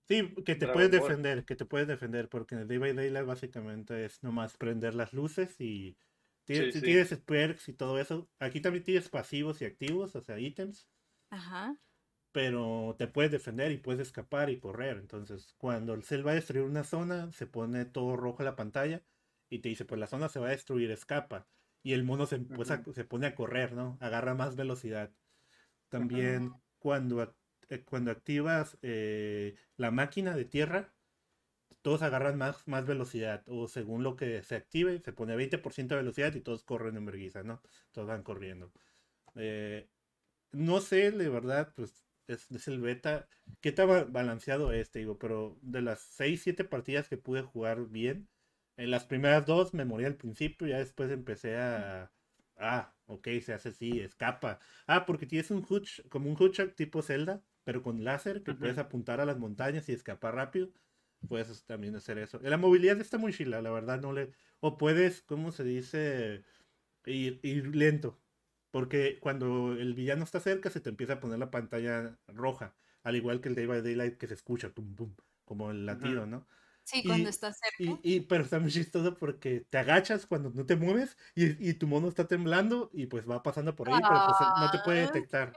[0.08, 1.16] Sí, que te Dragon puedes Ball.
[1.16, 4.94] defender, que te puedes defender, porque en el Day by Daylight básicamente es nomás prender
[4.94, 5.98] las luces y
[6.44, 6.80] tienes, Sí, sí.
[6.80, 8.30] tienes perks y todo eso.
[8.38, 10.88] Aquí también tienes pasivos y activos, o sea, ítems,
[11.30, 11.76] Ajá.
[12.32, 14.98] pero te puedes defender y puedes escapar y correr.
[14.98, 19.02] Entonces, cuando el cel va a destruir una zona, se pone todo rojo la pantalla
[19.50, 21.48] y te dice, pues la zona se va a destruir, escapa.
[21.82, 23.98] Y el mono se, pone a correr, ¿no?
[24.00, 25.12] Agarra más velocidad.
[25.88, 27.36] También cuando,
[27.84, 30.92] cuando activas eh, la máquina de tierra,
[31.82, 33.44] todos agarran más, más velocidad.
[33.48, 37.06] O según lo que se active, se pone 20% de velocidad y todos corren en
[37.06, 37.62] vergüenza, ¿no?
[37.92, 38.72] Todos van corriendo.
[39.36, 39.88] Eh,
[40.52, 43.28] no sé, de verdad, pues es, el beta.
[43.60, 45.18] ¿Qué tan ba- balanceado es, te digo?
[45.18, 48.28] Pero de las 6, 7 partidas que pude jugar bien,
[48.76, 52.12] en las primeras dos me morí al principio, ya después empecé a...
[52.56, 54.58] Ah, ok, se hace así, escapa.
[54.86, 58.78] Ah, porque tienes un hooch, como un hooch tipo Zelda, pero con láser, que puedes
[58.78, 60.70] apuntar a las montañas y escapar rápido.
[61.28, 62.40] Puedes también hacer eso.
[62.42, 64.32] La movilidad está muy chila, la verdad, no le...
[64.60, 66.44] O puedes, ¿cómo se dice?
[67.04, 68.18] Ir, ir lento.
[68.70, 72.74] Porque cuando el villano está cerca se te empieza a poner la pantalla roja.
[73.02, 75.14] al igual que el Day by Daylight que se escucha, pum, pum,
[75.44, 76.46] como el latido, ¿no?
[76.88, 78.00] Sí, cuando Y- está cerca.
[78.02, 81.74] Y, y, pero está muy chistoso porque te agachas cuando no te mueves y, y
[81.74, 85.00] tu mono está temblando y pues va pasando por ahí, pero pues no te puede
[85.02, 85.52] detectar.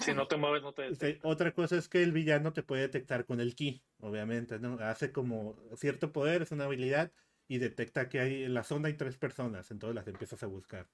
[0.00, 1.28] Si no te mueves, no te detecta.
[1.28, 4.78] otra cosa es que el villano te puede detectar con el ki, obviamente, ¿no?
[4.80, 7.12] Hace como cierto poder, es una habilidad
[7.48, 10.90] y detecta que hay en la zona hay tres personas, entonces las empiezas a buscar.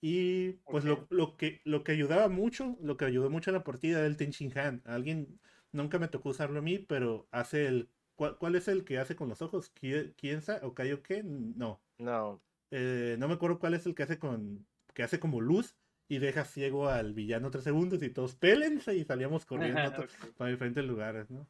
[0.00, 3.64] Y pues lo, lo que lo que ayudaba mucho, lo que ayudó mucho a la
[3.64, 4.82] partida era el Tenshin Han.
[4.84, 5.40] Alguien
[5.72, 9.16] nunca me tocó usarlo a mí, pero hace el ¿cuál, cuál es el que hace
[9.16, 9.72] con los ojos?
[9.74, 11.56] ¿Qui- ¿Kiensa o Kaioken?
[11.58, 11.82] No.
[11.98, 12.40] No.
[12.72, 15.76] Eh, no me acuerdo cuál es el que hace con que hace como luz
[16.08, 19.92] y deja ciego al villano tres segundos y todos pélense y salíamos corriendo
[20.36, 21.48] para diferentes lugares, ¿no?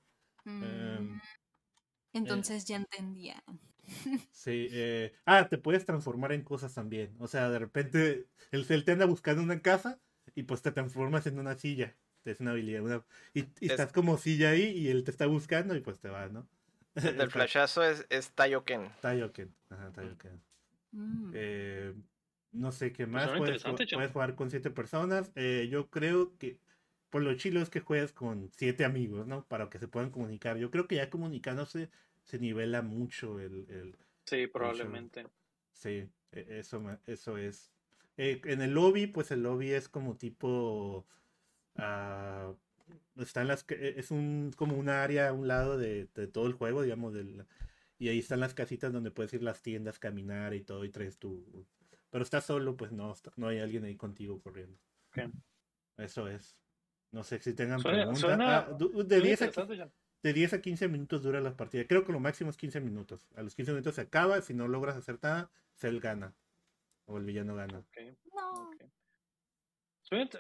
[0.61, 1.21] Em,
[2.25, 3.45] Mm, Entonces ya entendía.
[4.33, 7.15] Sí, eh, ah, te puedes transformar en cosas también.
[7.21, 10.01] O sea, de repente el cel te anda buscando una casa
[10.35, 11.97] y pues te transformas en una silla.
[12.25, 12.83] Es una habilidad.
[12.83, 15.99] una- y, y Es- estás como silla ahí y él te está buscando y pues
[16.01, 16.47] te vas, ¿no?
[16.95, 18.91] El del flashazo es, es Taioken.
[19.01, 19.55] Taioken.
[19.71, 20.41] Ajá, Taioken.
[20.93, 21.31] Mm.
[21.35, 21.95] Eh,
[22.53, 23.25] no sé qué más.
[23.25, 25.33] suena Puedes, ju- puedes jugar con siete personas.
[25.35, 26.59] Eh, yo creo que
[27.11, 29.45] por lo chilo es que juegues con siete amigos, ¿no?
[29.47, 30.57] Para que se puedan comunicar.
[30.57, 31.91] Yo creo que ya comunicándose
[32.23, 35.27] se nivela mucho el, el, Sí, probablemente.
[35.73, 37.73] Sí, e- eso, eso es.
[38.17, 41.07] Eh, en el lobby, pues el lobby es como tipo.
[41.77, 42.53] Ah,
[43.17, 46.53] están las, e- es un como un área a un lado de, de todo el
[46.55, 47.47] juego, digamos, del,
[47.99, 51.19] y ahí están las casitas donde puedes ir las tiendas, caminar y todo, y traes
[51.19, 51.67] tu.
[52.11, 54.79] Pero estás solo, pues no, está- no hay alguien ahí contigo corriendo.
[55.97, 56.57] Eso es.
[57.13, 58.21] No sé si tengan Suena- preguntas.
[58.21, 59.89] suena- Ah, de, Suena 10 a,
[60.23, 61.87] de 10 a 15 minutos dura la partida.
[61.87, 63.29] Creo que lo máximo es 15 minutos.
[63.37, 64.41] A los 15 minutos se acaba.
[64.43, 66.35] Si no logras hacer nada, Cell gana.
[67.07, 67.79] O el villano gana.
[67.79, 67.99] Ok,
[68.35, 68.53] No.
[68.71, 68.83] ok.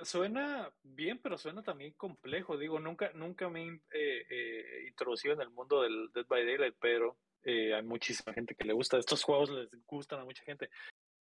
[0.02, 2.56] Suena, bien, pero suena también complejo.
[2.56, 6.76] Digo, nunca, nunca me he eh, eh, introducido en el mundo del Dead by Daylight,
[6.80, 8.98] pero eh, hay muchísima gente que le gusta.
[8.98, 10.70] Estos juegos les gustan a mucha gente.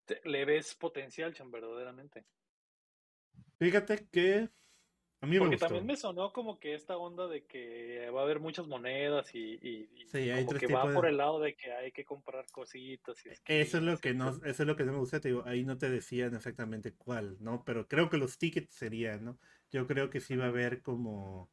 [0.05, 2.25] Te- le ves potencial, Chan, verdaderamente.
[3.57, 4.49] Fíjate que
[5.21, 5.67] a mí me Porque gustó.
[5.67, 9.39] también me sonó como que esta onda de que va a haber muchas monedas y,
[9.61, 12.03] y- y Sí, hay como que va de- por el lado de que hay que
[12.05, 13.25] comprar cositas.
[13.25, 15.43] Y Eso es lo que no, eso es lo que no me gusta, te digo,
[15.45, 17.63] ahí no te decían exactamente cuál, ¿no?
[17.65, 19.39] Pero creo que los tickets serían, ¿no?
[19.71, 21.51] Yo creo que sí va a haber como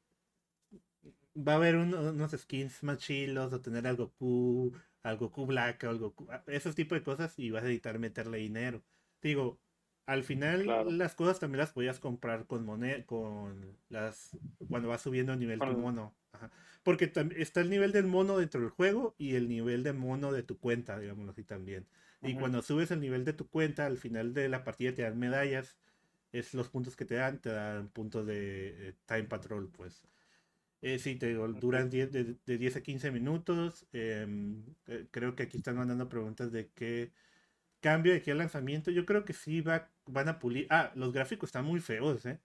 [1.37, 4.73] va a haber uno- unos skins más chilos o tener al Goku,
[5.03, 8.39] al Goku Black o al Goku, esos tipos de cosas y vas a necesitar meterle
[8.39, 8.85] dinero.
[9.23, 9.63] Digo,
[10.07, 10.91] al final Claro.
[10.91, 14.37] las cosas también las podías comprar con moneda, con las
[14.69, 16.15] cuando vas subiendo el nivel tu Con- mono.
[16.33, 16.51] Ajá.
[16.83, 20.43] Porque está el nivel del mono dentro del juego y el nivel de mono de
[20.43, 21.87] tu cuenta, digámoslo así también.
[22.23, 25.19] Y cuando subes el nivel de tu cuenta, al final de la partida te dan
[25.19, 25.77] medallas.
[26.33, 30.03] Es los puntos que te dan, te dan puntos de eh, Time Patrol, pues.
[30.83, 33.87] Eh, sí, te digo, duran 10 de, de 10 a 15 minutos.
[33.93, 37.12] em, eh, creo que aquí están mandando preguntas de qué
[37.81, 38.91] cambio de qué lanzamiento.
[38.91, 40.66] Yo creo que sí va, van a pulir.
[40.70, 42.41] Ah, los gráficos están muy feos, ¿eh?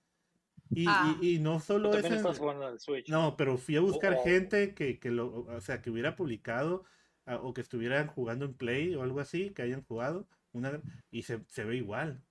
[0.70, 1.18] Y, Ah.
[1.22, 3.10] y- y no solo es también en- estás jugando al Switch.
[3.10, 4.24] no, pero fui a buscar Oh.
[4.24, 6.84] gente que, que lo, o sea, que hubiera publicado
[7.28, 10.82] ah, o que estuvieran jugando en Play o algo así, que hayan jugado, una,
[11.12, 12.24] y se, se ve igual.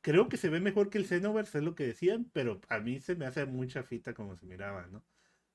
[0.00, 3.00] Creo que se ve mejor que el Xenoverse, es lo que decían, pero a mí
[3.00, 5.02] se me hace mucha fita como se miraba, ¿no?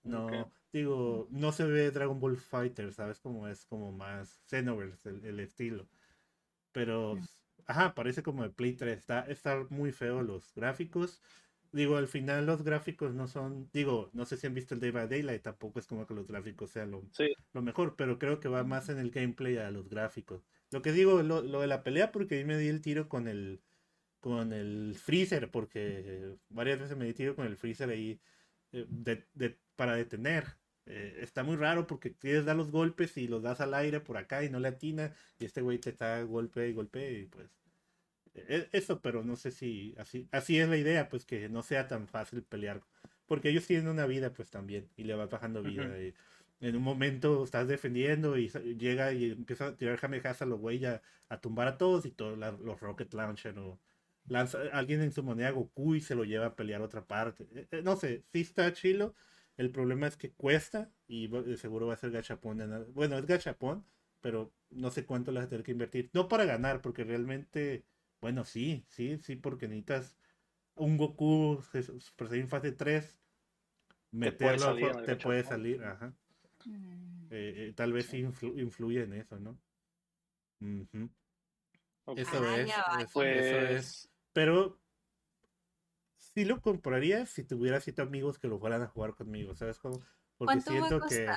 [0.03, 3.21] No, digo, no se ve Dragon Ball Fighter, ¿sabes?
[3.21, 5.87] Como es como más Xenoverse el, el estilo.
[6.73, 7.17] Pero,
[7.67, 8.97] ajá, parece como de Play 3.
[8.99, 11.21] Está, está muy feo los gráficos.
[11.71, 14.91] Digo, al final los gráficos no son, digo, no sé si han visto el Day
[14.91, 17.33] by Daylight, tampoco es como que los gráficos sean lo, Sí.
[17.51, 20.47] lo mejor, pero creo que va más en el gameplay a los gráficos.
[20.71, 23.27] Lo que digo, lo, lo de la pelea, porque ahí me di el tiro con
[23.27, 23.63] el,
[24.19, 28.21] con el freezer, porque varias veces me di tiro con el freezer ahí
[28.71, 30.45] eh, de- de- para detener.
[30.85, 34.17] Eh, está muy raro porque quieres dar los golpes y los das al aire por
[34.17, 37.49] acá y no le atina y este güey te está golpe y golpe y pues
[38.35, 41.87] e- eso, pero no sé si así, así es la idea, pues que no sea
[41.87, 42.81] tan fácil pelear,
[43.25, 45.99] porque ellos tienen una vida pues también y le vas bajando vida.
[46.01, 46.13] Y
[46.59, 50.83] en un momento estás defendiendo y llega y empieza a tirar jamejas a los güey
[50.85, 53.79] a, a tumbar a todos y todos la- los rocket launcher o
[54.27, 57.05] lanza a alguien en su moneda Goku y se lo lleva a pelear a otra
[57.07, 57.47] parte.
[57.53, 59.15] Eh, eh, no sé, sí está chilo.
[59.57, 62.61] El problema es que cuesta y seguro va a ser gachapón.
[62.61, 63.85] en Bueno, es gachapón,
[64.21, 66.09] pero no sé cuánto le vas a tener que invertir.
[66.13, 67.83] No para ganar, porque realmente,
[68.21, 70.15] bueno, sí, sí, sí, porque necesitas
[70.75, 71.61] un Goku
[71.99, 73.19] Super Saiyan fase 3,
[74.09, 76.13] puede meterlo, a salir jue- en el te puede salir, ajá.
[76.65, 77.27] Mm.
[77.31, 79.57] Eh, eh, tal vez sí influ- influye en eso, ¿no?
[82.05, 82.19] Ok.
[82.19, 83.13] Eso Ah, es, eso es.
[83.13, 84.82] Pues, Pero
[86.35, 89.99] sí lo compraría si tuviera siete amigos que lo fueran a jugar conmigo, ¿sabes cómo?
[90.37, 91.27] Porque ¿Cuánto va a siento que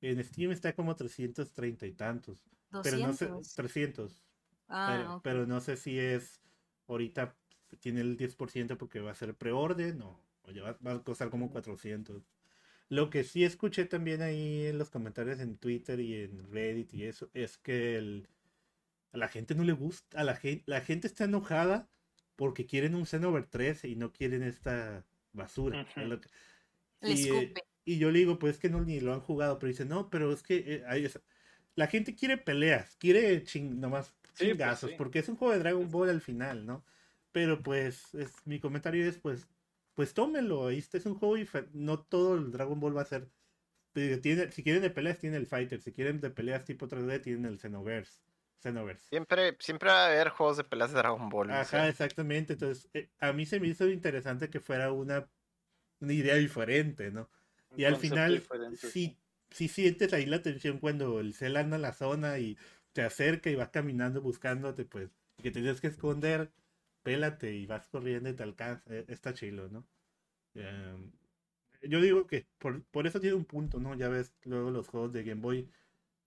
[0.00, 2.44] en Steam está como 330 y tantos.
[2.82, 3.54] Pero no sé, 200.
[3.54, 4.24] 300.
[4.68, 6.40] Ah, pero no sé si es
[6.86, 7.36] ahorita
[7.80, 11.30] tiene el 10% porque va a ser preorden o, o ya va, va a costar
[11.30, 12.30] como 400.
[12.88, 17.04] Lo que sí escuché también ahí en los comentarios en Twitter y en Reddit y
[17.04, 18.28] eso es que el-
[19.12, 21.90] a la gente no le gusta, a la gente, la gente está enojada
[22.36, 25.86] porque quieren un Xenover 3 y no quieren esta basura.
[25.94, 26.28] que-
[27.02, 27.54] Le y, eh,
[27.84, 30.10] y yo le digo, pues es que no ni lo han jugado, pero dice, no,
[30.10, 31.22] pero es que eh, hay esa-
[31.74, 34.12] la gente quiere peleas, quiere ching, nomás Sí,
[34.44, 34.96] pues, chingazos, sí.
[34.98, 36.84] porque es un juego de Dragon Ball al final, ¿no?
[37.32, 39.46] Pero pues es, mi comentario es, pues,
[39.94, 43.28] pues tómenlo, este es un juego difer- no todo el Dragon Ball va a ser,
[43.94, 47.46] tiene, si quieren de peleas tienen el Fighter, si quieren de peleas tipo 3D tienen
[47.46, 48.20] el Xenoverse.
[48.62, 49.10] Xenoverse.
[49.10, 51.58] Siempre, siempre va a haber juegos de peleas de Dragon Ball.
[51.58, 52.54] o Ajá, sea, exactamente.
[52.54, 55.30] Entonces, eh, a mí se me hizo interesante que fuera una,
[56.00, 57.30] una idea diferente, ¿no?
[57.70, 59.18] Un Y al final, sí,
[59.50, 62.58] sí sientes ahí la tensión cuando el cel anda en la zona y
[62.92, 65.10] te acerca y vas caminando buscándote, pues,
[65.42, 66.52] que tienes que esconder,
[67.02, 68.84] pélate y vas corriendo y te alcanza.
[68.94, 69.88] eh, Está chilo, ¿no?
[70.54, 71.12] Em,
[71.82, 73.94] yo digo que por, por eso tiene un punto, ¿no?
[73.96, 75.70] Ya ves luego los juegos de Game Boy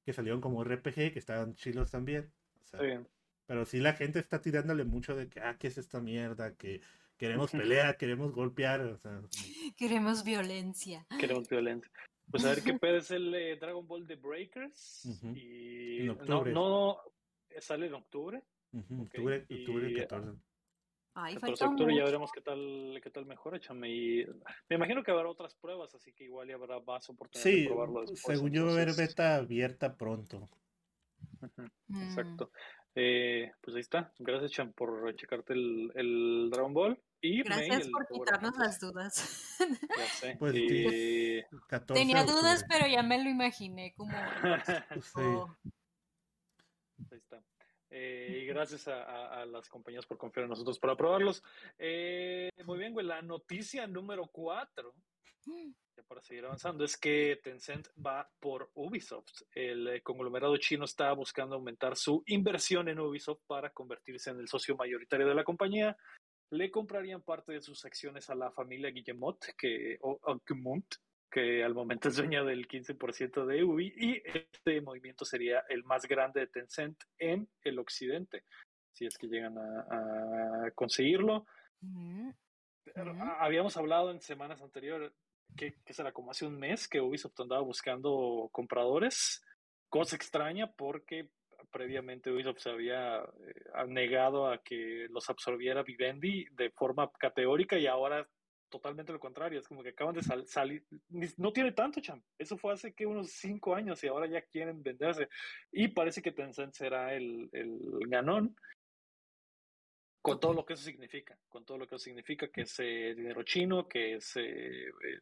[0.10, 2.32] que salieron como RPG, que estaban chilos también.
[2.64, 3.06] O sea, Sí.
[3.46, 6.56] pero sí la gente está tirándole mucho de que, ah, ¿qué es esta mierda?
[6.56, 6.82] Que
[7.16, 8.82] queremos pelea, queremos golpear.
[8.82, 9.22] O sea,
[9.78, 11.06] Queremos violencia.
[11.20, 11.92] Queremos violencia.
[12.32, 15.06] Pues a ver qué pedo es el eh, Dragon Ball The Breakers.
[15.36, 16.52] Y En no, octubre.
[16.54, 16.98] no,
[17.50, 18.42] eh, sale en octubre.
[18.74, 20.32] octubre, octubre y- 14.
[21.16, 23.90] Ay, 14 de falta octubre ya veremos qué tal, qué tal mejora, chame.
[23.90, 24.26] Y
[24.70, 27.68] me imagino que habrá otras pruebas, así que igual ya habrá más oportunidades Sí, de
[27.68, 28.38] probarlo después.
[28.38, 30.50] según yo va a haber entonces- beta abierta pronto.
[31.88, 32.04] Mm.
[32.04, 32.52] Exacto.
[32.96, 34.14] Eh, pues ahí está.
[34.20, 37.02] Gracias, Cham, por checarte el, el Dragon Ball.
[37.22, 39.56] Y Gracias por quitarnos las dudas.
[39.98, 40.36] Ya sé.
[40.40, 41.42] Pues, y...
[41.68, 44.12] 14 Tenía dudas, pero ya me lo imaginé como...
[45.02, 45.20] Sí.
[45.22, 45.54] oh,
[47.12, 47.44] Ahí está.
[47.90, 51.44] Eh, y gracias a, las compañías por confiar en nosotros para probarlos.
[51.78, 53.06] Eh, muy bien, güey.
[53.06, 54.94] La noticia número 4,
[56.08, 59.44] para seguir avanzando, es que Tencent va por Ubisoft.
[59.54, 64.48] El eh, conglomerado chino está buscando aumentar su inversión en Ubisoft para convertirse en el
[64.48, 65.98] socio mayoritario de la compañía.
[66.52, 70.40] Le comprarían parte de sus acciones a la familia Guillemot, que, o, o
[71.30, 76.06] que al momento es dueña del 15% de Ubi, y este movimiento sería el más
[76.08, 78.44] grande de Tencent en el occidente,
[78.94, 81.46] si es que llegan a, a conseguirlo.
[81.82, 82.30] mm,
[82.96, 85.12] ah, Habíamos hablado en semanas anteriores,
[85.56, 89.44] que, que será como hace un mes, que Ubisoft andaba buscando compradores,
[89.90, 91.30] cosa extraña porque
[91.72, 97.88] previamente Ubisoft se había eh, negado a que los absorbiera Vivendi de forma categórica y
[97.88, 98.28] ahora
[98.70, 100.86] totalmente lo contrario, es como que acaban de sal- salir,
[101.38, 104.82] no tiene tanto, champ, eso fue hace que unos cinco años y ahora ya quieren
[104.84, 105.28] venderse
[105.72, 108.56] y parece que Tencent será el, el ganón
[110.22, 113.16] con todo lo que eso significa, con todo lo que eso significa, que es eh,
[113.16, 115.20] dinero chino, que es eh, eh,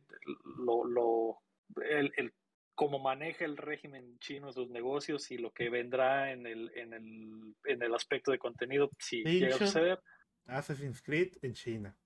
[0.57, 1.37] lo, lo
[1.83, 2.33] el, el-
[2.73, 7.55] cómo maneja el régimen chino sus negocios y lo que vendrá en el, en el,
[7.65, 9.99] en el aspecto de contenido si llega a suceder.
[10.45, 11.97] Assassin's Creed en China.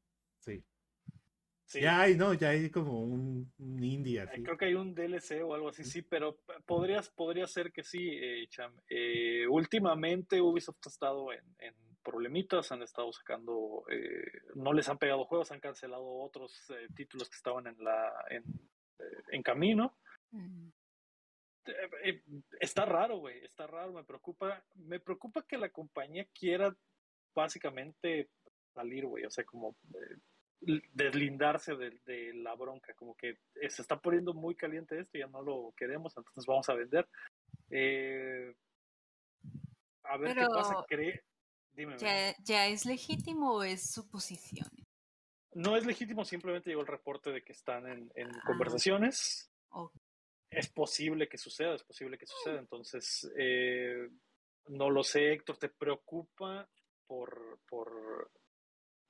[1.72, 1.80] Sí.
[1.80, 4.43] Ya hay, no, ya hay como un, un indie Eh, así.
[4.43, 8.10] Creo que hay un DLC o algo así, sí, pero podrías, podría ser que sí,
[8.11, 8.76] eh, Cham.
[8.89, 11.73] Eh, últimamente Ubisoft ha estado en, en
[12.03, 17.30] problemitas, han estado sacando, eh, no les han pegado juegos, han cancelado otros eh, títulos
[17.30, 18.43] que estaban en la en,
[18.99, 19.95] eh, en camino.
[20.31, 20.68] mm.
[22.60, 26.76] Está raro, güey, está raro, me preocupa, me preocupa que la compañía quiera
[27.34, 28.30] básicamente
[28.73, 30.18] salir, güey, o sea, como eh,
[30.62, 33.40] deslindarse de, de la bronca, como que
[33.70, 37.08] se está poniendo muy caliente esto, ya no lo queremos, entonces vamos a vender.
[37.70, 38.54] Eh,
[40.04, 41.24] a ver qué Pero pasa, cree,
[41.72, 41.98] dime.
[41.98, 44.68] ¿Ya, ¿Ya es legítimo o es suposición?
[45.54, 48.44] no es legítimo, simplemente llegó el reporte de que están en, en Ah.
[48.46, 49.52] conversaciones,
[50.50, 52.60] es posible que suceda, es posible que suceda.
[52.60, 54.10] Entonces, eh,
[54.68, 56.70] no lo sé, Héctor, ¿te preocupa
[57.06, 58.32] por, por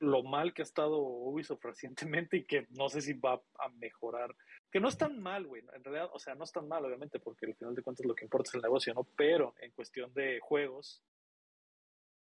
[0.02, 4.36] lo mal que ha estado Ubisoft recientemente y que no sé si va a mejorar?
[4.72, 7.20] Que no es tan mal, güey, en realidad, o sea, no es tan mal, obviamente,
[7.20, 9.04] porque al final de cuentas lo que importa es el negocio, ¿no?
[9.16, 11.02] Pero en cuestión de juegos,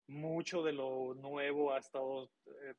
[0.07, 2.73] mucho de lo nuevo ha estado eh,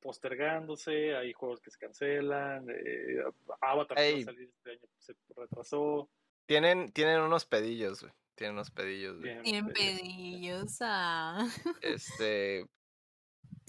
[0.00, 3.22] postergándose, hay juegos que se cancelan, eh,
[3.60, 4.24] Avatar que iba a Ey.
[4.24, 6.08] salir este año se retrasó.
[6.46, 8.12] Tienen, tienen unos pedillos, güey.
[8.34, 9.42] Tienen unos pedillos, güey.
[9.42, 10.78] Tienen pedillos.
[10.80, 11.46] ah.
[11.82, 12.66] Este.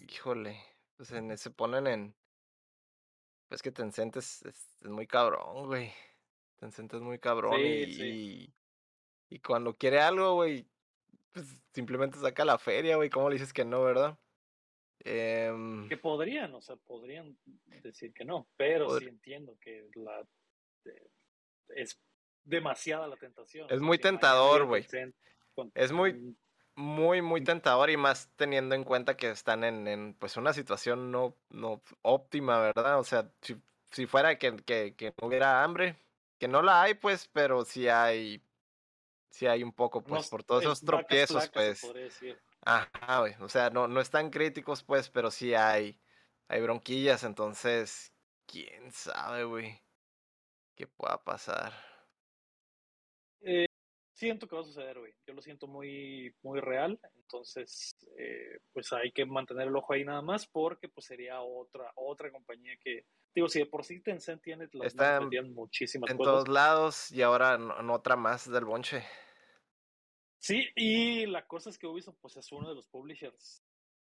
[0.07, 0.57] Híjole.
[0.97, 2.15] pues en, se ponen en...
[3.47, 5.91] Pues que Tencent es, es, es muy cabrón, güey.
[6.59, 8.03] Tencent es muy cabrón Sí, y, sí.
[9.29, 10.67] y, y cuando quiere algo, güey,
[11.31, 13.09] pues simplemente saca la feria, güey.
[13.09, 14.17] ¿Cómo le dices que no, verdad?
[14.99, 17.37] Em, Que podrían, o sea, podrían
[17.83, 20.21] decir que no, pero sí entiendo que la
[20.85, 21.09] eh,
[21.69, 21.99] es
[22.43, 23.67] demasiada la tentación.
[23.69, 24.81] Es muy tentador, güey.
[24.83, 25.15] Tencent
[25.53, 26.37] con- Es muy- con-
[26.75, 31.11] muy, muy tentador y más teniendo en cuenta que están en, en pues una situación
[31.11, 32.99] no, no óptima, ¿verdad?
[32.99, 35.97] O sea, si, si fuera que, que, que no hubiera hambre,
[36.39, 38.43] que no la hay, pues, pero sí hay,
[39.29, 41.83] sí hay un poco, pues, por todos eh, esos tropiezos, pues.
[42.65, 43.35] Ajá, güey.
[43.39, 45.99] O sea, no, no están críticos, pues, pero sí hay,
[46.47, 48.13] hay bronquillas, entonces,
[48.45, 49.81] quién sabe, güey,
[50.75, 51.73] qué pueda pasar.
[53.41, 53.65] Eh,
[54.13, 55.13] siento que va a suceder, güey.
[55.27, 56.99] Yo lo siento muy, muy real.
[57.15, 61.91] Entonces, eh, pues hay que mantener el ojo ahí nada más porque pues sería otra,
[61.95, 66.17] otra compañía que, digo, si de por sí Tencent tiene las Está en- muchísimas En
[66.17, 66.31] cosas.
[66.33, 69.03] todos lados y ahora en, en otra más del bonche.
[70.39, 73.63] Sí, y la cosa es que Ubisoft pues es uno de los publishers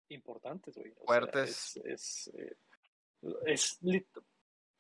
[0.09, 0.93] importantes, güey.
[0.93, 1.77] Sea, Fuertes.
[1.77, 2.57] es, es, eh,
[3.47, 3.79] es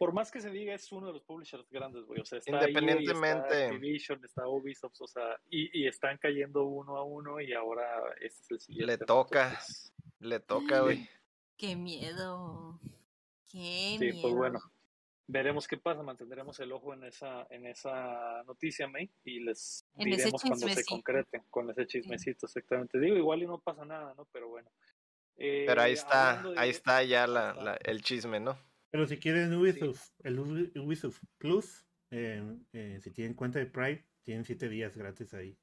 [0.03, 2.21] por más que se diga, es uno de los publishers grandes, güey.
[2.21, 6.65] O sea, está EA, Independientemente- está Activision, está Ubisoft, o sea, y, y están cayendo
[6.65, 7.87] uno a uno y ahora
[8.21, 8.97] este es el siguiente.
[8.99, 9.07] ¿no?
[9.07, 9.49] toca.
[9.51, 11.09] Entonces, Le toca, güey.
[11.57, 12.81] Qué miedo.
[13.49, 14.23] Qué Sí, miedo.
[14.23, 14.61] pues bueno.
[15.29, 20.07] Veremos qué pasa, mantendremos el ojo en esa, en esa noticia, May, y les En
[20.11, 22.99] diremos cuando se concrete con ese chismecito, exactamente.
[22.99, 24.27] Digo, igual y no pasa nada, ¿no?
[24.33, 24.69] Pero bueno.
[25.37, 28.59] Pero ahí Eh, está, de- ahí está ya la- el chisme, ¿no?
[28.93, 32.43] Pero si quieren Ubisoft, el Ubi- Ubisoft Plus, eh,
[32.75, 35.57] eh, si tienen cuenta de Prime, tienen 7 días gratis ahí.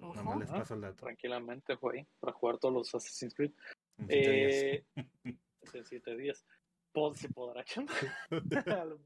[0.00, 0.14] Ojo.
[0.14, 0.60] Nomás les Ajá.
[0.60, 1.04] paso el dato.
[1.04, 3.52] Tranquilamente, güey, para jugar todos los Assassin's Creed.
[3.98, 4.54] en siete días.
[4.54, 4.84] Eh,
[5.74, 6.46] en siete días.
[6.94, 7.64] Pod- ¿Se podrá?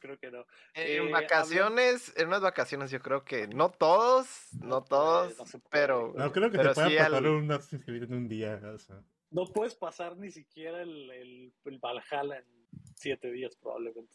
[0.00, 0.40] Creo que no.
[0.74, 4.26] Eh, En habla- vacaciones, en unas vacaciones yo creo que no todos,
[4.60, 6.12] no, No todos, no se puede, pero.
[6.16, 8.60] No creo que pero se pueda sí pasar al- un Assassin's Creed en un día.
[8.64, 9.02] o sea.
[9.32, 12.44] No puedes pasar ni siquiera el, el, el Valhalla en
[12.94, 14.12] siete días, probablemente.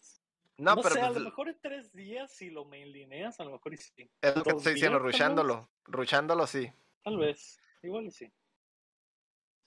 [0.58, 3.44] no, No, pero sé, a pues, lo mejor en tres días, si lo mainlineas, a
[3.44, 4.10] lo mejor y sí.
[4.22, 5.14] es lo que te estoy diciendo, días, tal vez.
[5.14, 6.72] ruchándolo, ruchándolo sí.
[7.04, 8.32] Tal vez, igual y sí.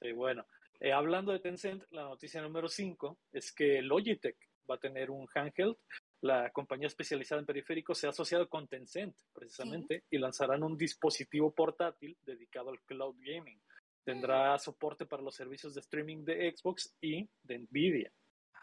[0.00, 0.46] Sí, bueno.
[0.78, 4.36] Eh, hablando de Tencent, la noticia número 5 es que Logitech
[4.70, 5.76] va a tener un handheld.
[6.22, 11.50] La compañía especializada en periféricos se ha asociado con Tencent, precisamente, y lanzarán un dispositivo
[11.50, 13.60] portátil dedicado al cloud gaming.
[14.04, 18.12] Tendrá soporte para los servicios de streaming de Xbox y de Nvidia.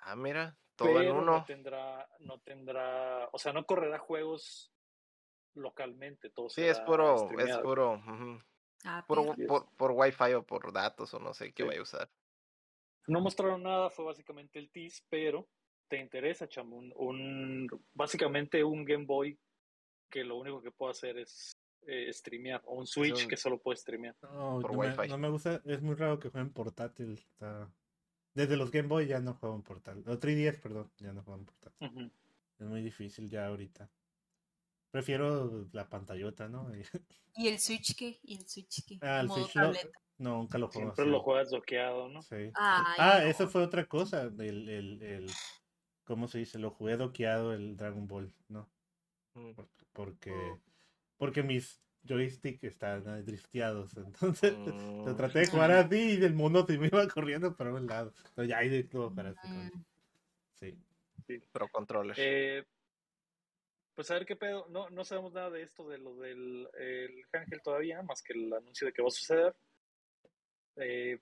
[0.02, 1.46] Ah, mira, todo pero en no uno.
[1.46, 4.72] tendrá, no tendrá, o sea, no correrá juegos
[5.54, 6.30] localmente.
[6.30, 7.64] Todo Sí, es puro, es streameado.
[7.64, 8.02] puro,
[8.84, 11.68] Ah, puro por, por wifi o por datos o no sé qué Sí.
[11.68, 12.10] vaya a usar.
[13.08, 15.48] No mostraron nada, fue básicamente el tease, pero
[15.88, 19.40] te interesa, chamo, un, un- básicamente un Game Boy
[20.10, 21.52] que lo único que puede hacer es
[21.86, 24.16] eh, streamear, o un Switch que solo puede streamear.
[24.24, 25.08] No, Por no me, Wi-Fi.
[25.10, 27.14] no me gusta, es muy raro que jueguen portátil.
[27.14, 27.70] está-
[28.34, 30.04] Desde los Game Boy ya no juegan portátil.
[30.08, 32.12] O 3DS, perdón, ya no juegan portátil.
[32.60, 33.90] Es muy difícil ya ahorita.
[34.92, 36.74] Prefiero la pantallota, ¿no?
[36.76, 36.82] Y-
[37.36, 38.20] ¿Y el Switch qué?
[38.24, 38.98] ¿Y el Switch qué?
[39.02, 39.74] Ah, el Switch lo-
[40.20, 41.12] no, nunca lo juego Siempre así.
[41.12, 42.22] lo juegas doqueado, ¿no?
[42.24, 42.36] Sí.
[42.36, 43.28] Ay, Ah, no.
[43.28, 44.24] eso fue otra cosa.
[44.24, 45.32] El, el, el,
[46.06, 46.58] ¿Cómo se dice?
[46.58, 48.70] Lo jugué doqueado el Dragon Ball, ¿no?
[49.34, 49.54] Mm.
[49.54, 50.60] Por- Porque, Oh.
[51.18, 53.96] Porque mis joystick están drifteados.
[54.52, 54.74] Entonces, lo
[55.14, 55.16] Mm.
[55.18, 58.14] traté de jugar así y el mono se me iba corriendo para un lado.
[58.30, 59.42] Entonces, ya ahí de todo para así.
[59.48, 59.86] con- Mm.
[60.54, 60.78] Sí.
[61.52, 62.16] Pro controller.
[62.18, 62.64] Eh,
[63.94, 64.66] pues a ver qué pedo.
[64.70, 68.54] No, no sabemos nada de esto, de lo del el Ángel todavía, más que el
[68.54, 69.56] anuncio de que va a suceder.
[70.78, 71.20] Eh,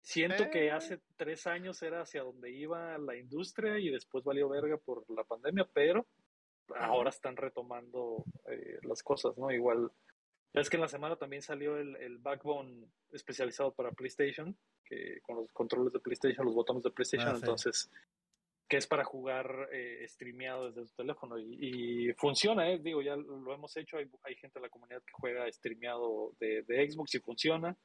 [0.00, 0.70] siento que Eh.
[0.70, 5.24] hace tres años era hacia donde iba la industria y después valió verga por la
[5.24, 6.06] pandemia, pero
[6.74, 9.50] ahora están retomando eh, las cosas, ¿no?
[9.50, 9.90] Igual,
[10.52, 15.20] ya es que en la semana también salió el, el Backbone especializado para PlayStation, que
[15.22, 17.40] con los controles de PlayStation, los botones de PlayStation, Ah, sí.
[17.42, 17.90] entonces,
[18.68, 22.78] que es para jugar eh, streameado desde tu teléfono y, y funciona, ¿eh?
[22.80, 26.62] Digo, ya lo hemos hecho, hay, hay gente en la comunidad que juega streameado de,
[26.62, 27.76] de Xbox y funciona.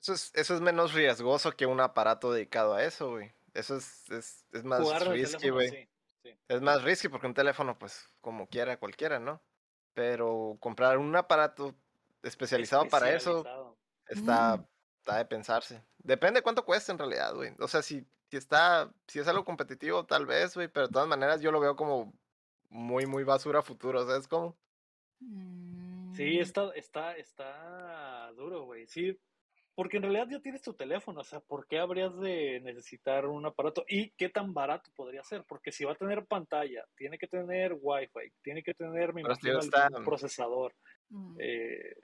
[0.00, 3.32] Eso es, eso es menos riesgoso que un aparato dedicado a eso, güey.
[3.52, 5.70] Eso es, es, es más risky, güey.
[5.70, 5.88] sí,
[6.22, 6.38] sí.
[6.48, 9.42] Es más risky porque un teléfono, pues, como quiera, cualquiera, ¿no?
[9.94, 11.74] Pero comprar un aparato
[12.22, 13.44] especializado para eso
[14.06, 14.66] está, Mm.
[14.98, 15.84] está de pensarse.
[15.98, 17.54] Depende cuánto cuesta en realidad, güey.
[17.60, 21.08] O sea, si, si está, si es algo competitivo, tal vez, güey, pero de todas
[21.08, 22.12] maneras yo lo veo como
[22.70, 24.58] muy, muy basura futuro, ¿sabes cómo?
[25.20, 26.40] Sí, Mm.
[26.40, 28.86] está, está, está duro, güey.
[28.86, 29.18] Sí,
[29.78, 33.46] porque en realidad ya tienes tu teléfono, o sea, ¿por qué habrías de necesitar un
[33.46, 33.84] aparato?
[33.86, 35.44] ¿Y qué tan barato podría ser?
[35.44, 39.22] Porque si va a tener pantalla, tiene que tener Wi-Fi, tiene que tener, mi
[40.04, 40.74] procesador.
[41.10, 41.36] Mm.
[41.38, 41.94] Eh,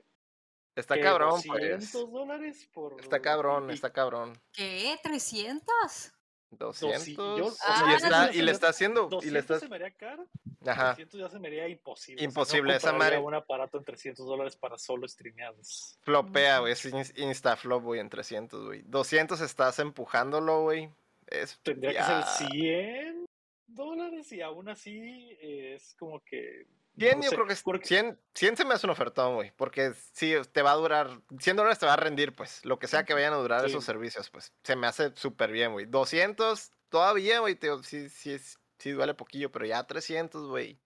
[0.77, 1.93] está cabrón, pues.
[1.93, 3.01] dólares por...
[3.01, 4.41] Está cabrón, está cabrón.
[4.53, 4.95] ¿Qué?
[5.03, 6.13] ¿300?
[6.59, 9.59] 200 ah, y, está, y le está haciendo y le está...
[9.59, 10.27] se me haría caro.
[10.67, 10.95] Ajá.
[10.95, 13.19] 300 ya se me haría imposible imposible o esa madre.
[13.19, 16.85] un aparato en 300 dólares para solo streameados flopea güey es
[17.17, 18.83] insta flop güey en 300 güey.
[18.87, 20.91] 200 estás empujándolo güey.
[21.27, 23.27] Es tendría que ser 100
[23.67, 26.67] dólares y aún así es como que
[26.97, 30.35] 100 yo creo que es, 100, 100 se me hace un ofertón, güey, porque sí,
[30.53, 33.15] te va a durar, 100 dólares te va a rendir, pues, lo que sea que
[33.15, 35.87] vayan a durar esos servicios, pues, se me hace súper bien, güey.
[35.87, 38.37] 200 todavía, güey, sí, sí,
[38.79, 40.81] sí duele poquillo, pero ya 300, güey,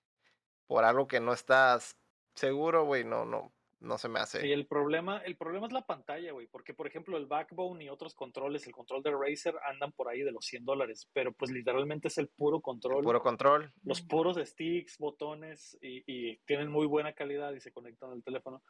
[0.67, 1.99] por algo que no estás
[2.35, 4.41] seguro, güey, no, no, no se me hace.
[4.41, 7.89] Sí, el problema, el problema es la pantalla, güey, porque por ejemplo el Backbone y
[7.89, 11.51] otros controles, el control de Razer andan por ahí de los 100 dólares, pero pues
[11.51, 13.05] literalmente es el puro control.
[13.05, 13.73] puro control.
[13.85, 18.63] Los puros sticks, botones y, tienen muy buena calidad y se conectan al teléfono.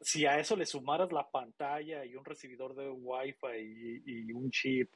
[0.00, 4.90] Si a eso le sumaras la pantalla y un recibidor de Wi-Fi y un chip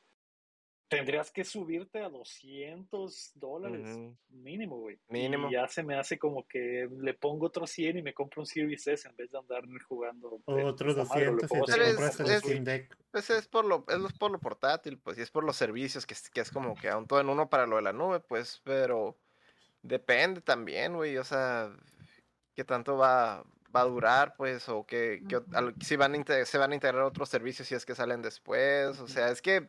[0.96, 3.98] tendrías que subirte a 200 dólares
[4.28, 4.98] mínimo, güey.
[5.08, 5.48] Mínimo.
[5.48, 8.46] Y ya se me hace como que le pongo otro 100 y me compro un
[8.46, 10.40] Series S en vez de andar jugando.
[10.44, 12.96] Otro 200 y te compras el Steam Deck.
[13.10, 16.14] Pues es por lo, es por lo portátil, pues, y es por los servicios, que,
[16.32, 19.16] que es como que aún todo en uno para lo de la nube, pues, pero
[19.82, 21.70] depende también, güey, o sea,
[22.54, 23.44] qué tanto va,
[23.74, 25.22] va a durar, pues, o que,
[25.80, 29.08] si van a se van a integrar otros servicios si es que salen después, o
[29.08, 29.68] sea, es que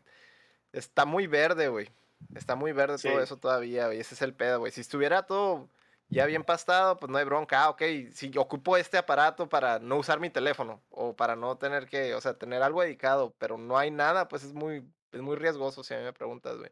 [0.73, 1.89] Está muy verde, güey.
[2.35, 3.99] Está muy verde todo eso todavía, güey.
[3.99, 4.71] Ese es el pedo, güey.
[4.71, 5.69] Si estuviera todo
[6.09, 7.63] ya bien pastado, pues no hay bronca.
[7.63, 7.81] Ah, ok,
[8.11, 12.21] si ocupo este aparato para no usar mi teléfono o para no tener que, o
[12.21, 15.93] sea, tener algo dedicado, pero no hay nada, pues es muy, es muy riesgoso si
[15.93, 16.71] a mí me preguntas, güey.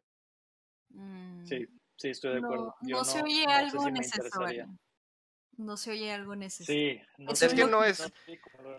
[0.89, 2.75] Sí, mm, sí, estoy de acuerdo.
[2.81, 4.67] no, se oye algo necesario
[5.65, 6.99] no se oye algo necesario.
[6.99, 8.11] Sí, no es que no es.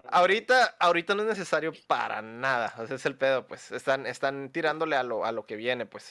[0.04, 2.74] Ahorita, ahorita no es necesario para nada.
[2.84, 3.72] ese es el pedo, pues.
[3.72, 6.10] Están, están tirándole a lo, a lo que viene, pues.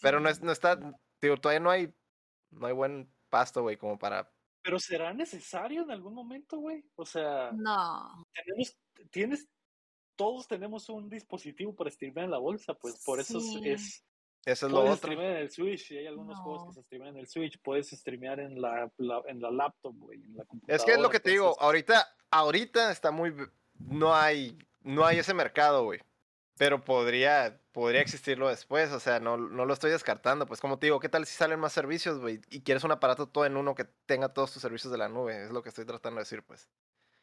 [0.00, 0.78] Pero no, es, no está.
[1.20, 1.94] Digo, todavía no hay.
[2.50, 4.30] No hay buen pasto, güey, como para.
[4.62, 6.84] Pero será necesario en algún momento, güey.
[6.96, 7.50] O sea.
[7.52, 8.26] No.
[8.32, 8.78] Tenemos,
[9.10, 9.48] tienes.
[10.14, 14.04] Todos tenemos un dispositivo para streamear en la bolsa, pues por eso es
[14.44, 17.14] eso es lo Puedes streamear en el Switch, y hay algunos juegos que se streamean
[17.14, 18.90] en el Switch, puedes streamear en la,
[19.26, 20.76] en la laptop, güey, en la computadora.
[20.76, 23.34] Es que es lo que te digo, ahorita, ahorita está muy,
[23.78, 26.00] no hay, no hay ese mercado, güey.
[26.58, 30.46] Pero podría, podría existirlo después, o sea, no, no lo estoy descartando.
[30.46, 32.40] Pues como te digo, ¿qué tal si salen más servicios, güey?
[32.50, 35.44] Y quieres un aparato todo en uno que tenga todos tus servicios de la nube,
[35.44, 36.68] es lo que estoy tratando de decir, pues.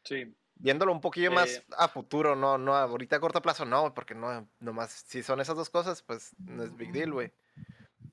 [0.02, 4.14] Sí, viéndolo un poquillo más a futuro, no, no, ahorita a corto plazo no, porque
[4.14, 7.32] no, nomás, si son esas dos cosas, pues no es big deal, güey.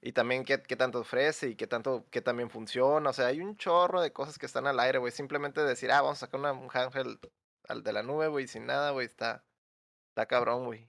[0.02, 3.41] Y también qué, qué, tanto ofrece y qué tanto, qué también funciona, o sea, hay
[3.41, 6.40] un chorro de cosas que están al aire, güey, simplemente decir, ah, vamos a sacar
[6.40, 7.19] una, un handheld
[7.68, 9.44] al de la nube, güey, sin nada, güey, está,
[10.10, 10.88] está cabrón, güey.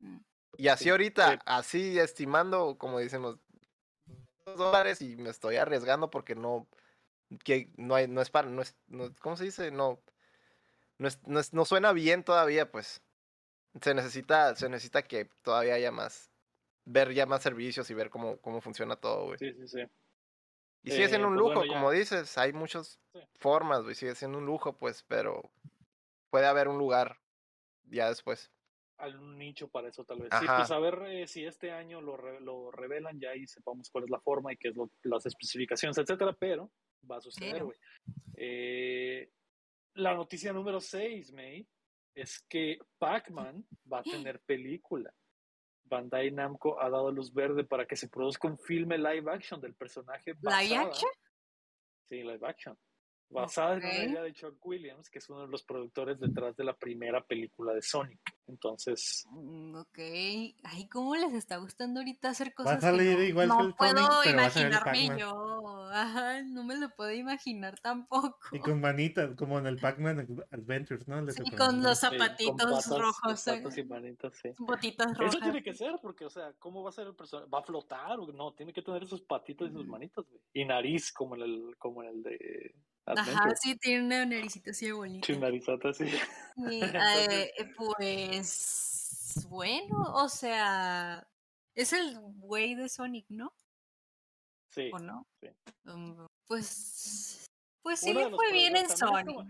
[0.00, 0.18] Mm.
[0.56, 3.38] Y así ahorita, así estimando, como decimos,
[4.56, 6.66] dólares y me estoy arriesgando porque no,
[7.44, 9.70] que no hay, no es para, no es, no, ¿cómo se dice?
[9.70, 10.00] No,
[11.26, 13.02] no, suena bien todavía, pues.
[13.80, 16.30] Se necesita, se necesita que todavía haya más,
[16.84, 19.38] ver ya más servicios y ver cómo, cómo funciona todo, güey.
[19.38, 19.82] Sí, sí, sí.
[20.82, 22.98] Y sigue siendo un pues lujo, como dices, hay muchas
[23.36, 25.50] formas, güey, sigue siendo un lujo, pues, pero
[26.30, 27.18] puede haber un lugar
[27.84, 28.50] ya después.
[28.96, 30.30] Algún nicho para eso, tal vez.
[30.38, 34.04] Sí, pues a ver eh, si este año lo, lo revelan ya y sepamos cuál
[34.04, 36.70] es la forma y qué es lo, las especificaciones, etcétera, pero
[37.10, 37.78] va a suceder, güey.
[38.36, 39.30] Eh,
[39.94, 41.66] la noticia número 6, May,
[42.14, 45.12] es que Pac-Man va a tener película.
[45.84, 49.74] Bandai Namco ha dado luz verde para que se produzca un filme live action del
[49.74, 50.34] personaje.
[50.40, 51.10] ¿Live action?
[52.08, 52.76] Sí, live action
[53.30, 56.64] basada en una idea de Chuck Williams, que es uno de los productores detrás de
[56.64, 58.20] la primera película de Sonic.
[58.48, 59.24] Entonces.
[59.30, 59.98] Mm, ok.
[59.98, 62.74] Ay, ¿cómo les está gustando ahorita hacer cosas?
[62.74, 65.88] Va a salir no, igual no que el puedo Sonic, imaginarme yo.
[65.92, 68.38] Ajá, no me lo puedo imaginar tampoco.
[68.52, 71.24] Y con manitas, como en el Pac-Man Adventures, ¿no?
[71.30, 73.40] sí, con los zapatitos rojos.
[73.40, 74.50] Zapatos y manitas, sí.
[74.58, 75.34] Botitas rojas.
[75.34, 77.48] Eso tiene que ser, porque, o sea, ¿cómo va a ser el personaje?
[77.48, 78.18] ¿Va a flotar?
[78.34, 80.40] No, tiene que tener esos patitos y sus manitas, güey.
[80.52, 82.74] Y nariz, como en el, como en el de
[83.06, 85.32] Ajá, sí, tiene una naricita así bonita.
[85.32, 86.04] Una narizota sí.
[86.70, 91.26] Eh, pues bueno, o sea,
[91.74, 93.54] es el güey de Sonic, ¿no?
[94.70, 94.90] Sí.
[94.92, 95.26] ¿O no?
[95.40, 95.48] Sí.
[95.86, 97.46] Um, pues,
[97.82, 99.46] pues sí le fue bien en Sonic.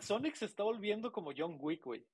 [0.00, 2.04] Sonic se está volviendo como John Wick, güey.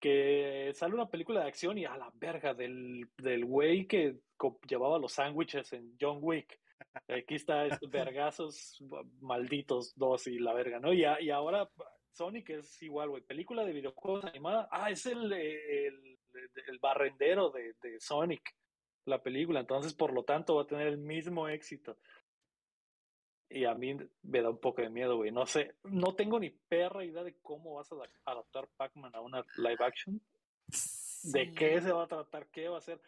[0.00, 4.20] que sale una película de acción y a la verga del, del güey que
[4.68, 6.60] llevaba los sándwiches en John Wick.
[7.08, 8.82] Aquí está estos vergazos
[9.20, 10.92] malditos dos y la verga, ¿no?
[10.92, 11.70] Y, a- y ahora
[12.12, 13.22] Sonic es igual, güey.
[13.22, 14.68] Película de videojuegos animada.
[14.70, 16.18] Ah, es el, el,
[16.66, 18.54] el barrendero de, de Sonic,
[19.04, 19.60] la película.
[19.60, 21.96] Entonces, por lo tanto, va a tener el mismo éxito.
[23.50, 25.30] Y a mí me da un poco de miedo, güey.
[25.30, 29.20] No sé, no tengo ni perra idea de cómo vas a adap- adaptar Pac-Man a
[29.20, 30.20] una live action.
[31.22, 32.46] ¿De qué se va a tratar?
[32.48, 33.00] ¿Qué va a ser?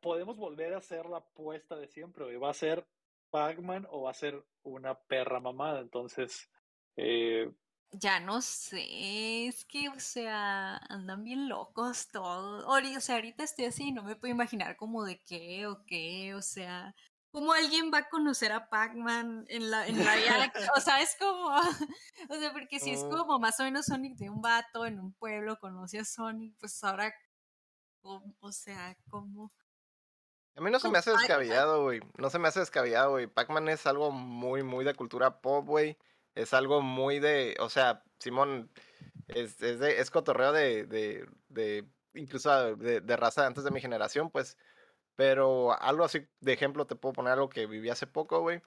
[0.00, 2.36] Podemos volver a hacer la apuesta de siempre.
[2.36, 2.86] ¿Va a ser
[3.30, 5.80] Pac-Man o va a ser una perra mamada?
[5.80, 6.50] Entonces,
[6.96, 7.52] eh,
[7.92, 12.64] Ya no sé, es que, o sea, andan bien locos todos.
[12.66, 16.34] Ori- O sea, ahorita estoy así no me puedo imaginar como de qué o qué,
[16.34, 16.94] o sea,
[17.32, 21.16] cómo alguien va a conocer a Pac-Man en la, en la vida, o sea, es
[21.18, 21.46] como,
[22.30, 25.12] o sea, porque si es como más o menos Sonic de un vato en un
[25.14, 27.12] pueblo conoce a Sonic, pues ahora,
[28.02, 28.36] ¿cómo?
[28.40, 29.52] o sea, como,
[30.56, 31.28] A mí no se me hace Pac-Man.
[31.28, 32.00] descabellado, güey.
[32.18, 33.26] No se me hace descabellado, güey.
[33.26, 35.96] Pac-Man es algo muy, muy de cultura pop, güey.
[36.34, 37.56] Es algo muy de.
[37.60, 38.70] O sea, Simón
[39.28, 43.80] es, es, de, es cotorreo de, de, de incluso de, de raza antes de mi
[43.80, 44.56] generación, pues.
[45.16, 48.62] Pero algo así, de ejemplo, te puedo poner algo que viví hace poco, güey.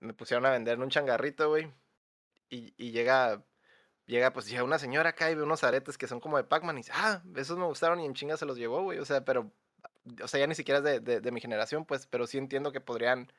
[0.00, 1.72] Me pusieron a vender en un changarrito, güey.
[2.50, 3.42] Y, y llega,
[4.06, 6.76] llega, pues llega una señora acá y ve unos aretes que son como de Pac-Man
[6.76, 8.98] y dice, ah, esos me gustaron y en chinga se los llevó, güey.
[8.98, 9.50] O sea, pero
[10.22, 12.80] o sea, ya ni siquiera es de, de, mi generación, pues, pero sí entiendo que
[12.80, 13.30] podrían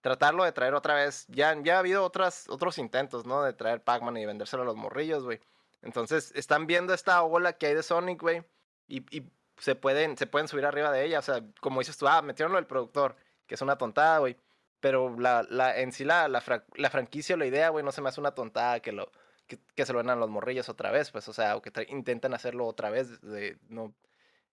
[0.00, 1.26] tratarlo de traer otra vez.
[1.28, 3.42] Ya, ya ha habido otras, otros intentos, ¿no?
[3.42, 5.40] De traer Pac-Man y vendérselo a los morrillos, güey.
[5.82, 8.42] Entonces, están viendo esta ola que hay de Sonic, güey,
[8.88, 11.18] y, y se, pueden, se pueden subir arriba de ella.
[11.18, 13.16] O sea, como dices tú, ah, metieron lo del productor,
[13.46, 14.36] que es una tontada, güey.
[14.80, 17.92] Pero la, la, en sí la, la, fra- la franquicia o la idea, güey, no
[17.92, 19.10] se me hace una tontada que lo
[19.46, 22.34] que, se lo den a los morrillos otra vez, pues, o sea, o que intenten
[22.34, 23.94] hacerlo otra vez, de, no,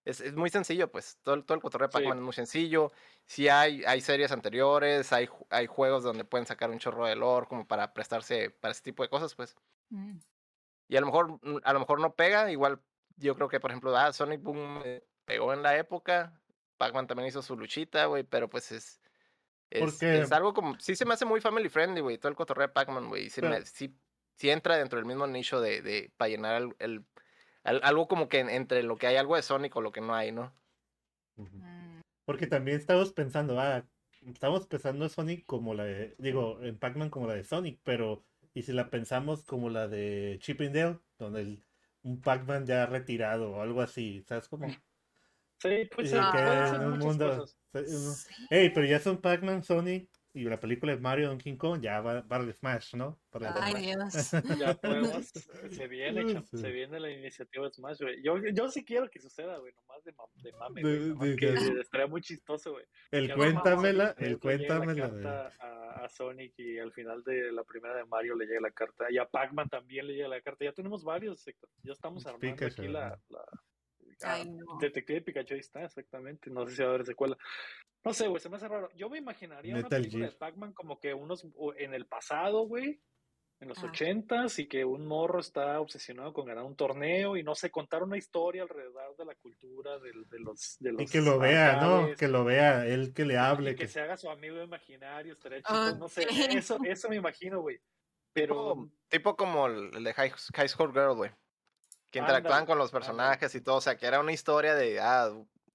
[0.04, 1.18] es, es muy sencillo, pues.
[1.22, 1.98] Todo, todo el cotorreo de Sí.
[1.98, 2.92] Pac-Man es muy sencillo.
[3.26, 7.46] Sí hay, hay series anteriores, hay, hay juegos donde pueden sacar un chorro de lore
[7.46, 9.56] como para prestarse para ese tipo de cosas, pues.
[9.90, 10.18] mm,
[10.88, 12.50] Y a lo mejor, mm, a lo mejor no pega.
[12.50, 12.82] Igual
[13.16, 14.82] yo creo que, por ejemplo, ah, Sonic Boom
[15.24, 16.40] pegó en la época.
[16.78, 19.00] Pac-Man también hizo su luchita, güey, pero pues es.
[19.70, 20.78] Es, es algo como.
[20.80, 22.18] Sí se me hace muy family friendly, güey.
[22.18, 23.30] Todo el cotorreo de Pac-Man, güey.
[23.30, 23.98] Sí, sí,
[24.36, 27.06] sí entra dentro del mismo nicho de, de para llenar el, el-
[27.64, 30.00] al- algo como que en- entre lo que hay algo de Sonic o lo que
[30.00, 30.52] no hay, ¿no?
[31.36, 33.84] Mm, Porque también estamos pensando, ah,
[34.26, 38.24] estamos pensando en Sonic como la de, digo, en Pac-Man como la de Sonic, pero
[38.54, 40.98] ¿y si la pensamos como la de Chip and Dale?
[41.18, 41.64] Donde el,
[42.02, 44.68] un Pac-Man ya retirado o algo así, ¿sabes cómo?
[45.58, 46.72] sí, pues Ah.
[46.76, 47.46] en un mundo...
[47.46, 48.34] sí.
[48.50, 52.26] Ey, pero ya son Pac-Man, Sonic y la película de Mario Donkey Kong, ya va
[52.26, 53.20] para el Smash, ¿no?
[53.30, 54.12] Para el Ay, Smash.
[54.12, 54.32] Dios.
[54.58, 55.26] Ya podemos,
[55.70, 58.22] se viene, cham, se viene la iniciativa de Smash, güey.
[58.22, 60.98] Yo, yo sí quiero que suceda, güey, nomás de, mam- de mame, güey.
[60.98, 62.84] De- nomás de- que de- estaría muy chistoso, güey.
[63.10, 65.08] El Que cuéntamela, el le cuéntamela.
[65.08, 68.60] La carta a, a Sonic y al final de la primera de Mario le llega
[68.60, 69.06] la carta.
[69.10, 70.64] Y a Pac-Man también le llega la carta.
[70.64, 71.44] Ya tenemos varios.
[71.82, 73.18] Ya estamos armando Pikachu, aquí la.
[73.28, 73.44] la
[74.24, 74.78] Ay, ah, no.
[74.78, 76.48] Detective Pikachu ahí está, exactamente.
[76.48, 77.36] No sé si va a haber secuela.
[78.04, 78.90] No sé, güey, se me hace raro.
[78.96, 80.32] Yo me imaginaría una Metal película de.
[80.32, 81.46] Pac-Man como que unos
[81.76, 83.00] en el pasado, güey,
[83.60, 83.86] en los Ah.
[83.86, 88.02] ochentas, y que un morro está obsesionado con ganar un torneo y no sé, contar
[88.02, 92.12] una historia alrededor de la cultura de, los de los Y que lo vea, ¿no?
[92.16, 93.76] Que lo vea, él que le y hable.
[93.76, 93.88] que Que...
[93.88, 96.26] se haga su amigo imaginario, estaría chido, no sé,
[96.56, 97.80] eso, eso me imagino, güey.
[98.32, 101.30] Pero Tipo, tipo como el de High, High School Girl, güey.
[102.10, 103.76] Que interactuaban Ándale, con los personajes y todo.
[103.76, 105.30] O sea, que era una historia de, ah,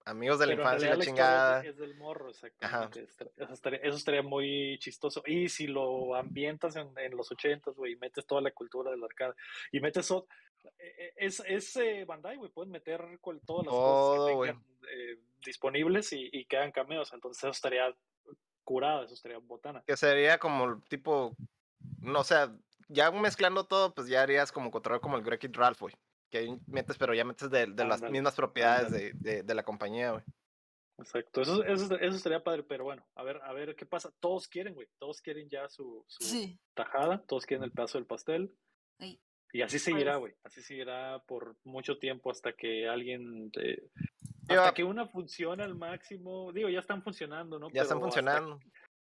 [0.10, 1.58] amigos de la pero infancia la chingada.
[1.60, 3.04] es, de- es del morro, exactamente.
[3.38, 5.22] Eso estaría, eso estaría muy chistoso.
[5.26, 9.04] Y si lo ambientas en, en los ochentas, güey, y metes toda la cultura del
[9.04, 9.34] arcade,
[9.72, 10.10] y metes...
[10.12, 10.28] ot-
[10.80, 14.66] eh, eh, Es, es eh, Bandai, güey, pueden meter cual- todas las cosas que tengan
[14.92, 17.14] eh, disponibles y, y quedan cameos.
[17.14, 17.96] Entonces eso estaría
[18.64, 19.82] curado, eso estaría botana.
[19.86, 21.36] Que sería como el tipo,
[22.02, 22.54] no o sea,
[22.90, 25.96] ya mezclando todo, pues ya harías como control como el Wreck-It Ralph, güey.
[26.30, 29.64] Que ahí metes, pero ya metes de, de las mismas propiedades de, de, de la
[29.64, 30.24] compañía, güey.
[31.00, 34.12] Exacto, eso, eso, eso estaría padre, pero bueno, a ver, a ver qué pasa.
[34.20, 36.60] Todos quieren, güey, todos quieren ya su, su Sí.
[36.74, 38.52] tajada, todos quieren el pedazo del pastel.
[39.54, 43.50] Y así seguirá, güey, así seguirá por mucho tiempo hasta que alguien,
[44.50, 46.52] hasta que una funcione al máximo.
[46.52, 47.70] Digo, ya están funcionando, ¿no?
[47.72, 48.60] Ya están Pero hasta- funcionando.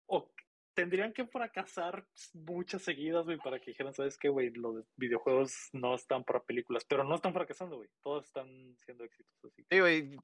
[0.07, 0.32] o
[0.73, 4.51] tendrían que fracasar muchas seguidas, güey, para que dijeran, ¿sabes qué, güey?
[4.51, 7.89] Los videojuegos no están para películas, pero no están fracasando, güey.
[8.01, 8.47] Todos están
[8.85, 9.33] siendo éxitos.
[9.45, 9.65] Así.
[9.69, 10.17] Sí, güey.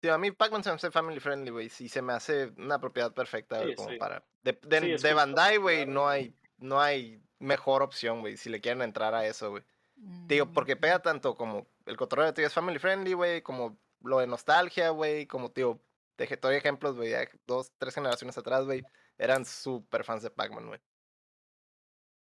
[0.00, 1.68] Tío, a mí Pac-Man se me hace family friendly, güey.
[1.68, 3.96] Sí, se me hace una propiedad perfecta, como sí.
[3.96, 4.24] para...
[4.42, 5.92] De, de, Sí, Bandai, güey, claro.
[5.92, 9.62] no hay, no hay mejor opción, güey, si le quieren entrar a eso, güey.
[9.96, 13.78] Digo, porque Mm, pega tanto como el cotorreo de tío es family friendly, güey, como
[14.00, 15.80] lo de nostalgia, güey, como tío,
[16.16, 18.82] te te doy ejemplos, güey, ya dos, tres generaciones atrás, güey,
[19.18, 20.80] eran súper fans de Pac-Man, güey.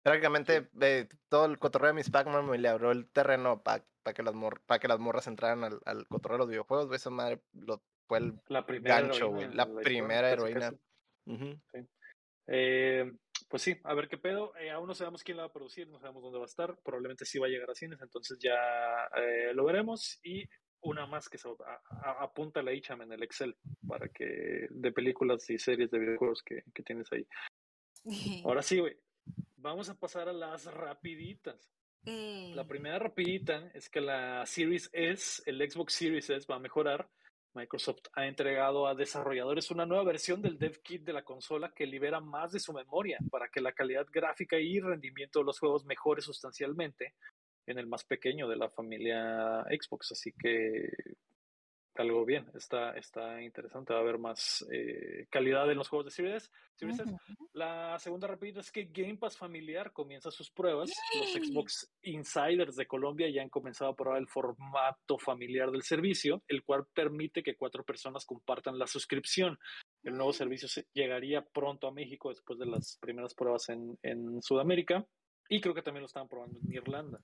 [0.03, 3.85] Prácticamente eh, todo el cotorreo de mis Pac-Man me le abrió el terreno para
[4.15, 6.97] que, las mor- pa que las morras entraran al, al cotorreo de los videojuegos, güey,
[6.97, 10.73] esa madre lo, fue el La primera gancho, güey, la primera heroína.
[12.47, 13.13] Eh,
[13.51, 14.57] pues sí, a ver qué pedo.
[14.57, 16.79] Eh, aún no sabemos quién la va a producir, no sabemos dónde va a estar.
[16.83, 18.55] Probablemente sí va a llegar a cines, entonces ya
[19.17, 20.19] eh, lo veremos.
[20.23, 20.49] Y
[20.83, 21.49] una más que se
[22.03, 23.57] apunta la Icham en el Excel
[23.87, 27.27] para que de películas y series de videojuegos que, que tienes ahí.
[28.45, 28.97] Ahora sí, güey.
[29.57, 31.71] Vamos a pasar a las rapiditas.
[32.05, 37.09] La primera rapidita es que la Series S, el Xbox Series S va a mejorar.
[37.55, 41.87] Microsoft ha entregado a desarrolladores una nueva versión del dev kit de la consola que
[41.87, 45.85] libera más de su memoria para que la calidad gráfica y rendimiento de los juegos
[45.85, 47.15] mejore sustancialmente
[47.71, 50.13] en el más pequeño de la familia Xbox.
[50.13, 50.91] Así que
[51.95, 53.93] algo bien, está, está interesante.
[53.93, 57.11] Va a haber más eh, calidad en los juegos de Series, Series S.
[57.13, 57.49] ujú.
[57.55, 60.93] La segunda rapidita es que Game Pass familiar comienza sus pruebas.
[61.19, 66.41] Los Xbox Insiders de Colombia ya han comenzado a probar el formato familiar del servicio,
[66.47, 69.59] el cual permite que cuatro personas compartan la suscripción.
[70.05, 74.41] El nuevo servicio se- llegaría pronto a México después de las primeras pruebas en, en
[74.41, 75.05] Sudamérica
[75.49, 77.19] y creo que también lo estaban probando en Irlanda.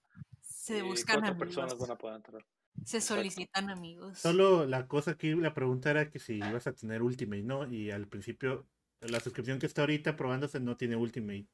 [0.64, 1.46] Se buscan cuatro amigos.
[1.46, 2.46] personas van a poder entrar.
[2.86, 3.20] Se exacto.
[3.20, 4.18] solicitan amigos.
[4.18, 7.70] Solo la cosa aquí, la pregunta era que si ibas a tener Ultimate, ¿no?
[7.70, 8.66] Y al principio,
[9.00, 11.46] la suscripción que está ahorita probándose no tiene Ultimate.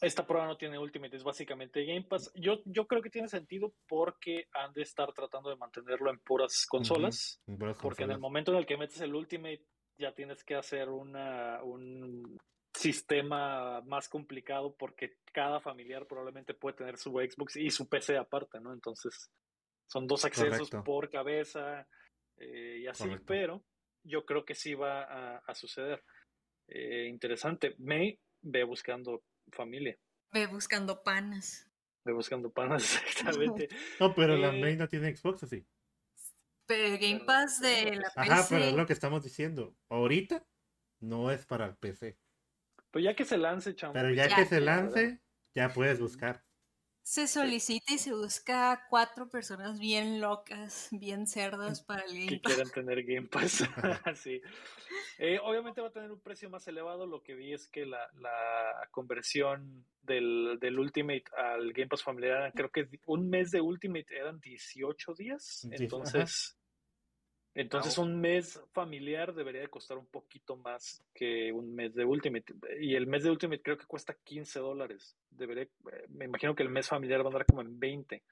[0.00, 2.32] Esta prueba no tiene Ultimate, es básicamente Game Pass.
[2.34, 6.66] Yo, yo creo que tiene sentido porque han de estar tratando de mantenerlo en puras
[6.66, 7.40] consolas.
[7.46, 9.64] en puras Porque en el momento en el que metes el Ultimate
[9.98, 12.40] ya tienes que hacer una, un
[12.74, 18.60] sistema más complicado porque cada familiar probablemente puede tener su Xbox y su PC aparte,
[18.60, 18.72] ¿no?
[18.72, 19.30] Entonces
[19.90, 20.84] son dos accesos Correcto.
[20.84, 21.86] por cabeza
[22.38, 23.24] eh, y así, Correcto.
[23.26, 23.64] pero
[24.04, 26.02] yo creo que sí va a, a suceder.
[26.68, 27.74] Eh, interesante.
[27.78, 29.22] May ve buscando
[29.52, 29.96] familia,
[30.32, 31.68] Ve buscando panas.
[32.04, 33.68] ve buscando panas exactamente.
[34.00, 35.64] No, pero la Eh, May no tiene Xbox, ¿o sí?
[36.66, 38.46] Pero Game Pass de la Ajá, PC.
[38.54, 39.76] pero es lo que estamos diciendo.
[39.90, 40.46] Ahorita
[41.00, 42.18] no es para el PC.
[42.92, 43.94] Pues ya que se lance, chamo.
[43.94, 44.36] Pero ya Ya.
[44.36, 45.20] que se lance,
[45.54, 46.44] ya puedes buscar.
[47.04, 52.24] Se solicita y se busca a cuatro personas bien locas, bien cerdas para el que
[52.26, 52.54] Game Pass.
[52.54, 53.64] quieran tener Game Pass.
[54.22, 54.40] sí.
[55.18, 57.06] Eh, obviamente va a tener un precio más elevado.
[57.06, 62.52] Lo que vi es que la, la conversión del, del Ultimate al Game Pass familiar,
[62.54, 65.66] creo que un mes de Ultimate eran 18 días.
[65.72, 66.56] Entonces,
[67.54, 72.54] entonces un mes familiar debería de costar un poquito más que un mes de Ultimate.
[72.80, 75.16] Y el mes de Ultimate creo que cuesta 15 dólares.
[75.30, 78.22] Debería, eh, me imagino que el mes familiar va a andar como en 20.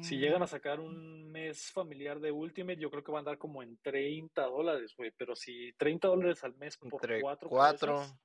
[0.00, 3.22] Si Mm, llegan a sacar un mes familiar de Ultimate, yo creo que va a
[3.22, 5.10] andar como en 30 dólares, güey.
[5.16, 8.20] Pero si 30 dólares al mes por Entre cuatro, cuatro, cabezas,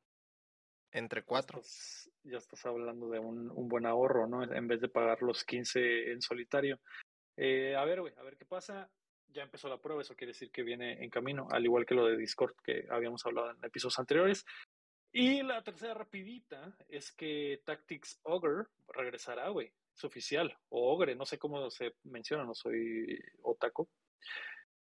[0.91, 1.60] entre ya cuatro.
[1.60, 4.43] estás, ya estás hablando de un, un buen ahorro, ¿no?
[4.43, 6.80] En vez de pagar los 15 en solitario.
[7.35, 8.89] Eh, a ver, güey, a ver qué pasa.
[9.31, 12.06] Ya empezó la prueba, eso quiere decir que viene en camino, al igual que lo
[12.06, 14.45] de Discord que habíamos hablado en episodios anteriores.
[15.11, 19.72] Y la tercera rapidita es que Tactics Ogre regresará, güey.
[19.95, 20.56] Es oficial.
[20.69, 23.88] O Ogre, no sé cómo se menciona, no soy otaku.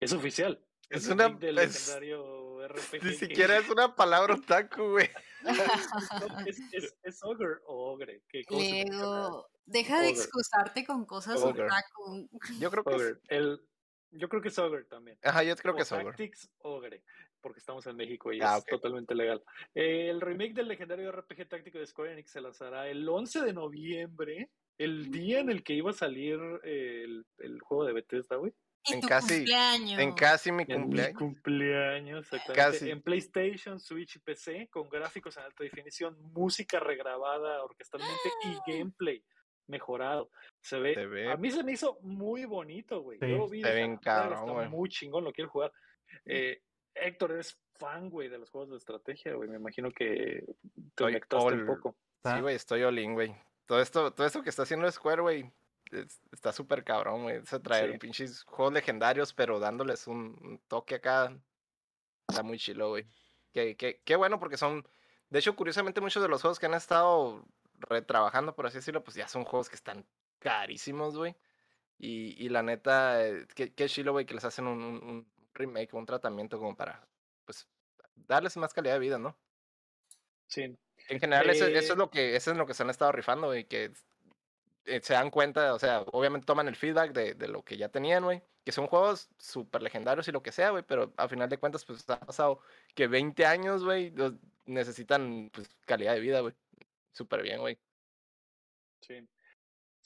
[0.00, 0.62] Es oficial.
[0.90, 3.02] Es el una- del es- legendario RPG.
[3.04, 5.08] Ni que- siquiera es una palabra otaku, güey.
[6.46, 8.22] es, es, es Ogre o Ogre.
[8.28, 8.98] que ¿cómo se menciona?
[8.98, 10.18] Luego, deja de Ogre.
[10.20, 11.64] excusarte con cosas Ogre.
[11.64, 12.28] otaku.
[12.60, 13.20] Yo creo que es, Ogre.
[13.28, 13.60] El,
[14.10, 15.18] yo creo que es Ogre también.
[15.22, 16.04] Ajá, yo creo O que es Ogre.
[16.06, 17.02] Tactics Ogre,
[17.40, 19.42] porque estamos en México y Ah, es totalmente legal.
[19.74, 23.52] Eh, el remake del legendario RPG táctico de Square Enix se lanzará el 11 de
[23.52, 28.36] noviembre, el día en el que iba a salir eh, el, el juego de Bethesda,
[28.36, 28.52] güey.
[28.88, 29.98] En tu casi- cumpleaños.
[30.00, 31.18] En casi mi En mi cumpleaños.
[31.18, 32.54] cumpleaños, exactamente.
[32.78, 32.90] Casi.
[32.90, 39.24] En PlayStation, Switch y PC, con gráficos en alta definición, música regrabada orquestalmente y gameplay
[39.66, 40.30] mejorado.
[40.66, 43.18] Se ve, Se ve- a mí se me hizo muy bonito, güey.
[43.20, 44.68] Sí, Yo lo vi se ve dije, bien "Ah, cabrón, está güey".
[44.68, 45.72] muy chingón, lo quiero jugar.
[46.24, 46.60] Eh,
[46.94, 49.48] Héctor, eres fan, güey, de los juegos de estrategia, güey.
[49.48, 50.44] Me imagino que
[50.94, 51.94] te conectaste un poco.
[52.24, 53.36] Sí, güey, estoy in, güey.
[53.66, 55.52] Todo esto, todo esto que está haciendo Square, güey,
[55.92, 57.44] es- está súper cabrón, güey.
[57.46, 57.98] Se traer Sí.
[57.98, 61.36] pinches juegos legendarios, pero dándoles un, un toque acá.
[62.28, 63.06] Está muy chilo, güey.
[63.52, 64.84] Qué, qué, qué bueno, porque son.
[65.30, 67.44] De hecho, curiosamente, muchos de los juegos que han estado
[67.78, 70.06] retrabajando, por así decirlo, pues ya son juegos que están
[70.46, 71.36] carísimos, güey.
[71.98, 75.32] Y, y la neta, eh, qué, qué chilo, güey, que les hacen un, un, un
[75.54, 77.08] remake, un tratamiento como para,
[77.46, 77.68] pues,
[78.16, 79.38] darles más calidad de vida, ¿no?
[80.48, 80.76] Sí.
[81.08, 83.12] En general, eso, eso Eh, es lo que, eso es lo que se han estado
[83.12, 83.92] rifando, y que
[84.86, 87.90] eh, se dan cuenta, o sea, obviamente toman el feedback de, de lo que ya
[87.90, 88.42] tenían, güey.
[88.64, 91.84] Que son juegos súper legendarios y lo que sea, güey, pero a final de cuentas,
[91.84, 92.60] pues ha pasado
[92.94, 94.12] que 20 años, güey,
[94.66, 96.54] necesitan pues, calidad de vida, güey.
[97.12, 97.80] Súper bien, güey.
[99.00, 99.28] Sí.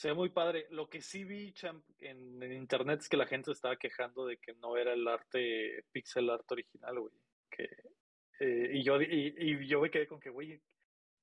[0.01, 0.67] Se ve muy padre.
[0.71, 4.25] Lo que sí vi, champ, en, en internet es que la gente se estaba quejando
[4.25, 7.13] de que no era el arte, pixel art original, güey.
[7.51, 7.65] Que,
[8.41, 10.59] eh, y, yo, y, y yo me quedé con que, güey,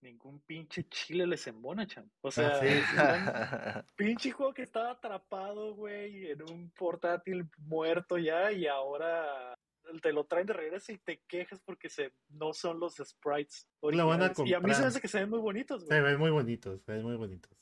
[0.02, 2.08] ningún pinche chile les embona, champ.
[2.22, 2.68] O sea, sí,
[3.96, 9.58] pinche juego que estaba atrapado, güey, en un portátil muerto ya y ahora
[10.04, 14.06] te lo traen de regreso y te quejas porque se, no son los sprites Lo
[14.06, 14.52] van a originales.
[14.52, 16.02] Y a mí se me hace que se ven muy bonitos, Se güey.
[16.12, 17.58] ven muy bonitos, se ven muy bonitos.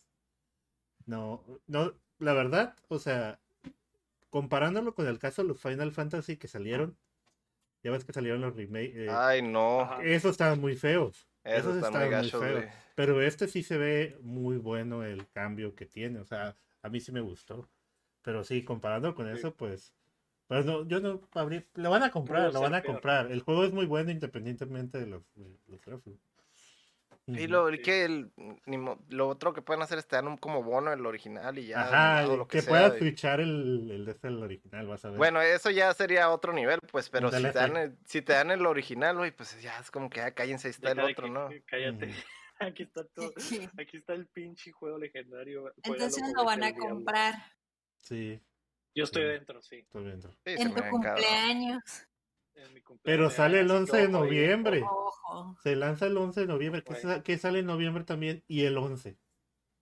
[1.05, 3.39] No, no, la verdad, o sea,
[4.29, 6.97] comparándolo con el caso de los Final Fantasy que salieron,
[7.83, 9.81] ya ves que salieron los remakes, Ay, no.
[9.81, 10.03] Ajá.
[10.03, 12.51] esos estaban muy feos, Eso esos muy estaban muy feos.
[12.53, 12.69] güey.
[12.95, 16.99] pero este sí se ve muy bueno el cambio que tiene, o sea, a mí
[16.99, 17.67] sí me gustó.
[18.23, 19.37] Pero sí, comparando con Sí.
[19.37, 19.93] eso, pues,
[20.47, 22.95] pues no, yo no habría, lo van a comprar, lo van a peor.
[22.95, 23.31] comprar.
[23.31, 26.19] El juego es muy bueno independientemente de los, de los gráficos.
[27.27, 27.79] Y lo, Sí.
[27.81, 28.31] que el,
[29.09, 31.81] lo otro que pueden hacer es te dan un como bono el original y ya.
[31.81, 35.17] Ajá, todo lo que, sea, puedas switchar el, el, este, el original, vas a ver.
[35.17, 38.51] Bueno, eso ya sería otro nivel, pues, pero si te, dan el, si te dan
[38.51, 41.25] el original, güey, pues ya es como que ya cállense, ahí está el Deja otro,
[41.25, 41.49] que- ¿no?
[41.49, 42.13] que- Cállate.
[42.59, 43.31] Aquí está todo.
[43.79, 45.73] Aquí está el pinche juego legendario.
[45.83, 46.95] Entonces lo van a el diablo.
[46.95, 47.33] comprar
[47.97, 48.39] Sí,
[48.93, 49.27] Yo estoy Sí.
[49.29, 49.75] dentro, sí.
[49.77, 50.29] estoy viendo.
[50.45, 52.07] Sí, se en tu cumpleaños.
[52.55, 54.81] En mi cumpleaños Pero sale el años, 11 de noviembre.
[54.83, 55.57] Ojo.
[55.61, 56.83] Se lanza el 11 de noviembre.
[56.83, 57.09] ¿Qué, Bueno.
[57.15, 58.43] sa- qué sale en noviembre también?
[58.47, 59.17] Y el 11.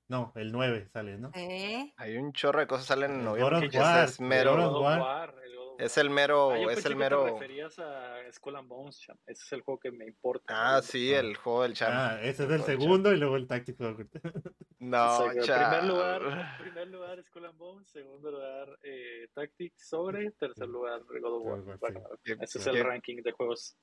[0.09, 1.31] No, el 9 sale, ¿no?
[1.33, 1.93] ¿Eh?
[1.97, 3.55] Hay un chorro de cosas salen en noviembre.
[3.55, 5.35] God que of ese War, es mero, War.
[5.83, 7.25] Es el mero, Ah, yo es pensé el que mero.
[7.25, 9.17] te referías a Skull and Bones, cham.
[9.25, 10.53] Ese es el juego que me importa.
[10.55, 10.81] Ah, ¿no?
[10.81, 11.91] sí, el juego del champ.
[11.93, 13.95] Ah, ese es El segundo y luego el Tactical.
[14.79, 15.69] No, champ.
[15.69, 21.37] primer lugar, primer lugar Skull and Bones, segundo lugar eh, Tactics sobre, tercer lugar God
[21.37, 21.77] of War.
[21.79, 22.33] Bueno, sí.
[22.41, 23.77] ese es el ranking de juegos.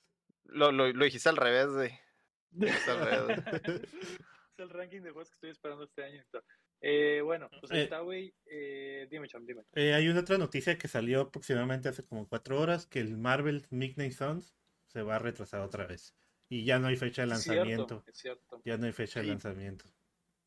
[0.45, 1.91] Lo, lo, lo dijiste al revés, güey.
[2.53, 3.45] Lo dijiste al revés.
[3.45, 3.77] güey.
[3.77, 6.23] es el ranking de juegos que estoy esperando este año.
[6.83, 7.83] Eh, bueno, pues ahí Eh.
[7.85, 8.35] está, güey.
[8.47, 9.63] Eh, dime, Cham, dime.
[9.75, 13.67] Eh, hay una otra noticia que salió aproximadamente hace como cuatro horas, que el Marvel
[13.71, 14.55] Midnight Suns
[14.87, 16.15] se va a retrasar otra vez.
[16.49, 18.05] Y ya no hay fecha de Es cierto, lanzamiento.
[18.07, 18.63] es cierto.
[18.65, 19.85] Ya no hay fecha de lanzamiento.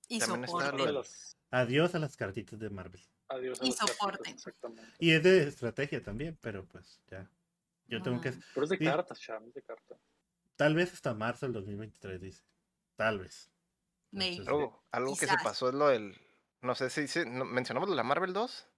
[0.09, 0.91] Y soporte.
[0.91, 3.01] los- Adiós a las cartitas de Marvel.
[3.29, 4.29] Adiós a Y cartitas, soporte.
[4.31, 4.91] Exactamente.
[4.99, 7.29] Y es de estrategia también, pero pues ya.
[7.87, 8.29] Yo tengo que...
[8.29, 8.39] Ah.
[8.53, 8.83] Pero es de Sí.
[8.85, 9.97] cartas, Cham, es de cartas.
[10.55, 12.43] Tal vez hasta marzo del 2023, dice.
[12.95, 13.49] Tal vez.
[14.13, 14.45] Maybe.
[14.47, 16.15] Algo, algo que se pasó es lo del.
[16.61, 18.69] No sé si, si no- mencionamos la Marvel 2.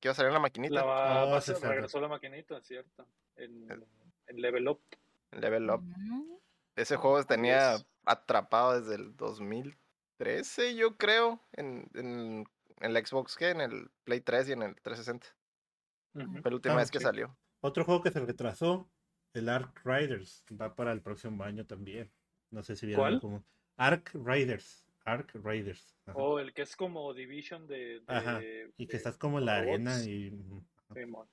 [0.00, 0.74] Que iba a salir en la maquinita.
[0.74, 1.74] La va, Oh, va a sí, ser- es cierto.
[1.74, 3.06] regresó la maquinita, es cierto.
[3.36, 3.70] En,
[4.26, 4.80] en Level Up.
[5.32, 5.82] en Level Up.
[5.82, 6.40] Ujú.
[6.76, 7.86] Ese juego tenía es.
[8.06, 11.40] atrapado desde el 2013, yo creo.
[11.52, 12.46] En, en,
[12.80, 15.26] en el Xbox, que En el Play 3 y en el 360.
[16.14, 16.42] Ujú.
[16.42, 17.36] Fue la última Ah, vez que salió.
[17.60, 18.90] Otro juego que se retrasó,
[19.34, 22.10] el Ark Riders, va para el próximo año también.
[22.50, 23.20] No sé si vieron ¿Cuál?
[23.20, 23.44] como
[23.80, 25.96] Ark Riders, Ark Riders.
[26.06, 26.18] ajá.
[26.18, 28.00] O el que es como Division de.
[28.00, 28.40] de- Ajá,
[28.76, 30.30] Y que de estás como en la arena y
[30.94, 31.26] Simón.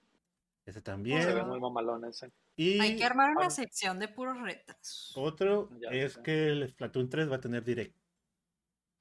[0.66, 1.48] ese Se ve también.
[1.48, 2.32] muy mamalón ese.
[2.56, 3.50] Y Hay que armar una Ah.
[3.52, 5.14] sección de puros retos.
[5.16, 6.24] otro Ya es sé.
[6.24, 7.96] que el Splatoon 3 va a tener direct.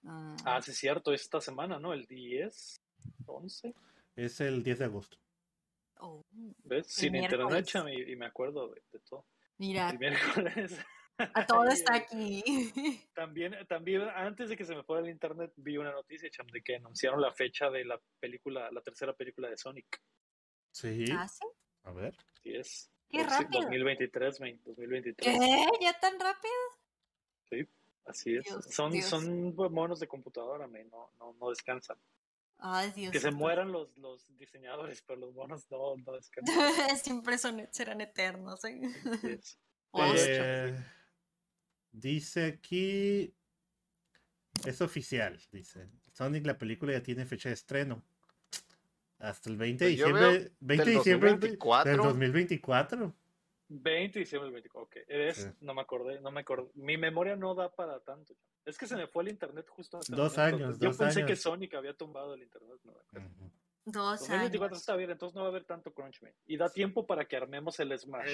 [0.04, 1.92] Ah, Ah, sí, es cierto, esta semana, ¿no?
[1.92, 2.80] El 10,
[3.26, 3.74] 11.
[4.16, 5.18] Es el 10 de agosto.
[6.00, 6.24] oh,
[6.64, 6.86] ¿Ves?
[6.88, 8.08] Sin internet, miércoles.
[8.08, 9.24] y, y me acuerdo de, de todo.
[9.58, 10.78] Mira, El miércoles.
[11.18, 12.42] a todo está aquí.
[13.14, 16.62] También, también, antes de que se me fuera el internet, vi una noticia, cham, de
[16.62, 20.00] que anunciaron la fecha de la película, la tercera película de Sonic.
[20.72, 21.06] Sí.
[21.12, 21.46] ¿Ah, sí?
[21.84, 22.14] A ver.
[22.34, 22.90] Así es.
[23.08, 23.62] Qué Próximo- rápido.
[23.62, 25.38] 2023, men, 2023.
[25.38, 25.66] ¿Qué?
[25.80, 26.52] ¿Ya tan rápido?
[28.04, 28.44] Así es.
[28.44, 29.06] Dios, son, Dios.
[29.06, 31.96] son monos de computadora, men, no, no, no descansan.
[32.58, 33.12] Ay, Dios.
[33.12, 36.96] Que se mueran los, los diseñadores, pero los monos no, no descansan.
[36.98, 38.64] Siempre son, serán eternos.
[38.64, 38.80] ¿eh?
[39.12, 39.58] Así es.
[40.28, 40.76] Eh,
[42.00, 43.32] dice aquí.
[44.64, 45.88] Es oficial, dice.
[46.12, 48.02] Sonic, la película ya tiene fecha de estreno.
[49.18, 50.22] Hasta el 20 de Pues diciembre.
[50.22, 51.92] veo 20 de del diciembre 2024.
[51.92, 53.14] del 2024.
[53.68, 54.82] 20 de diciembre del 24.
[54.86, 55.48] Ok, es, Sí.
[55.60, 56.70] no me acordé, no me acordé.
[56.74, 58.34] Mi memoria no da para tanto.
[58.64, 61.36] Es que se me fue el internet justo hace Dos años, Yo dos pensé que.
[61.36, 62.78] Sonic había tumbado el internet.
[62.84, 63.50] No, Ujú.
[63.88, 64.78] Dos 2024 años.
[64.80, 66.32] está bien, entonces no va a haber tanto crunch, man.
[66.44, 68.26] Y da tiempo para que armemos el Smash.
[68.28, 68.32] Y-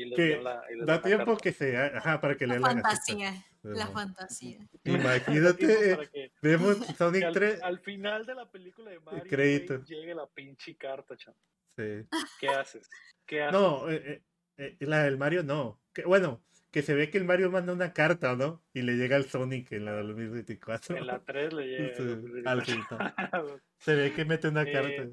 [0.00, 1.42] y les que la- y les Da la tiempo carta.
[1.42, 1.76] que se.
[1.76, 3.32] Ajá, para que le La la fantasía.
[3.62, 3.92] La Simón.
[3.92, 4.58] fantasía.
[4.84, 5.96] Imagínate.
[5.96, 7.62] para que- Vemos que Sonic al, 3.
[7.62, 9.84] al final de la película de Mario crédito.
[9.84, 11.34] llegue la pinche carta, cham.
[11.76, 12.06] Sí.
[12.40, 12.88] ¿Qué haces?
[13.26, 13.52] ¿Qué haces?
[13.60, 14.22] No, eh, eh,
[14.56, 15.80] eh, la del Mario no.
[15.92, 16.42] Que, bueno,
[16.72, 18.64] que se ve que el Mario manda una carta, ¿no?
[18.72, 20.96] Y le llega al Sonic en la 2024.
[20.96, 21.94] En la 3 le llega.
[21.96, 22.98] Sí, al filtro.
[23.78, 25.08] Se ve que mete una Eh, carta.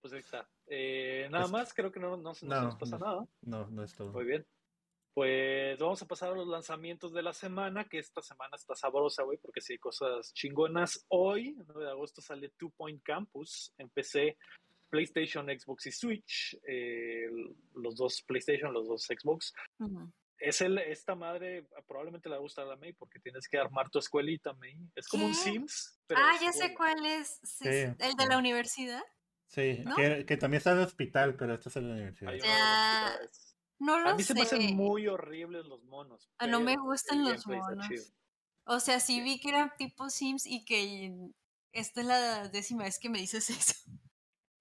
[0.00, 0.48] Pues ahí está.
[0.66, 3.26] Eh, nada Pues- más, creo que no, no, se no no, se nos pasa nada.
[3.42, 4.12] No, no es todo.
[4.12, 4.46] Muy bien.
[5.14, 9.22] Pues vamos a pasar a los lanzamientos de la semana, que esta semana está sabrosa,
[9.24, 11.04] güey, porque sí hay cosas chingonas.
[11.08, 14.38] Hoy, el 9 de agosto, sale Two Point Campus en PC,
[14.92, 16.56] PlayStation, Xbox y Switch.
[16.68, 17.26] eh,
[17.74, 19.54] los dos PlayStation, los dos Xbox.
[20.38, 23.58] Es el, esta madre, probablemente le va a gustar a la May, porque tienes que
[23.58, 24.76] armar tu escuelita, May.
[24.94, 25.34] Es como un.
[25.34, 25.98] Sims.
[26.06, 27.40] Pero Ah, ya sé cuál es.
[27.42, 28.28] Sí, Sí, sí, El de sí.
[28.28, 29.02] la universidad.
[29.46, 29.96] Sí, ¿No?
[29.96, 32.32] que, que también está en el hospital, pero esto es en la universidad.
[32.34, 33.18] Ya.
[33.78, 36.30] No lo A mí se me hacen muy horribles los monos.
[36.38, 37.88] Ah, no me gustan los monos.
[38.64, 41.12] O sea, sí vi que era tipo Sims y que
[41.72, 43.74] esta es la décima vez que me dices eso.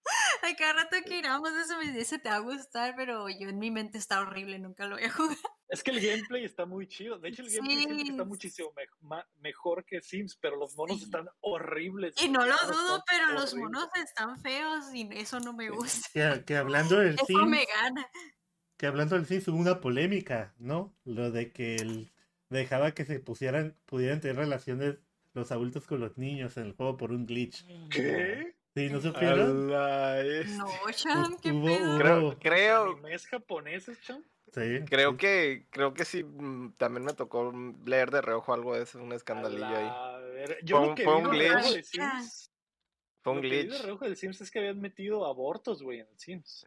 [0.43, 3.59] A cada rato que iramos eso me dice te va a gustar, pero yo en
[3.59, 5.37] mi mente está horrible, nunca lo voy a jugar.
[5.69, 7.19] Es que el gameplay está muy chido.
[7.19, 11.03] De hecho, el gameplay está muchísimo me- mejor que Sims, pero los monos Sí.
[11.05, 12.15] están horribles.
[12.21, 16.07] Y no lo dudo, pero los monos están feos y eso no me gusta.
[16.11, 18.05] Que, que hablando del Eso Sims, me gana.
[18.77, 20.93] que hablando del Sims hubo una polémica, ¿no?
[21.05, 22.11] Lo de que él
[22.49, 24.97] dejaba que se pusieran, pudieran tener relaciones
[25.33, 27.65] los adultos con los niños en el juego por un glitch.
[27.89, 28.57] ¿Qué?
[28.73, 29.67] Sí, ¿no supieron?
[29.67, 31.97] No, Cham, qué Hubo- pedo.
[31.97, 34.23] Creo, creo, ¿Animes japoneses, cham?
[34.53, 34.79] Sí.
[34.85, 35.17] creo sí.
[35.17, 37.53] que, creo que sí, mm, también me tocó
[37.85, 39.85] leer de reojo algo de eso, un escandalillo ahí.
[39.85, 41.75] la ver- Yo Fue lo que fue vi un de reojo glitch.
[41.75, 42.51] de Sims.
[43.21, 43.81] Fue un lo que vi de glitch.
[43.83, 46.65] reojo de Sims es que habían metido abortos, güey, en el Sims.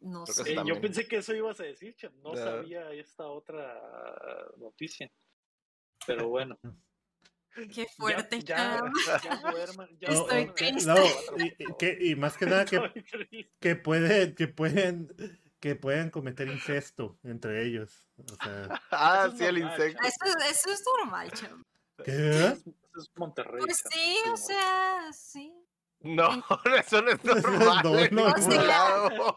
[0.00, 0.52] No Creo sé.
[0.54, 2.12] Eh, yo pensé que eso ibas a decir, cham.
[2.22, 3.78] No sabía esta otra
[4.56, 5.10] noticia.
[6.06, 6.58] Pero bueno.
[7.74, 10.90] Qué fuerte, ya, ya, ya duerman, ya No, Estoy que- triste.
[10.90, 15.08] no, y, que- y más que nada que, que pueden, que pueden,
[15.60, 18.08] que pueden cometer incesto entre ellos.
[18.18, 20.00] O sea, Ah, sí, el insecto.
[20.06, 21.62] Eso, eso es normal, Cham.
[22.04, 22.30] ¿qué?
[22.30, 22.62] Eso
[22.96, 23.60] es, Monterrey.
[23.60, 25.52] Pues sí, o sea, sí.
[26.02, 26.28] No,
[26.84, 27.80] eso no es normal.
[27.84, 29.34] No, en no, no.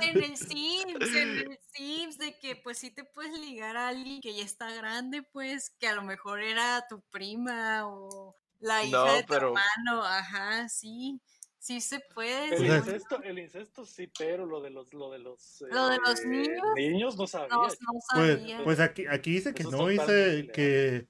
[0.00, 4.20] en el Sims, en el Sims, de que pues sí te puedes ligar a alguien
[4.20, 8.96] que ya está grande, pues, que a lo mejor era tu prima o la hija
[8.98, 11.20] No, de tu pero- hermano, ajá, sí,
[11.58, 12.54] sí se puede.
[12.54, 16.20] El incesto, el incesto sí, pero lo de los, lo de los, ¿Lo de los
[16.20, 16.62] eh, niños?
[16.76, 17.48] niños no sabía.
[17.56, 17.66] No,
[18.14, 18.60] Pues, sabía.
[18.62, 21.08] pues aquí, aquí dice que Eso es no, dice que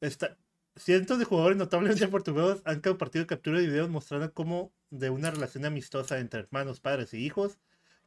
[0.00, 0.36] está,
[0.76, 5.64] cientos de jugadores notablemente afortunados han compartido capturas de videos mostrando cómo de una relación
[5.64, 7.58] amistosa entre hermanos, padres y hijos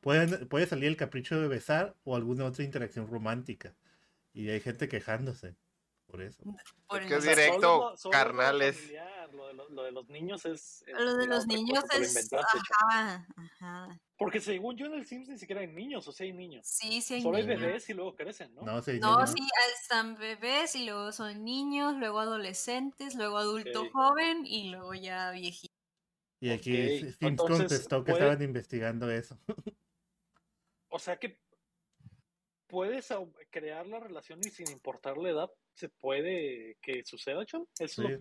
[0.02, 3.74] pueden, puede salir el capricho de besar o alguna otra interacción romántica.
[4.34, 5.56] Y hay gente quejándose
[6.06, 6.44] por eso.
[6.88, 8.76] Por es directo, solo solo carnales.
[8.76, 10.84] familiar, Lo de, los, lo de los niños es.
[10.88, 12.32] es Lo de los otra niños es.
[12.34, 14.00] Ajá, ajá.
[14.18, 16.66] Porque según yo en el Sims ni siquiera hay niños, o sea, hay niños.
[16.68, 18.62] Sí, sí hay Solo hay bebés y luego crecen, ¿no?
[18.62, 19.40] No, sí, No, sí,
[19.82, 25.74] están bebés y luego son niños, luego adolescentes, luego adulto joven y luego ya viejito.
[26.40, 29.38] Y aquí Ok, Sims entonces, contestó que puede- estaban investigando eso.
[30.96, 31.40] O sea que
[32.68, 33.12] puedes
[33.50, 37.68] crear la relación y sin importar la edad, ¿se puede que suceda, Chon?
[37.80, 38.16] Eso Sí.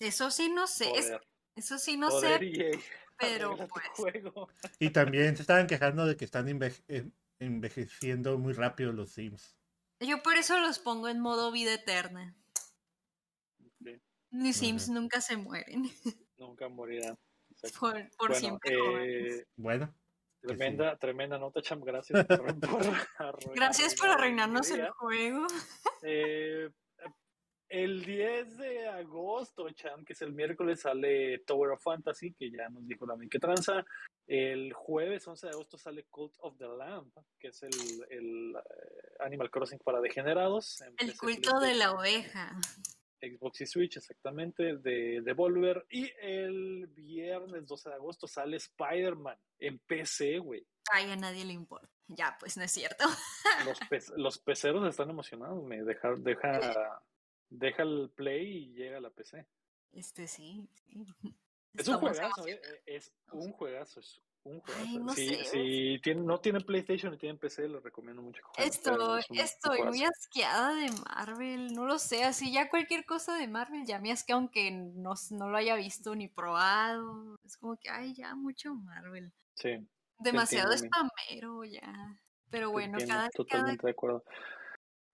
[0.00, 1.20] Eso sí no sé, Joder,
[1.56, 2.78] eso sí no joder, sé, EA,
[3.18, 4.48] pero pues juego.
[4.78, 9.56] Y también se estaban quejando de que están enveje- envejeciendo muy rápido los Sims.
[10.00, 12.36] yo por eso los pongo en modo vida eterna.
[13.82, 14.00] Sí,
[14.30, 14.92] Mis Sims Ajá.
[15.00, 15.82] nunca se mueren,
[16.36, 17.16] nunca morirán.
[17.78, 18.74] Por, por Bueno, siempre
[19.38, 19.86] eh, Bueno,
[20.42, 20.56] que sí.
[20.56, 21.80] tremenda, tremenda nota, Cham.
[21.82, 25.46] Gracias por, por Gracias por arruinarnos el juego.
[26.02, 26.68] Eh,
[27.68, 32.68] el 10 de agosto, Cham, que es el miércoles, sale Tower of Fantasy, que ya
[32.68, 33.84] nos dijo la que tranza.
[34.26, 37.70] El jueves 11 de agosto sale Cult of the Lamb, que es el,
[38.10, 40.80] el, eh, Animal Crossing para degenerados.
[40.82, 42.52] en El culto de la oveja.
[43.20, 45.86] Xbox y Switch, exactamente, de Devolver.
[45.90, 50.66] Y el viernes 12 de agosto sale Spider-Man en PC, güey.
[50.92, 51.88] Ay, a nadie le importa.
[52.08, 53.04] Ya, pues no es cierto.
[53.64, 56.60] Los, pe- los peceros están emocionados, me deja, deja,
[57.58, 59.46] deja el play y llega a la PC.
[59.92, 61.06] Este sí, sí.
[61.76, 62.68] Es un juegazo, eh, emocionados.
[62.76, 64.86] eh, es un juegazo, es un juegazo.
[64.88, 65.44] Ay, no si sé.
[65.44, 69.18] si tienen, no tienen PlayStation y tienen PC, les recomiendo mucho jueguen Estoy, un- un
[69.88, 70.04] muy juegazo.
[70.04, 74.36] asqueada de Marvel, no lo sé, así ya cualquier cosa de Marvel ya me asquea
[74.36, 79.32] aunque no, no lo haya visto ni probado, es como que, ay, ya mucho Marvel,
[79.56, 79.84] Sí,
[80.20, 82.20] demasiado spamero ya,
[82.50, 84.22] pero bueno, cada, totalmente de acuerdo.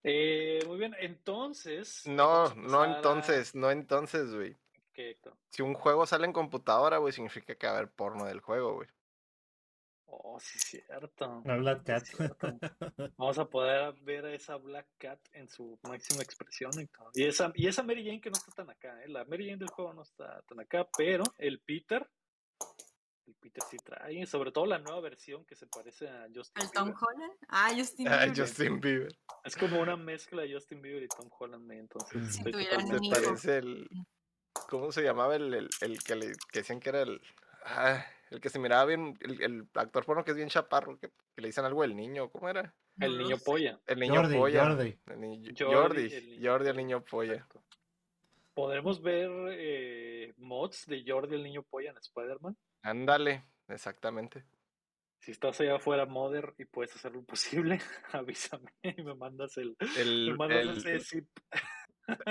[0.02, 2.06] Eh, muy bien, entonces.
[2.06, 4.56] No, no a- entonces, no entonces, güey.
[5.50, 8.74] Si un juego sale en computadora, güey, significa que va a haber porno del juego,
[8.74, 8.88] güey.
[10.12, 11.40] Oh, sí, es cierto.
[11.46, 12.04] La Black Sí, Cat.
[12.04, 12.58] cierto.
[13.16, 17.10] Vamos a poder ver a esa Black Cat en su máxima expresión y todo.
[17.14, 19.08] Y esa, y esa Mary Jane que no está tan acá, ¿eh?
[19.08, 22.06] La Mary Jane del juego no está tan acá, pero el Peter,
[23.26, 26.70] el Peter sí trae, sobre todo la nueva versión que se parece a Justin ¿El
[26.72, 27.02] Tom Bieber.
[27.02, 27.32] Holland?
[27.48, 28.38] Ah, Justin Ah, Bieber.
[28.40, 29.18] Justin Bieber.
[29.44, 31.78] Es como una mezcla de Justin Bieber y Tom Holland, ¿eh?
[31.78, 32.50] entonces Si Se
[33.10, 33.88] parece el.
[34.68, 37.20] ¿Cómo se llamaba el, el, el que le que decían que era el.
[37.64, 39.16] ah, el que se miraba bien.
[39.20, 40.98] El, el actor porno que es bien chaparro.
[40.98, 42.28] Que, que le dicen algo del niño.
[42.30, 42.74] ¿Cómo era?
[42.98, 43.80] El niño polla.
[43.86, 44.64] El niño Jordi, polla.
[44.66, 44.98] Jordi.
[45.06, 46.14] El niño- Jordi, Jordi.
[46.14, 47.32] el niño Jordi, el polla, niño polla.
[47.34, 47.62] Exacto.
[48.54, 52.56] ¿Podremos ver eh, mods de Jordi el niño polla en Spider-Man?
[52.82, 54.44] Ándale, exactamente.
[55.18, 57.78] Si estás allá afuera, Mother, y puedes hacer lo posible,
[58.12, 61.28] avísame y me mandas el, El, me mandas el- ese zip.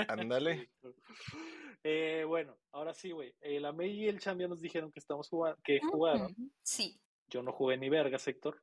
[0.07, 0.69] ándale.
[0.81, 1.85] Sí.
[1.85, 3.33] Eh, bueno, ahora sí, güey.
[3.39, 6.35] Eh, la May y el Cham ya nos dijeron que estamos jugando, que jugaron.
[6.61, 6.99] Sí.
[7.29, 8.61] Yo no jugué ni verga, sector.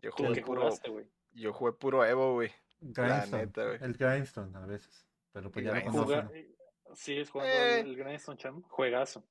[0.00, 1.06] Yo ¿Tú jugué qué puro, jugaste, güey?
[1.32, 2.50] yo jugué puro Evo, güey.
[2.80, 3.44] Grindstone.
[3.44, 3.78] neta, güey.
[3.82, 5.06] el Grindstone a veces.
[5.32, 6.56] Pero pues El ya lo eh,
[6.94, 7.80] ¿Sigues jugando Eh.
[7.80, 8.62] el, el Grindstone Cham?
[8.62, 9.22] Juegazo.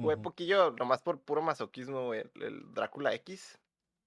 [0.00, 0.22] Jugué Ujú.
[0.22, 2.20] poquillo, nomás por puro masoquismo, güey.
[2.36, 3.58] El, el Drácula X.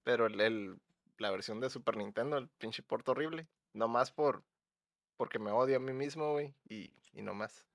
[0.02, 0.78] Pero el, el-
[1.18, 3.46] la versión de Super Nintendo, el pinche porto horrible.
[3.72, 4.42] Nomás por
[5.16, 6.54] porque me odio a mí mismo, güey.
[6.68, 7.66] Y, y nomás.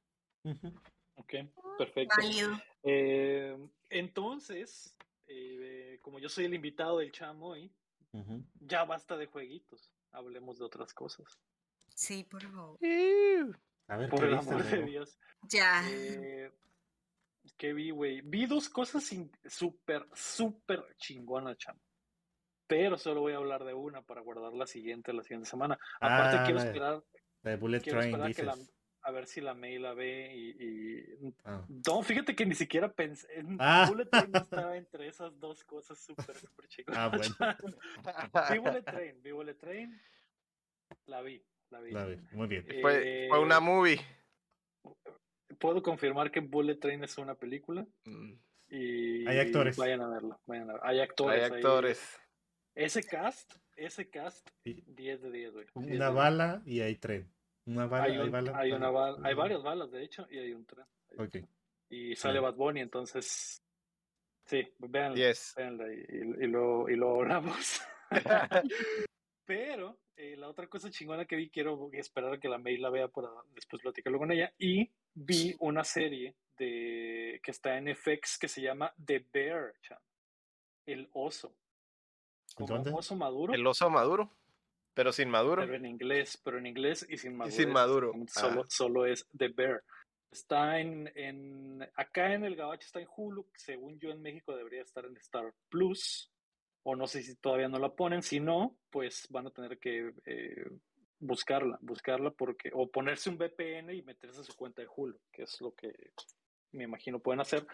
[1.16, 1.34] Ok,
[1.78, 2.16] perfecto.
[2.18, 2.52] Válido.
[2.84, 3.58] Eh,
[3.90, 4.96] entonces,
[5.28, 7.72] eh, como yo soy el invitado del Cham hoy,
[8.14, 8.44] Ujú.
[8.60, 9.92] ya basta de jueguitos.
[10.12, 11.40] Hablemos de otras cosas.
[11.96, 12.78] Sí, por favor.
[13.88, 14.84] A ver, Por ¿qué el viste, amor de?
[14.84, 15.18] Dios.
[15.44, 15.82] Ya.
[15.90, 16.52] Eh,
[17.58, 18.22] ¿Qué vi, güey?
[18.22, 19.10] Vi dos cosas
[19.48, 21.78] súper, súper chingonas, cham.
[22.68, 25.78] Pero solo voy a hablar de una para guardar la siguiente la siguiente semana.
[26.00, 27.04] Aparte, Ah, quiero esperar,
[27.42, 28.74] La de Bullet quiero Train, esperar que la, dices.
[29.02, 30.50] a ver si la May la ve y,
[31.28, 31.66] y- Ah.
[31.88, 33.28] No, fíjate que ni siquiera pensé.
[33.40, 33.86] En Ah.
[33.90, 37.00] Bullet Train no estaba entre esas dos cosas súper, súper chingonas.
[37.00, 37.36] Ah, bueno.
[38.54, 40.00] vi Bullet Train, vi Bullet Train.
[41.06, 41.92] La vi, la vi.
[41.92, 42.18] La vi.
[42.34, 42.66] Muy bien.
[42.82, 44.00] Fue, fue una Eh, movie.
[45.60, 47.86] Puedo confirmar que Bullet Train es una película.
[48.06, 48.34] Mm,
[48.70, 49.78] Y Hay actores.
[49.78, 50.40] Vayan a verla.
[50.46, 50.82] Vayan a ver.
[50.86, 51.44] Hay actores.
[51.44, 51.56] Hay ahí.
[51.58, 52.20] actores.
[52.76, 55.66] Ese cast, ese cast, Y 10 de 10, güey.
[55.76, 56.16] 10 de Una 10.
[56.16, 57.30] bala y hay tren.
[57.66, 58.58] Una bala, Hay, hay, un- bala.
[58.58, 60.86] hay una bala, hay varias balas, de hecho, y hay un tren.
[61.18, 61.36] Ok.
[61.90, 62.44] Y sale Bien.
[62.44, 63.62] Bad Bunny, entonces.
[64.46, 65.16] Sí, véanla.
[65.16, 65.54] 10.
[65.58, 67.82] véanla y, y- y lo, y lo hablamos.
[69.46, 72.90] Pero eh, la otra cosa chingona que vi, quiero esperar a que la mail la
[72.90, 74.54] vea para después platicarlo con ella.
[74.60, 74.90] Y
[75.22, 79.74] vi una serie de que está en FX que se llama The Bear,
[80.86, 81.56] el oso.
[82.56, 82.92] Como ¿Dónde?
[82.94, 84.32] oso maduro, El oso maduro.
[84.94, 85.62] Pero sin maduro.
[85.62, 87.56] pero en inglés, pero en inglés y sin maduro.
[87.56, 88.14] sin maduro.
[88.28, 88.66] Solo, Ah.
[88.70, 89.84] solo es The Bear.
[90.32, 94.82] Está en, en, acá en el Gabacho está en Hulu, según yo en México debería
[94.82, 96.32] estar en Star Plus,
[96.84, 100.14] o no sé si todavía no la ponen, si no, pues van a tener que
[100.26, 100.66] eh,
[101.20, 105.44] buscarla, buscarla porque, o ponerse un VPN y meterse a su cuenta de Hulu, que
[105.44, 105.94] es lo que
[106.72, 107.66] me imagino pueden hacer.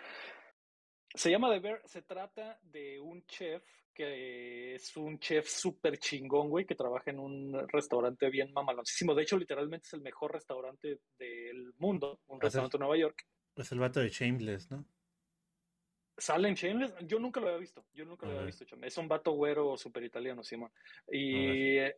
[1.13, 3.63] Se llama The Bear, se trata de un chef
[3.93, 9.15] que es un chef súper chingón, güey, que trabaja en un restaurante bien mamaloncísimo.
[9.15, 12.43] De hecho, literalmente es el mejor restaurante del mundo, un sí.
[12.43, 13.25] restaurante en Nueva York.
[13.55, 14.85] Es el vato de Shameless, ¿no?
[16.17, 18.87] Sale en Shameless, yo nunca lo había visto, yo nunca lo había visto, chame.
[18.87, 20.71] es un vato güero súper italiano, Simón.
[21.07, 21.97] A Y eh,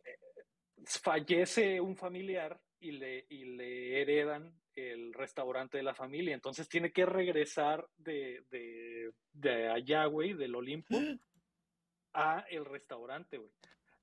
[0.84, 6.92] fallece un familiar y le, y le heredan el restaurante de la familia, entonces tiene
[6.92, 10.96] que regresar de, de, de allá, güey, del Olimpo,
[12.14, 13.50] a el restaurante, güey.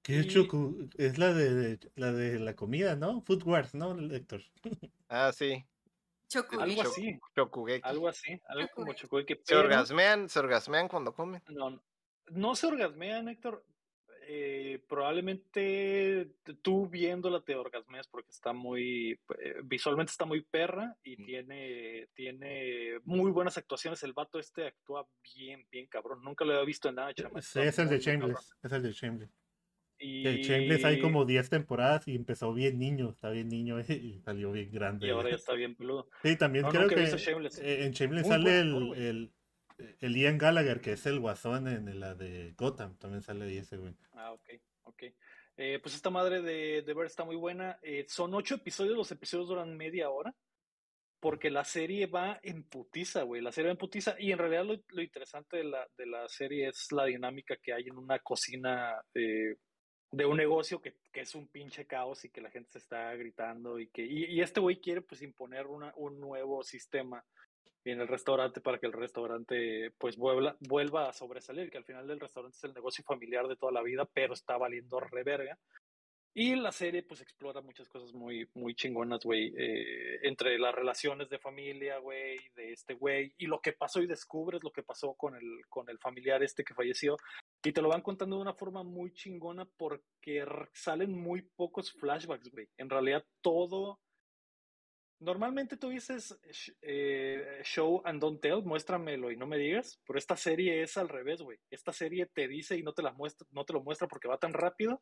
[0.02, 0.76] ¿Qué Y- choco?
[0.98, 3.22] Es la de, la de la comida, ¿no?
[3.22, 4.42] Food Wars, ¿no, Héctor?
[5.08, 5.64] Ah, sí.
[6.28, 6.62] Chocuri.
[6.64, 7.82] Algo así, Chokugeki.
[7.88, 9.34] algo así, algo como Chokugeki.
[9.36, 9.46] chocolate.
[9.46, 11.42] Se orgasmean, se orgasmean cuando comen.
[11.50, 11.82] No,
[12.32, 13.64] no se orgasmean, Héctor.
[14.28, 16.32] Eh, probablemente
[16.62, 21.26] tú viéndola te orgasmeas porque está muy, eh, visualmente está muy perra y Mm.
[21.26, 24.02] tiene, tiene muy buenas actuaciones.
[24.04, 26.24] El vato este actúa bien, bien cabrón.
[26.24, 27.42] Nunca lo había visto en nada, chama.
[27.42, 28.20] Sí, actúa es el de cabrón.
[28.22, 28.56] Shameless.
[28.64, 29.30] Es el de Shameless.
[29.98, 34.20] Y, Que Shameless hay como 10 temporadas y empezó bien niño, está bien niño y
[34.26, 35.08] salió bien grande.
[35.08, 36.10] y ahora ya está bien peludo.
[36.24, 37.60] Sí, también No, creo que Shameless.
[37.60, 39.08] eh, en Shameless Muy sale buen el, güey.
[39.08, 39.34] el,
[39.78, 43.78] el Ian Gallagher, que es el guasón en la de Gotham, también sale ahí ese
[43.78, 43.96] güey.
[44.14, 44.50] Ah, ok,
[44.84, 45.04] ok.
[45.58, 47.80] Eh, pues esta madre de, de está muy buena.
[47.82, 50.34] Eh, son ocho episodios, los episodios duran media hora.
[51.20, 53.42] Porque la serie va en putiza, güey.
[53.42, 54.16] La serie va en putiza.
[54.20, 57.74] Y en realidad lo, lo interesante de la, de la serie es la dinámica que
[57.74, 59.56] hay en una cocina eh,
[60.12, 63.16] de un negocio que, que es un pinche caos y que la gente se está
[63.16, 63.80] gritando.
[63.80, 67.26] Y que y, y este güey quiere pues imponer una, un nuevo sistema
[67.92, 72.10] en el restaurante para que el restaurante pues vuelva, vuelva a sobresalir, que al final
[72.10, 75.58] el restaurante es el negocio familiar de toda la vida, pero está valiendo reverga.
[76.38, 81.30] Y la serie pues explora muchas cosas muy, muy chingonas, güey, eh, entre las relaciones
[81.30, 85.14] de familia, güey, de este güey, y lo que pasó y descubres lo que pasó
[85.14, 87.16] con el, con el familiar este que falleció.
[87.64, 90.44] Y te lo van contando de una forma muy chingona porque
[90.74, 92.68] salen muy pocos flashbacks, güey.
[92.78, 94.02] En realidad todo
[95.20, 96.38] Normalmente tú dices
[96.82, 101.08] eh, show and don't tell, muéstramelo y no me digas, pero esta serie es al
[101.08, 101.58] revés, güey.
[101.70, 104.38] Esta serie te dice y no te, la muestra, no te lo muestra porque va
[104.38, 105.02] tan rápido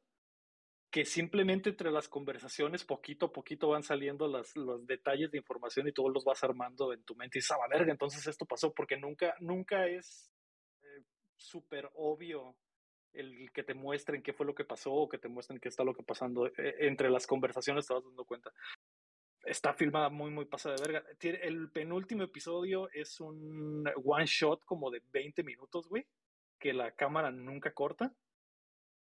[0.92, 5.88] que simplemente entre las conversaciones poquito a poquito van saliendo las, los detalles de información
[5.88, 8.72] y tú los vas armando en tu mente y dices, ah, verga, entonces esto pasó
[8.72, 10.32] porque nunca, nunca es
[10.84, 11.04] eh,
[11.36, 12.56] súper obvio
[13.14, 15.84] el que te muestren qué fue lo que pasó o que te muestren qué está
[15.84, 16.46] lo que pasando.
[16.46, 18.52] Eh, entre las conversaciones te vas dando cuenta
[19.44, 21.04] está filmada muy, muy pasada de verga.
[21.20, 26.06] El penúltimo episodio es un one shot como de 20 minutos, güey,
[26.60, 28.14] que la cámara nunca corta.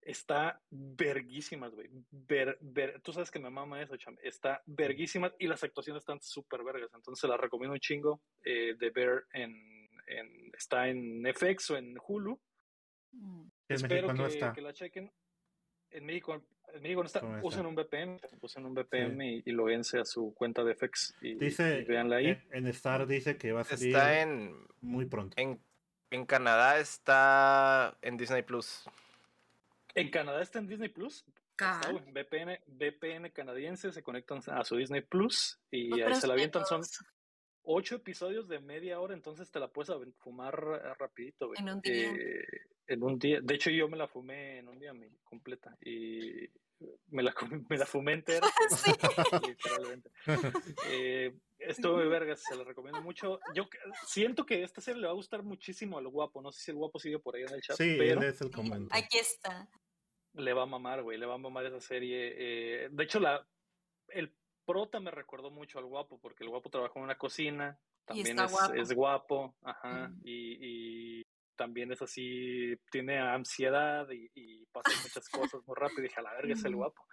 [0.03, 1.89] Está verguísimas, güey.
[2.11, 2.59] Ver,
[3.03, 4.17] tú sabes que me mama eso, cham.
[4.23, 6.91] Está verguísimas y las actuaciones están súper vergas.
[6.95, 11.97] Entonces la recomiendo un chingo eh, de ver en, en, Está en FX o en
[12.07, 12.41] Hulu.
[13.13, 13.49] Mm.
[13.69, 15.13] Espero que, que la chequen.
[15.91, 16.43] En México
[17.05, 21.15] Está, usen un VPN, usen un VPN y, y loguense a su cuenta de FX
[21.21, 22.39] y, dice, veanla ahí.
[22.51, 25.35] En, Star dice que va a salir está en, muy pronto.
[25.41, 25.61] En,
[26.11, 28.85] en Canadá está en Disney Plus.
[29.95, 31.25] ¿En Canadá está en Disney Plus?
[32.13, 36.65] VPN, VPN canadiense se conectan a su Disney Plus y ahí se la avientan.
[36.65, 36.83] Son
[37.63, 40.55] ocho episodios de media hora, entonces te la puedes fumar
[40.99, 41.51] rapidito.
[41.57, 42.13] En un día.
[42.13, 42.45] Eh,
[42.87, 43.41] en un día.
[43.41, 44.93] De hecho, yo me la fumé en un día
[45.25, 46.49] completa y
[47.09, 47.35] me la,
[47.69, 48.49] me la fumé entera.
[49.47, 50.11] literalmente.
[50.89, 53.39] Eh, estuvo muy vergas, se la recomiendo mucho.
[53.55, 53.69] Yo
[54.07, 56.43] siento que esta serie le va a gustar muchísimo al guapo.
[56.43, 57.77] No sé si el guapo sigue por ahí en el chat.
[57.77, 59.05] Sí, pero él es el comentario.
[59.05, 59.69] Aquí está.
[60.35, 61.19] Le va a mamar, güey.
[61.19, 62.35] Le va a mamar esa serie.
[62.37, 63.47] Eh, de hecho, la,
[64.09, 64.35] el
[64.71, 67.79] prota me recordó mucho al guapo, porque el guapo trabajó en una cocina.
[68.05, 68.75] También es guapo.
[68.75, 69.57] es, guapo.
[69.63, 70.13] Ajá.
[70.23, 71.23] y, y
[71.57, 74.85] también es así, tiene ansiedad y, y pasa
[75.15, 76.01] muchas cosas muy rápido.
[76.01, 77.05] Y dije, a la verga, es el guapo.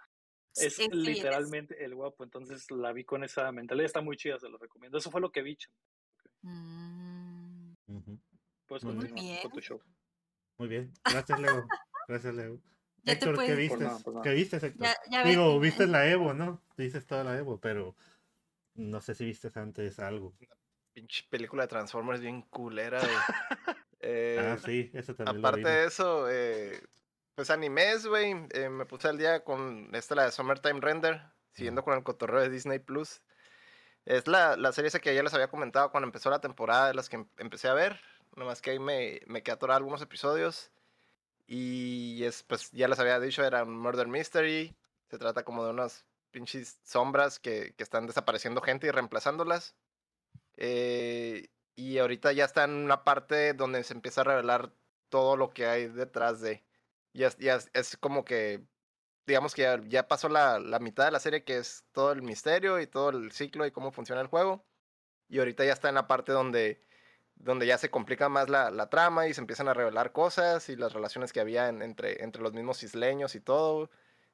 [0.54, 2.24] Es literalmente el guapo.
[2.24, 3.86] Entonces la vi con esa mentalidad.
[3.86, 4.98] Está muy chida, se lo recomiendo.
[4.98, 5.58] Eso fue lo que vi.
[6.42, 7.74] Mm.
[8.66, 9.80] Puedes continuar con tu show.
[10.58, 10.92] Muy bien.
[11.04, 11.66] Gracias, Leo.
[12.08, 12.60] Gracias, Leo.
[13.10, 13.86] Héctor, ¿qué viste?
[14.22, 14.88] ¿Qué viste, Héctor?
[15.10, 16.62] Ya, Digo, viste la Evo, ¿no?
[16.76, 17.96] Dices toda la Evo, pero
[18.74, 20.34] no sé si viste antes algo.
[20.92, 23.00] pinche película de Transformers bien culera.
[24.00, 25.44] Eh, ah, sí, eso también.
[25.44, 26.80] Aparte de eso, eh,
[27.34, 28.32] pues animes, güey.
[28.52, 31.20] Eh, me puse al día con esta, la de Summertime Render,
[31.50, 33.22] siguiendo con el cotorreo de Disney Plus.
[34.04, 36.94] Es la, la serie esa que ya les había comentado cuando empezó la temporada, de
[36.94, 38.00] las que em, empecé a ver.
[38.36, 40.70] Nomás que ahí me, me quedé atorado algunos episodios.
[41.48, 44.76] Y es, pues ya les había dicho, era un murder mystery.
[45.10, 49.74] Se trata como de unas pinches sombras que, que están desapareciendo gente y reemplazándolas.
[50.56, 54.72] Eh, y ahorita ya está en una parte donde se empieza a revelar
[55.08, 56.64] todo lo que hay detrás de.
[57.14, 57.30] Ya,
[57.72, 58.62] es como que,
[59.26, 62.22] digamos que ya, ya pasó la, la, mitad de la serie, que es todo el
[62.22, 64.66] misterio y todo el ciclo y cómo funciona el juego.
[65.28, 66.82] Y ahorita ya está en la parte donde,
[67.40, 70.76] donde ya se complica más la, la trama y se empiezan a revelar cosas y
[70.76, 73.90] las relaciones que había entre, entre los mismos isleños y todo.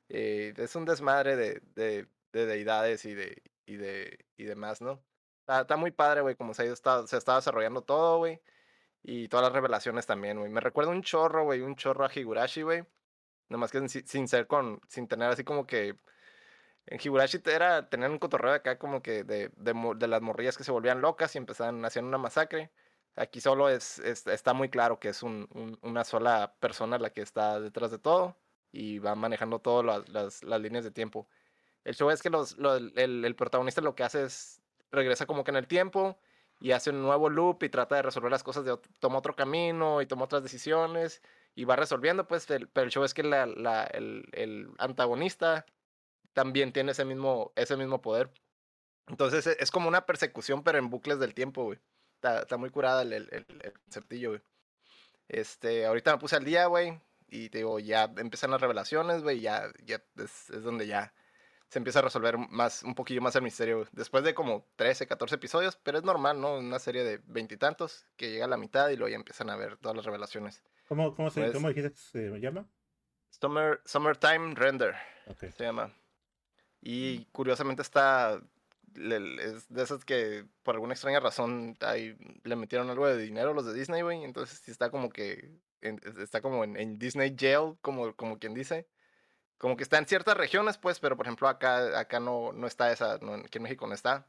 [0.09, 5.03] Eh, es un desmadre de, de, de deidades y de, y de y demás, ¿no?
[5.47, 8.41] Está, muy padre, güey, como se ha, estado, se está desarrollando todo, güey.
[9.03, 10.51] Y todas las revelaciones también, güey.
[10.51, 12.85] Me recuerda un chorro, güey, un chorro a Higurashi, güey.
[13.49, 15.99] Nomás que sin, ser con, sin tener así como que...
[16.87, 20.73] En Higurashi era tener un cotorreo acá como que de, de, las morrillas que se
[20.73, 22.71] volvían locas y empezaban, hacían una masacre.
[23.17, 27.61] Aquí solo es, está muy claro que es un, una sola persona la que está
[27.61, 28.37] detrás de todo
[28.73, 31.29] y va manejando todas las, líneas de tiempo.
[31.85, 34.61] El show es que el, protagonista lo que hace es
[34.91, 36.19] regresa como que en el tiempo
[36.61, 40.03] y hace un nuevo loop y trata de resolver las cosas, de, toma otro camino
[40.03, 41.23] y toma otras decisiones
[41.55, 45.67] y va resolviendo, pues, pero el show es que el, antagonista
[46.33, 48.33] también tiene ese mismo, ese mismo poder.
[49.07, 51.79] Entonces es como una persecución, pero en bucles del tiempo, güey.
[52.25, 54.41] Está, está, muy curada el, el, el, conceptillo, güey.
[55.29, 56.99] Este, ahorita me puse al día, güey,
[57.29, 61.13] y te digo, ya empiezan las revelaciones, güey, ya, ya es, es donde ya
[61.69, 63.87] se empieza a resolver más, un poquillo más el misterio.
[63.93, 66.57] Después de como 13, 14 episodios, pero es normal, ¿no?
[66.57, 69.77] Una serie de veintitantos que llega a la mitad y luego ya empiezan a ver
[69.77, 70.63] todas las revelaciones.
[70.89, 72.67] ¿Cómo, cómo, se, pues ¿cómo dijiste que se llama?
[73.29, 74.95] Summer, Summertime Render
[75.39, 75.95] se llama.
[76.81, 78.41] Y curiosamente está
[78.95, 83.51] le- es de esas que por alguna extraña razón ahí le metieron algo de dinero
[83.51, 84.25] a los de Disney, güey.
[84.25, 88.39] Entonces sí está como que en- es- está como en, en Disney Jail, como, como
[88.39, 88.89] quien dice.
[89.59, 92.93] Como que está en ciertas regiones, pues, pero por ejemplo acá, acá no, no está
[92.93, 94.29] esa, no, aquí en México no está.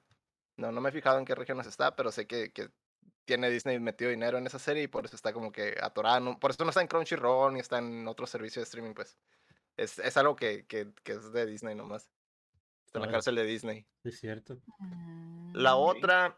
[0.57, 2.69] No, no me he fijado en qué regiones está, pero sé que, que
[3.25, 6.19] tiene Disney metido dinero en esa serie y por eso está como que atorada.
[6.19, 9.17] no- por eso no está en Crunchyroll ni está en otro servicio de streaming, pues.
[9.77, 12.09] Es, es algo que, que, que es de Disney nomás.
[12.95, 13.85] Está en la cárcel de Disney.
[14.03, 14.57] Es cierto.
[15.53, 15.95] La Mm, Ok.
[15.97, 16.37] otra,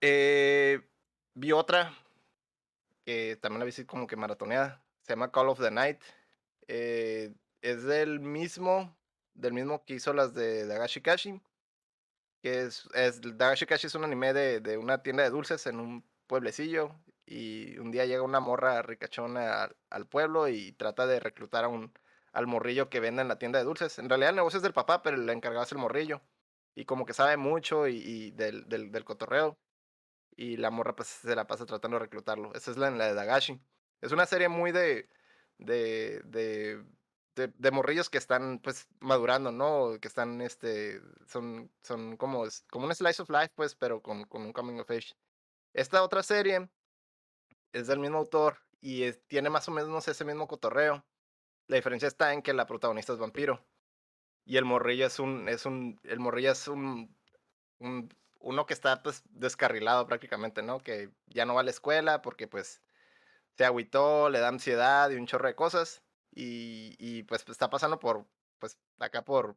[0.00, 0.80] eh,
[1.34, 1.92] vi otra
[3.04, 4.84] que también la vi así como que maratoneada.
[5.02, 6.00] Se llama Call of the Night.
[6.68, 8.96] eh, es del mismo,
[9.34, 11.40] del mismo que hizo las de Dagashi Kashi.
[12.40, 15.78] Que es, es Dagashi Kashi es un anime de, de una tienda de dulces en
[15.80, 16.94] un pueblecillo.
[17.26, 21.68] Y un día llega una morra ricachona al, al pueblo y trata de reclutar a
[21.68, 21.92] un,
[22.32, 23.98] al morrillo que vende en la tienda de dulces.
[23.98, 26.22] En realidad el negocio es del papá, pero el encargado es el morrillo
[26.74, 29.58] y como que sabe mucho y, del, del, cotorreo.
[30.36, 32.54] Y la morra pues se la pasa tratando de reclutarlo.
[32.54, 33.60] Esa es la, la de Dagashi.
[34.00, 35.08] Es una serie muy de,
[35.58, 36.82] de, de,
[37.36, 39.98] de, de morrillos que están pues madurando, ¿no?
[40.00, 44.42] Que están, este, son, son como, como un slice of life, pues, pero con, con
[44.42, 45.14] un coming of age.
[45.74, 46.70] Esta otra serie
[47.72, 51.04] es del mismo autor y tiene más o menos ese mismo cotorreo.
[51.66, 53.64] La diferencia está en que la protagonista es vampiro.
[54.44, 57.16] Y el morrillo es un, es un, el morrillo es un,
[57.78, 58.10] un-
[58.40, 60.80] uno que está pues descarrilado prácticamente, ¿no?
[60.80, 62.82] Que ya no va a la escuela porque pues
[63.56, 66.02] se agüitó, le da ansiedad y un chorro de cosas.
[66.34, 68.26] Y, y pues está pasando por,
[68.58, 69.56] pues acá por,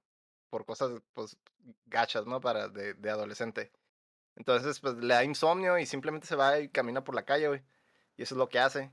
[0.49, 1.38] por cosas pues
[1.86, 2.41] gachas, ¿no?
[2.41, 3.72] Para de, de adolescente.
[4.36, 7.64] Entonces pues le da insomnio y simplemente se va y camina por la calle, güey.
[8.18, 8.91] Y eso es lo que hace.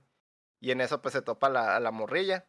[0.60, 2.48] Y en eso pues se topa la, a la morrilla.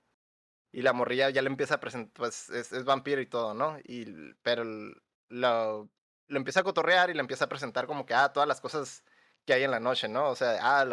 [0.74, 3.78] Y la morrilla ya le empieza a presentar, pues es, es vampiro y todo, ¿no?
[3.86, 4.08] Y,
[4.44, 5.90] pero lo,
[6.28, 9.04] lo empieza a cotorrear y le empieza a presentar como que, ah, todas las cosas
[9.46, 10.30] que hay en la noche, ¿no?
[10.30, 10.86] O sea, ah,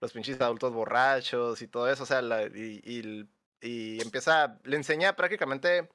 [0.00, 3.28] los pinches adultos borrachos y todo eso, o sea, la- y, y,
[3.60, 5.88] y empieza, le enseña prácticamente,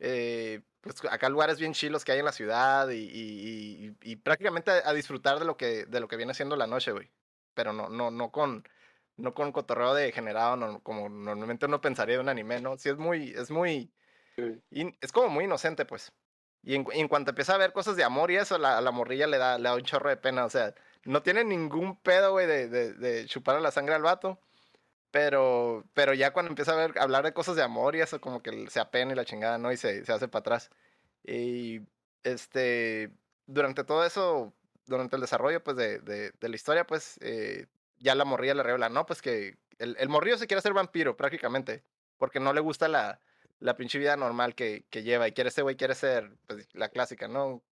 [0.00, 4.88] eh, pues acá lugares bien chilos que hay en la ciudad y- y prácticamente a,
[4.90, 7.10] a disfrutar de lo que, de lo que viene siendo la noche, güey.
[7.54, 8.64] Pero no, no, no con,
[9.16, 12.76] no con cotorreo degenerado, no, como normalmente uno pensaría de un anime, ¿no?
[12.78, 13.90] Sí es muy, es muy,
[14.36, 14.60] Sí.
[14.70, 16.12] in- es como muy inocente, pues.
[16.62, 18.80] Y en, cu- en cuanto empieza a ver cosas de amor y eso, la, a
[18.80, 20.74] la morrilla le da, le da un chorro de pena, o sea,
[21.04, 24.40] no tiene ningún pedo, güey, de, de, de chuparle la sangre al vato.
[25.10, 28.42] Pero, pero ya cuando empieza a ver, hablar de cosas de amor y eso, como
[28.42, 29.72] que se apena y la chingada, ¿no?
[29.72, 30.70] Y se, se hace para atrás.
[31.24, 31.80] Y
[32.24, 33.10] este,
[33.46, 34.52] durante todo eso,
[34.86, 37.66] durante el desarrollo, pues, de, de, de la historia, pues, eh,
[37.98, 39.06] ya la morrilla le revela, ¿no?
[39.06, 41.84] Pues que el, el morrillo se quiere hacer vampiro, prácticamente,
[42.18, 43.20] porque no le gusta la,
[43.60, 45.28] la pinche vida normal que, que lleva.
[45.28, 47.62] Y quiere ese güey, quiere ser, pues, la clásica, ¿no?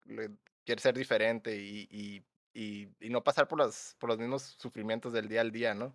[0.64, 5.28] Quiere ser diferente y, y, y, no pasar por los, por los mismos sufrimientos del
[5.28, 5.94] día al día, ¿no?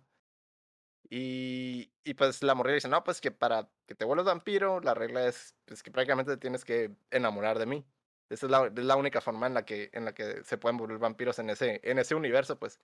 [1.08, 4.94] Y, y pues la morrilla dice, no, pues que para que te vuelvas vampiro, la
[4.94, 7.84] regla es pues, que prácticamente te tienes que enamorar de mí.
[8.28, 10.76] Esa es la, es la única forma en la que, en la que se pueden
[10.76, 12.80] volver vampiros en ese, en ese universo, pues.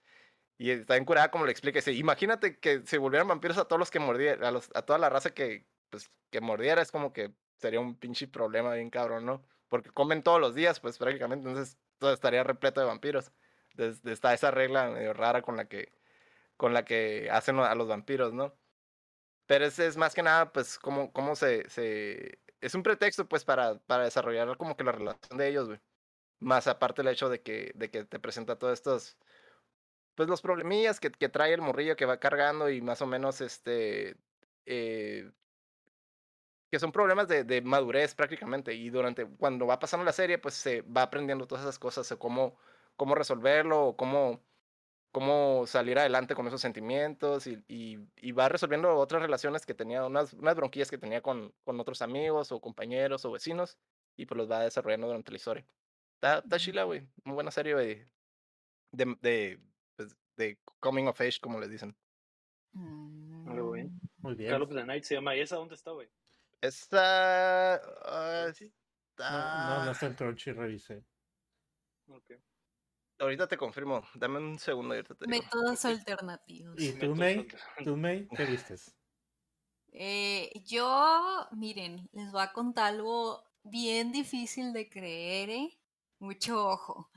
[0.58, 1.78] Y está bien curada como le explica.
[1.78, 4.98] Dice, imagínate que se volvieran vampiros a todos los que mordieran, a, los- a toda
[4.98, 9.26] la raza que, pues, que mordiera, es como que sería un pinche problema bien cabrón,
[9.26, 9.44] ¿no?
[9.68, 13.32] Porque comen todos los días, pues prácticamente, entonces todo estaría repleto de vampiros.
[13.70, 15.92] Entonces está esa regla medio rara con la que,
[16.56, 18.54] con la que hacen a los vampiros, ¿no?
[19.46, 22.40] Pero ese es más que nada, pues, cómo, cómo se, se...
[22.60, 25.80] Es un pretexto, pues, para, para desarrollar como que la relación de ellos, güey.
[26.40, 29.18] Más aparte el hecho de que, de que te presenta todos estos,
[30.16, 33.40] pues, los problemillas que, que trae el morrillo que va cargando y más o menos,
[33.40, 34.16] este,
[34.66, 35.30] eh,
[36.70, 38.74] que son problemas de, de madurez prácticamente.
[38.74, 42.16] Y durante, cuando va pasando la serie, pues, se va aprendiendo todas esas cosas, de
[42.18, 42.56] cómo,
[42.96, 44.42] cómo resolverlo, o cómo,
[45.12, 50.04] cómo salir adelante con esos sentimientos y, y, y va resolviendo otras relaciones que tenía,
[50.04, 53.78] unas, unas bronquillas que tenía con, con otros amigos o compañeros o vecinos
[54.16, 55.66] y pues los va desarrollando durante la historia.
[56.16, 57.06] Está, está chila, güey.
[57.24, 57.74] Muy buena serie.
[58.92, 59.60] De, de,
[60.36, 61.96] de coming of age, como les dicen.
[62.72, 63.48] Mm,
[64.18, 64.50] Muy bien.
[64.50, 65.34] Call of the Night se llama.
[65.36, 66.08] ¿Y esa dónde está, güey?
[66.60, 67.74] Esta...
[67.76, 68.72] ah, Sí.
[69.18, 69.92] No, no, no está...
[69.92, 71.04] está en Crunchy, revisé.
[72.08, 72.32] Ok.
[73.18, 74.02] Ahorita te confirmo.
[74.14, 75.42] Dame un segundo y ahorita te digo.
[75.42, 76.74] Métodos alternativos.
[76.78, 77.48] ¿Y tú, Métodos May?
[77.84, 78.28] ¿Tú, May?
[78.28, 78.94] ¿Qué vistes?
[79.92, 85.80] Eh, yo, miren, les voy a contar algo bien difícil de creer, ¿eh?
[86.18, 87.10] Mucho ojo.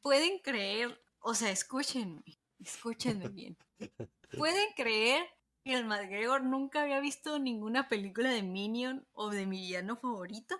[0.00, 0.98] Pueden creer,
[1.28, 2.22] o sea, escúchenme,
[2.58, 3.56] escúchenme bien.
[4.36, 5.26] ¿Pueden creer
[5.64, 10.58] que el McGregor nunca había visto ninguna película de Minion o de mi villano favorito?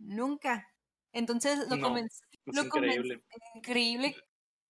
[0.00, 0.68] Nunca.
[1.12, 3.24] Entonces lo, No, comencé, lo comencé- increíble.
[3.54, 4.16] increíble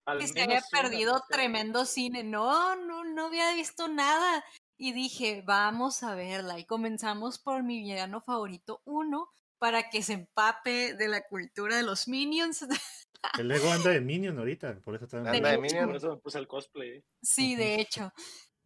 [0.06, 2.22] Al que se había perdido tremendo cine.
[2.22, 4.44] No, no, no había visto nada.
[4.76, 6.58] Y dije, vamos a verla.
[6.58, 11.82] Y comenzamos por mi villano favorito 1 para que se empape de la cultura de
[11.82, 12.66] los Minions.
[13.38, 15.86] El Lego anda de Minion ahorita, por eso está Anda de Minion.
[15.86, 17.04] Por eso me puse el cosplay.
[17.22, 18.12] Sí, de hecho.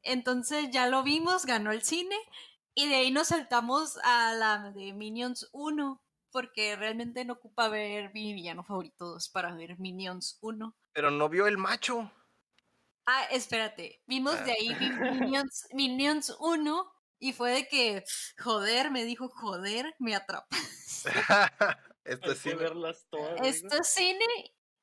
[0.03, 2.17] Entonces ya lo vimos, ganó el cine
[2.75, 8.13] y de ahí nos saltamos a la de Minions 1 porque realmente no ocupa ver
[8.13, 10.77] mi villano favorito 2 para ver Minions 1.
[10.93, 12.13] Pero no vio el macho.
[13.07, 14.91] Ah, espérate, vimos de ahí vi-
[15.41, 18.05] Minions, Minions 1 y fue de que,
[18.39, 20.47] joder, me dijo, joder, me atrapa.
[22.09, 22.51] Esto sí.
[22.51, 23.41] que verlas todas.
[23.47, 24.25] Esto es cine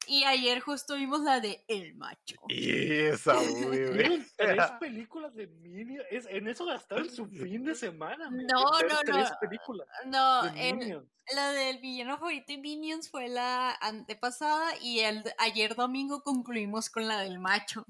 [0.08, 2.36] y ayer justo vimos la de El Macho.
[2.48, 3.78] Y esa, muy,
[4.38, 6.06] tres películas de Minions.
[6.12, 8.30] Es, en eso gastaron su fin de semana.
[8.30, 9.38] güey, No, no, Tres no.
[9.42, 11.08] películas No, de el- Minions.
[11.34, 17.08] La del villano favorito de Minions fue la antepasada y el ayer domingo concluimos con
[17.08, 17.84] la del macho.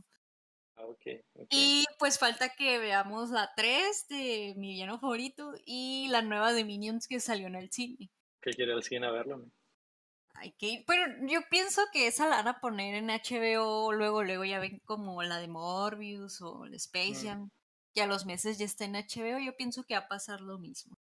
[0.77, 1.01] Ah, ok,
[1.33, 1.47] ok.
[1.49, 6.63] Y pues falta que veamos la 3 de mi villano favorito y la nueva de
[6.63, 8.09] Minions que salió en el cine.
[8.45, 9.37] Que quiere al cine a verlo.
[9.37, 9.51] ¿no?
[10.35, 10.83] Hay que ir.
[10.85, 14.79] Pero yo pienso que esa la van a poner en HBO luego, luego ya ven
[14.85, 17.25] como la de Morbius o el Space Mm.
[17.27, 17.49] Jam.
[17.93, 19.39] Que a los meses ya está en HBO.
[19.39, 20.95] Yo pienso que va a pasar lo mismo.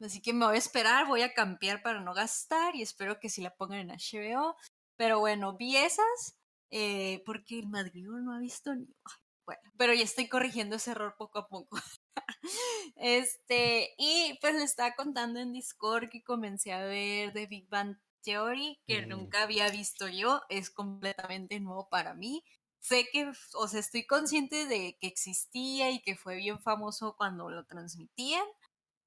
[0.00, 3.28] Así que me voy a esperar, voy a campear para no gastar y espero que
[3.28, 4.56] sí la pongan en HBO.
[4.96, 6.36] Pero bueno, vi esas
[6.70, 8.84] eh, porque el Madrid no ha visto ni.
[9.04, 11.76] ay, Bueno, pero ya estoy corrigiendo ese error poco a poco.
[12.96, 17.96] este, y pues le estaba contando en Discord que comencé a ver The Big Bang
[18.22, 19.06] Theory, que Mm.
[19.06, 22.44] nunca había visto yo, es completamente nuevo para mí.
[22.80, 27.50] Sé que, o sea, estoy consciente de que existía y que fue bien famoso cuando
[27.50, 28.44] lo transmitían,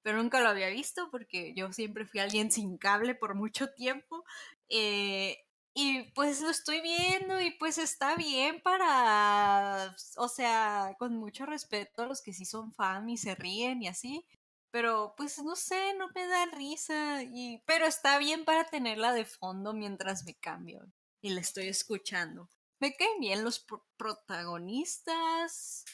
[0.03, 4.23] pero nunca lo había visto porque yo siempre fui alguien sin cable por mucho tiempo.
[4.69, 5.37] eh,
[5.73, 12.03] y pues lo estoy viendo y pues está bien para, o sea, con mucho respeto
[12.03, 14.25] a los que sí son fan y se ríen y así.
[14.71, 17.23] Pero pues no sé, no me da risa.
[17.23, 20.81] Y, pero está bien para tenerla de fondo mientras me cambio
[21.21, 22.49] y la estoy escuchando.
[22.79, 25.85] Me caen bien los pro- protagonistas.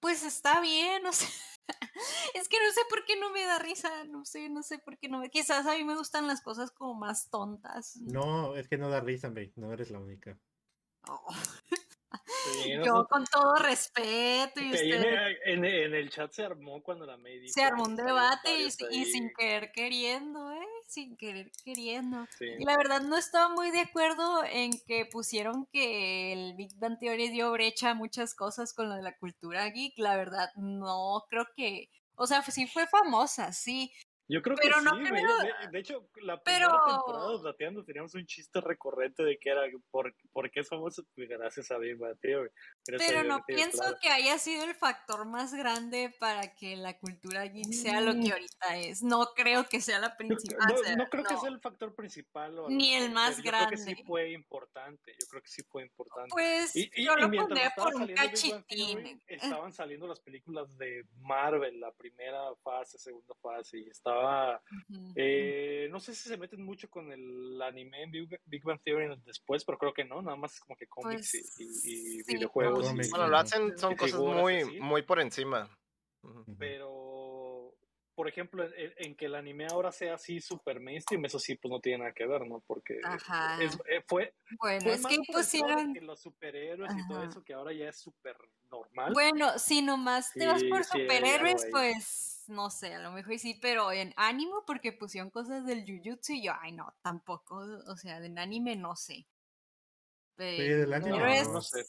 [0.00, 1.28] Pues está bien, o sea.
[2.34, 4.98] Es que no sé por qué no me da risa, no sé, no sé por
[4.98, 5.30] qué no me...
[5.30, 7.96] Quizás a mí me gustan las cosas como más tontas.
[7.96, 10.36] No, es que no da risa, May, no eres la única.
[11.08, 11.28] Oh,
[12.84, 17.52] yo con todo respeto y ahí en, el chat se armó cuando la May dijo
[17.52, 18.70] Se armó un debate y,
[19.04, 20.66] sin querer queriendo, ¿eh?
[20.86, 22.26] Sin querer queriendo.
[22.38, 22.46] Sí.
[22.58, 26.98] Y la verdad no estaba muy de acuerdo en que pusieron que el Big Bang
[26.98, 29.98] Theory dio brecha a muchas cosas con lo de la cultura geek.
[29.98, 31.90] La verdad no creo que...
[32.16, 33.92] O sea, sí fue famosa, sí.
[34.32, 37.42] Yo creo Pero que no sí, creo- De, de hecho, la pero- primera temporada de
[37.42, 41.02] Dateando teníamos un chiste recurrente de que era por, ¿por qué es famoso?
[41.16, 42.50] Pues gracias a Big Bang Theory.
[42.84, 43.96] Pero no pienso claro.
[44.00, 48.22] que haya sido el factor más grande para que la cultura geek sea lo Mm.
[48.24, 49.02] que ahorita es.
[49.02, 50.58] No creo que sea la principal.
[50.68, 52.58] creo- o sea, no, no creo que sea el factor principal.
[52.58, 54.04] o Ni el más pero Yo creo que sí grande.
[54.04, 55.12] fue importante.
[55.20, 56.28] Yo creo que sí fue importante.
[56.30, 59.22] Pues Y, y- yo y lo pondría por un Theory, cachitín.
[59.26, 64.19] estaban saliendo las películas de Marvel, la primera fase, segunda fase, y estaba...
[64.88, 65.12] Ujú.
[65.16, 69.20] eh, no sé si se meten mucho con el anime en Big, Big Bang Theory
[69.24, 71.64] después, pero creo que no, nada más es como que cómics y- Pues, y,
[72.18, 72.86] y sí, videojuegos.
[72.86, 74.80] cómics, y- Bueno, lo hacen, son cosas figuras muy, así.
[74.80, 75.68] muy por encima.
[76.22, 76.40] Ujú.
[76.40, 76.56] Ujú.
[76.58, 77.74] pero
[78.14, 81.70] por ejemplo en, en que el anime ahora sea así super mainstream eso sí pues
[81.72, 83.62] no tiene nada que ver no porque Ajá.
[83.62, 85.94] es- eh, fue, Bueno, fue es más que pusieron.
[85.94, 87.30] que los superhéroes y todo Ajá.
[87.30, 88.36] eso que ahora ya es súper
[88.70, 91.70] normal Bueno, si nomás te vas Sí, por sí, superhéroes, ahí.
[91.70, 96.34] pues no sé, a lo mejor sí, pero en ánimo, porque pusieron cosas del Jujutsu
[96.34, 97.56] y yo, ay, no, tampoco,
[97.86, 99.26] o sea, en anime no sé.
[100.36, 101.48] del anime Pero no, es.
[101.48, 101.84] no sé.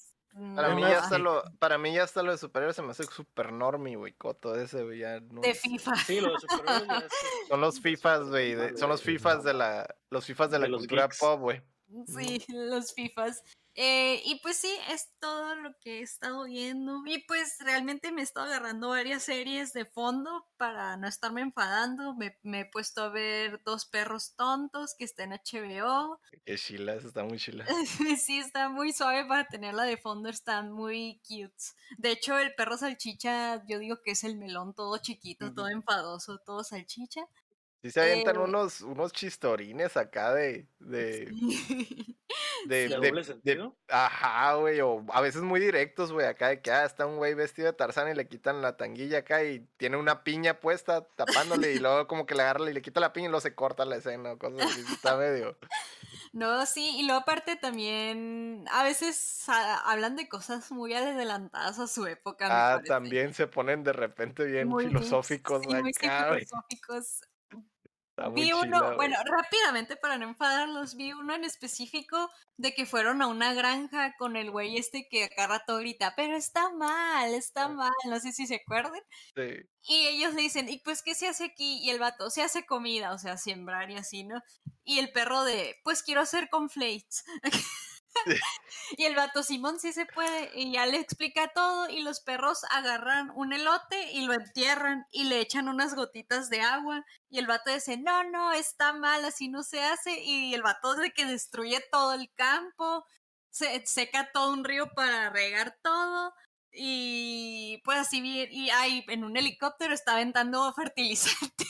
[0.56, 2.92] Para, no, mí ya está lo, para mí ya está lo de superhéroes, se me
[2.92, 5.96] hace super normie, güey, coto ese, güey, ya no De es- FIFA.
[5.98, 7.12] sí lo de superhéroes ya es-
[7.50, 9.02] Son los FIFAs, güey, son los.
[9.02, 11.20] FIFAs de la, los FIFAs de la De cultura geeks.
[11.20, 11.62] pop, güey.
[12.08, 13.44] Sí, los FIFAs.
[13.76, 17.02] Eh, y pues sí, es todo lo que he estado viendo.
[17.06, 22.14] Y pues realmente me he estado agarrando varias series de fondo para no estarme enfadando.
[22.16, 26.20] Me, me he puesto a ver Dos Perros Tontos que está en HBO.
[26.44, 27.66] Que chila, está muy chila.
[28.20, 31.56] sí, está muy suave para tenerla de fondo, están muy cute.
[31.98, 36.40] De hecho, el perro salchicha, yo digo que es el melón todo chiquito, todo enfadoso,
[36.40, 37.22] todo salchicha.
[37.82, 41.26] Sí se avientan Eh, unos, unos chistorines acá de, de,
[42.66, 43.78] de, ¿De de- doble de- sentido?
[43.88, 47.34] ajá, güey, o a veces muy directos, güey, acá de que ah, está un güey
[47.34, 51.74] vestido de Tarzán y le quitan la tanguilla acá y tiene una piña puesta tapándole
[51.74, 53.86] y luego como que le agarra y le quita la piña y luego se corta
[53.86, 55.58] la escena o cosas así, está medio.
[56.34, 61.88] No, sí, y luego aparte también a veces ah, hablan de cosas muy adelantadas a
[61.88, 62.48] su época.
[62.50, 67.22] Ah, también se ponen de repente bien Muy filosóficos, sí, muy acá, filosóficos.
[68.22, 72.74] Está muy Vi uno, chila, bueno, rápidamente para no enfadarlos, vi uno en específico de
[72.74, 76.70] que fueron a una granja con el güey este que acá rato grita, pero está
[76.72, 79.02] mal, está mal, no sé si se acuerdan.
[79.36, 79.68] Sí.
[79.84, 81.80] Y ellos le dicen, ¿y pues qué se hace aquí?
[81.84, 84.42] Y el vato, se hace comida, o sea, sembrar y así, ¿no?
[84.84, 87.26] Y el perro de, pues quiero hacer conflates.
[88.98, 90.52] y el vato, Simón, sí se puede.
[90.56, 95.26] Y ya le explica todo y los perros agarran un elote y lo entierran y
[95.26, 97.06] le echan unas gotitas de agua.
[97.30, 100.20] Y el vato dice, no, no, está mal, así no se hace.
[100.22, 103.06] Y el vato de que destruye todo el campo,
[103.50, 106.34] se seca todo un río para regar todo.
[106.74, 111.66] Y pues así bien, y ahí en un helicóptero está aventando fertilizante.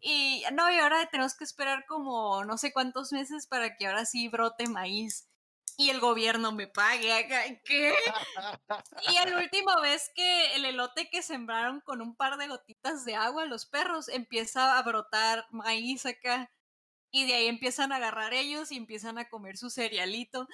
[0.00, 4.06] Y no, y ahora tenemos que esperar como no sé cuántos meses para que ahora
[4.06, 5.27] sí brote maíz
[5.78, 7.60] y el gobierno me pague.
[7.64, 7.94] ¿Qué?
[9.10, 13.14] Y el último vez que el elote que sembraron con un par de gotitas de
[13.14, 16.50] agua, los perros, empieza a brotar maíz acá.
[17.10, 20.46] Y de ahí empiezan a agarrar ellos y empiezan a comer su cerealito.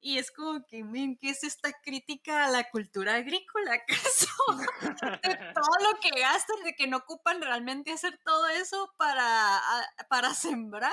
[0.00, 3.74] Y es como que, men, ¿qué es esta crítica a la cultura agrícola?
[3.74, 4.26] ¿Acaso?
[5.22, 9.88] de todo lo que gastan, de que no ocupan realmente hacer todo eso para, a-
[10.10, 10.92] para sembrar.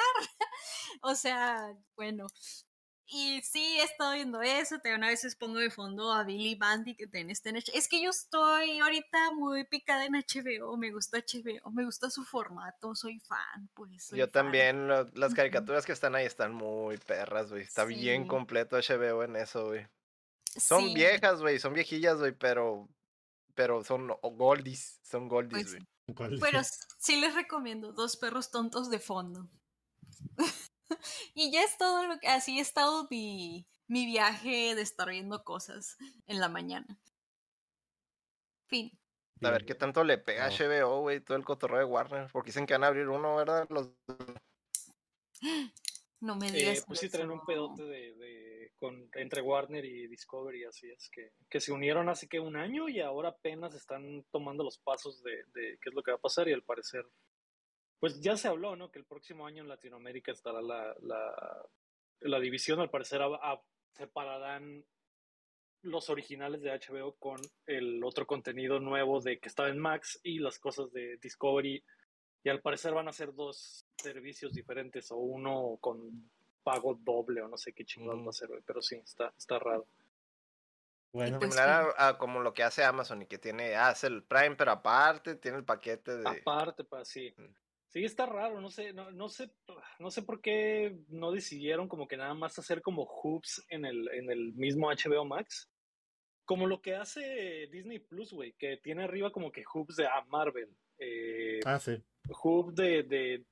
[1.02, 1.58] o sea,
[1.98, 2.28] bueno.
[3.12, 4.78] Y sí, he estado viendo eso.
[4.80, 8.12] También a veces pongo de fondo a Billy Bandy que este en Es que yo
[8.12, 10.78] estoy ahorita muy picada en HBO.
[10.78, 12.94] Me gusta HBO, me gusta su formato.
[12.94, 14.04] Soy fan, pues.
[14.06, 14.32] soy Yo fan.
[14.32, 17.64] también, lo- las caricaturas que están ahí están muy perras, güey.
[17.64, 19.88] Está bien completo HBO en eso, güey.
[20.56, 22.88] Son Sí, viejas, güey, son viejillas, güey, pero
[23.56, 25.76] pero son goldies, son goldies,
[26.06, 26.40] pues, güey.
[26.40, 26.62] Pero
[26.98, 29.50] sí les recomiendo Dos perros tontos de fondo.
[31.34, 32.28] y ya es todo lo que.
[32.28, 35.98] Así ha estado mi, mi viaje de estar viendo cosas
[36.28, 37.00] en la mañana.
[38.68, 38.92] Fin.
[39.42, 40.50] A ver qué tanto le pega a.
[40.50, 43.68] HBO, güey, todo el cotorreo de Warner, porque dicen que van a abrir uno, ¿verdad?
[43.70, 43.90] Los
[46.22, 46.84] No me Eh, digas.
[46.86, 51.32] pues sí, traen un pedote de, de- con, entre Warner y Discovery, así es, que,
[51.50, 55.32] que se unieron hace que un año y ahora apenas están tomando los pasos de,
[55.54, 57.06] de qué es lo que va a pasar y al parecer,
[58.00, 58.92] pues ya se habló, ¿no?
[58.92, 61.66] Que el próximo año en Latinoamérica estará la, la,
[62.22, 63.62] la división, al parecer a- a-
[63.94, 64.86] separarán
[65.82, 70.40] los originales de HBO con el otro contenido nuevo de que estaba en Max y
[70.40, 71.84] las cosas de Discovery
[72.44, 76.30] y al parecer van a ser dos servicios diferentes o uno con
[76.64, 78.26] pago doble o no sé qué chingados Mm.
[78.26, 79.88] va a ser, pero sí, está, está raro.
[81.12, 84.24] Bueno, pues, similar a, a como lo que hace Amazon y que tiene, hace el
[84.24, 87.34] Prime, pero aparte tiene el paquete de Aparte, pa, sí.
[87.38, 87.46] Mm.
[87.90, 89.52] Sí, está raro, no sé, no, no sé,
[89.98, 94.08] no sé por qué no decidieron como que nada más hacer como hoops en el,
[94.10, 95.72] en el mismo HBO Max.
[96.46, 100.24] Como lo que hace Disney Plus, güey, que tiene arriba como que hoops de ah,
[100.28, 101.98] Marvel, eh, ah, sí.
[102.30, 103.46] hoops de, de,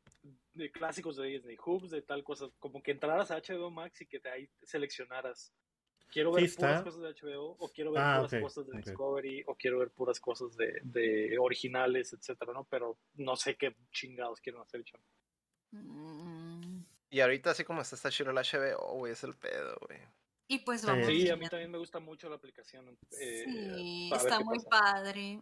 [0.54, 4.08] de clásicos de Disney, hoops de tal cosa, como que entraras a HBO Max y
[4.08, 5.52] que te ahí seleccionaras.
[6.10, 6.84] Quiero ver Sí, puras está.
[6.86, 8.78] cosas de HBO, o quiero ver Ah, puras cosas de.
[8.78, 12.64] Discovery, o quiero ver puras cosas de, de originales, etcétera, ¿no?
[12.66, 15.04] Pero no sé qué chingados quieren hacer, chamo.
[15.72, 20.00] Mm, Y ahorita así como está está chido el HBO, güey, es el pedo, güey.
[20.50, 20.88] Y pues Sí.
[20.88, 21.08] vamos.
[21.08, 22.98] Sí, a mí también me gusta mucho la aplicación.
[23.20, 24.70] eh, Sí, está muy pasa.
[24.70, 25.40] padre.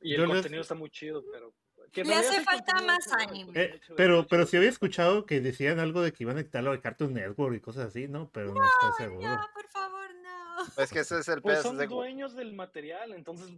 [0.00, 1.54] Y el Yo les- contenido está muy chido, pero...
[1.92, 5.26] que Le hace el falta más el contenido Eh, pero, está pero sí había escuchado
[5.26, 8.30] que decían algo de que iban a quitarlo de Cartoon Network y cosas así, ¿no?
[8.30, 9.28] Pero no, estoy seguro.
[9.28, 10.82] No, por favor, no.
[10.82, 11.62] Es que ese es el Pues pedo.
[11.64, 13.50] son de- dueños del material, entonces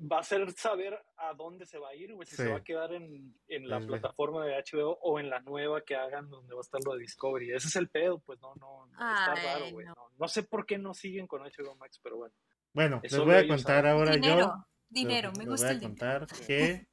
[0.00, 2.50] va a ser saber a dónde se va a ir, güey, si se Sí.
[2.50, 5.96] va a quedar en, en la Es plataforma de HBO o en la nueva que
[5.96, 7.52] hagan donde va a estar lo de Discovery.
[7.52, 9.86] Ese es el pedo, pues no, no, está Ay, raro, güey.
[9.86, 9.94] no.
[9.94, 10.08] No.
[10.18, 12.34] no sé por qué no siguen con HBO Max, pero bueno.
[12.72, 13.90] Bueno, les Eso voy a contar saben.
[13.90, 14.66] ahora dinero, yo.
[14.88, 16.18] dinero, les- me les gusta voy el a dinero.
[16.26, 16.86] contar que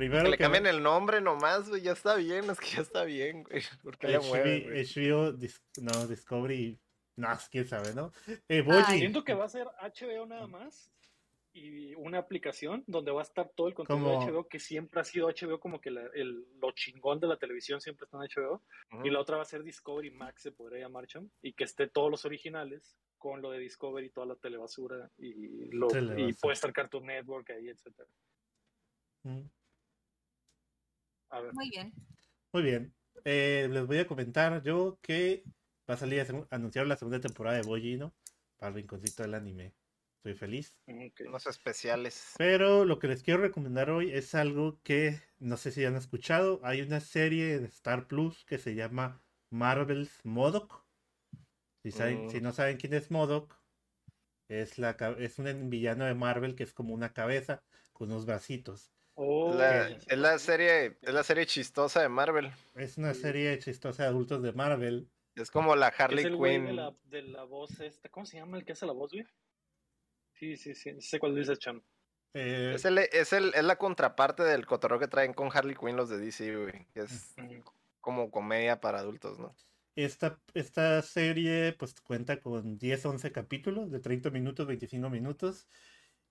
[0.00, 3.04] primero Que le cambien el nombre nomás, güey, ya está bien, es que ya está
[3.04, 3.62] bien, güey.
[3.82, 4.62] ¿Por qué le mueven?
[4.72, 6.78] HBO, Dis- no, Discovery,
[7.16, 8.12] no, quién sabe, ¿no?
[8.26, 8.62] Eh, Ay.
[8.62, 10.90] Boji, Siento que va a ser HBO nada más
[11.52, 15.00] y una aplicación donde va a estar todo el contenido Como- de HBO que siempre
[15.00, 18.22] ha sido HBO como que la- el, lo chingón de la televisión siempre está en
[18.30, 18.62] HBO
[19.04, 21.88] y la otra va a ser Discovery Max se podría llamar cham, y que esté
[21.88, 26.72] todos los originales con lo de Discovery toda la telebasura y lo y puede estar
[26.72, 28.08] Cartoon Network ahí etcétera
[29.22, 29.42] Mm.
[31.30, 31.92] A ver Muy bien.
[32.52, 32.94] Muy bien.
[33.24, 35.44] Eh, les voy a comentar yo que
[35.88, 38.14] va a salir a anunciar la segunda temporada de Boyino
[38.56, 39.74] para el rinconcito del anime.
[40.18, 40.76] Estoy feliz.
[41.18, 42.34] Los especiales.
[42.36, 46.60] Pero lo que les quiero recomendar hoy es algo que no sé si han escuchado.
[46.62, 50.84] Hay una serie de Star Plus que se llama Marvel's Modoc.
[51.82, 52.42] Si, si mm.
[52.42, 53.56] no saben quién es Modoc,
[54.48, 57.62] es, la, es un villano de Marvel que es como una cabeza
[57.92, 58.92] con unos bracitos.
[59.14, 59.52] Oh.
[59.52, 62.50] es la serie, es la serie chistosa de Marvel.
[62.74, 65.10] Es una serie chistosa de adultos de Marvel.
[65.34, 66.66] Es como la Harley Quinn.
[66.66, 69.26] De la, de la voz esta, ¿cómo se llama el que hace la voz, güey?
[70.34, 71.00] Sí, sí, sí.
[71.00, 71.82] Sé cuál dice Cham.
[72.32, 75.96] Eh, es, el, es, el, es la contraparte del cotorreo que traen con Harley Quinn
[75.96, 76.86] los de DC, güey.
[76.94, 77.34] Que es
[78.00, 79.54] como comedia para adultos, ¿no?
[79.96, 85.68] Esta, esta serie pues cuenta con 10, 11 capítulos de 30 minutos, 25 minutos.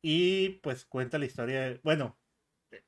[0.01, 1.79] Y pues cuenta la historia.
[1.83, 2.17] bueno,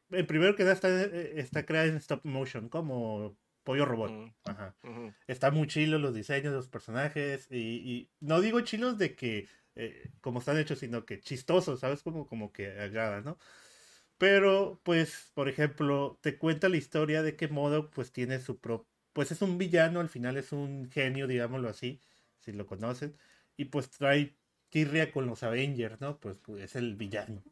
[0.10, 4.34] el primero que da está, eh, está creada en stop motion, como Pollo Robot.
[4.46, 4.76] Ajá.
[5.28, 7.48] Está muy chilo los diseños de los personajes.
[7.52, 12.04] Y, y no digo chilos de que eh, como están hechos, sino que chistosos, ¿sabes?
[12.04, 13.38] Como, como que agrada, ¿no?
[14.18, 18.88] Pero, pues, por ejemplo, te cuenta la historia de que Modo, pues, tiene su propio,
[19.14, 22.00] pues es un villano, al final es un genio, digámoslo así,
[22.40, 23.18] si lo conocen,
[23.58, 24.38] y pues trae
[24.70, 26.20] tirria con los Avengers, ¿no?
[26.20, 27.44] Pues, pues es el villano.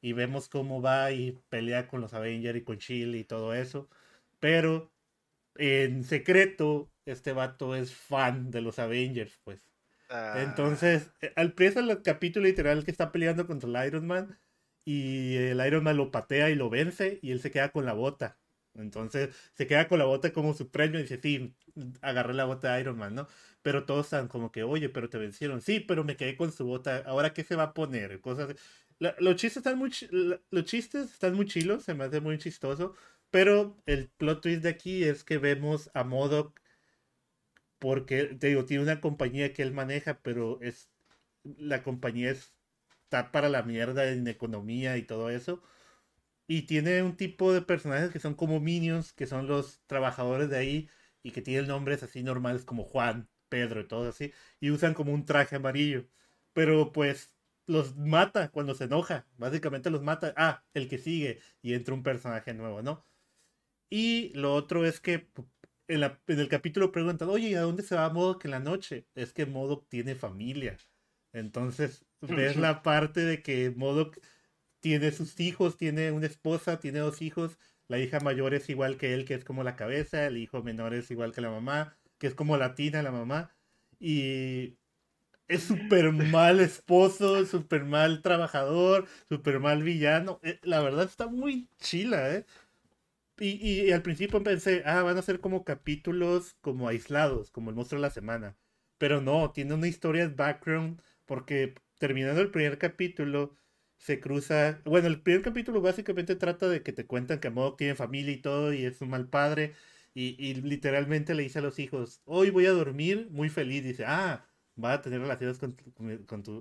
[0.00, 3.88] Y vemos cómo va y pelea con los Avengers y con Chile y todo eso.
[4.40, 4.92] Pero
[5.56, 9.60] en secreto, este vato es fan de los Avengers, pues.
[10.08, 10.36] Ah.
[10.38, 14.38] Entonces, eh, al preso el capítulo literal que está peleando contra el Iron Man
[14.84, 17.92] y el Iron Man lo patea y lo vence y él se queda con la
[17.92, 18.38] bota.
[18.74, 21.54] Entonces se queda con la bota como su premio y dice, sí,
[22.00, 23.28] agarré la bota de Iron Man, ¿no?
[23.62, 25.60] Pero todos están como que, oye, pero te vencieron.
[25.60, 27.02] Sí, pero me quedé con su bota.
[27.06, 28.20] ¿Ahora qué se va a poner?
[28.20, 28.54] Cosas...
[28.98, 29.92] los, chistes están muy
[30.50, 32.94] los chistes están muy chilos, se me hace muy chistoso.
[33.30, 36.60] Pero el plot twist de aquí es que vemos a Modoc
[37.78, 40.90] porque, te digo, tiene una compañía que él maneja, pero es
[41.44, 45.62] la compañía está para la mierda en economía y todo eso.
[46.48, 50.58] Y tiene un tipo de personajes que son como minions, que son los trabajadores de
[50.58, 50.90] ahí
[51.22, 54.32] y que tienen nombres así normales como Juan, Pedro y todo así.
[54.60, 56.06] Y usan como un traje amarillo.
[56.54, 57.37] Pero pues
[57.68, 59.26] los mata cuando se enoja.
[59.36, 60.34] Básicamente los mata.
[60.36, 61.38] Ah, el que sigue.
[61.62, 63.06] Y entra un personaje nuevo, ¿no?
[63.90, 65.30] Y lo otro es que
[65.86, 69.06] en, el capítulo preguntan, oye, ¿y a dónde se va Modoc en la noche?
[69.14, 70.76] Es que Modoc tiene familia.
[71.32, 74.18] Entonces, ves la parte de que Modoc
[74.80, 77.58] tiene sus hijos, tiene una esposa, tiene dos hijos.
[77.86, 80.26] La hija mayor es igual que él, que es como la cabeza.
[80.26, 83.54] El hijo menor es igual que la mamá, que es como latina la mamá.
[84.00, 84.78] Y
[85.48, 90.40] es súper mal esposo, súper mal trabajador, súper mal villano.
[90.42, 92.46] Eh, la verdad está muy chila, ¿eh?
[93.40, 98.00] Y, al principio pensé, ah, van a ser como capítulos como aislados, como el monstruo
[98.00, 98.56] de la semana.
[98.98, 103.54] Pero no, tiene una historia de background, porque terminando el primer capítulo,
[103.98, 104.80] se cruza.
[104.84, 108.38] Bueno, el primer capítulo básicamente trata de que te cuentan que Modoc tiene familia y
[108.38, 109.74] todo, y es un mal padre.
[110.14, 113.84] Y, literalmente le dice a los hijos, hoy voy a dormir muy feliz.
[113.84, 114.44] Dice, ah,
[114.82, 115.76] va a tener relaciones con,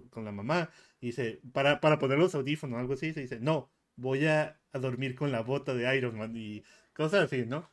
[0.10, 0.70] con, la mamá.
[1.00, 5.16] Dice, para, para poner los audífonos o algo así, se dice, no, voy a, dormir
[5.16, 6.64] con la bota de Iron Man y
[6.94, 7.68] cosas así, ¿no?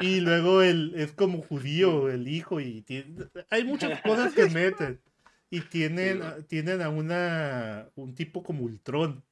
[0.00, 2.84] Y luego él es como judío, el hijo, y
[3.50, 5.00] hay muchas cosas que meten.
[5.50, 9.24] Y tienen, tienen a una, un tipo como Ultron,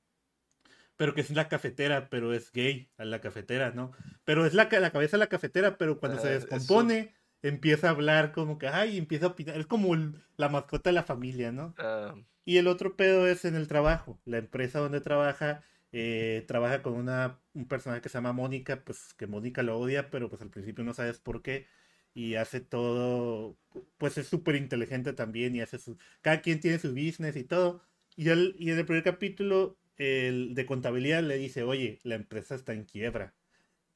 [0.96, 3.92] pero que es la cafetera, pero es gay a la cafetera, ¿no?
[4.24, 7.14] Pero es la, la cabeza de la cafetera, pero cuando se ah, descompone,
[7.48, 9.94] empieza a hablar como que, ay, empieza a opinar, es como
[10.36, 11.74] la mascota de la familia, ¿no?
[11.78, 12.14] Ah.
[12.44, 15.62] Y el otro pedo es en el trabajo, la empresa donde trabaja
[15.98, 20.10] eh, trabaja con una, un personaje que se llama Mónica, pues que Mónica lo odia,
[20.10, 21.66] pero pues al principio no sabes por qué.
[22.14, 23.58] Y hace todo,
[23.98, 25.98] pues es súper inteligente también y hace su...
[26.22, 27.82] Cada quien tiene su business y todo.
[28.16, 32.54] Y, él, y en el primer capítulo, el de contabilidad le dice, oye, la empresa
[32.54, 33.34] está en quiebra.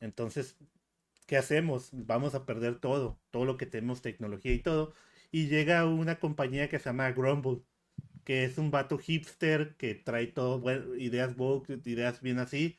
[0.00, 0.56] Entonces,
[1.30, 1.90] ¿qué hacemos?
[1.92, 4.94] Vamos a perder todo, todo lo que tenemos, tecnología y todo.
[5.30, 7.62] Y llega una compañía que se llama Grumble,
[8.24, 10.64] que es un vato hipster que trae todo,
[10.96, 12.78] ideas woke, ideas bien así,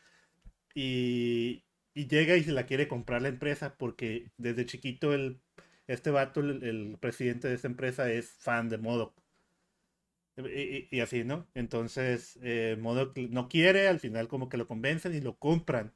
[0.75, 1.65] y,
[1.95, 5.41] llega y se la quiere comprar la empresa porque desde chiquito el,
[5.87, 9.15] este vato, el, presidente de esa empresa, es fan de Modoc.
[10.37, 11.47] Y, así, ¿no?
[11.53, 15.93] Entonces, eh, Modoc no quiere, al final como que lo convencen y lo compran.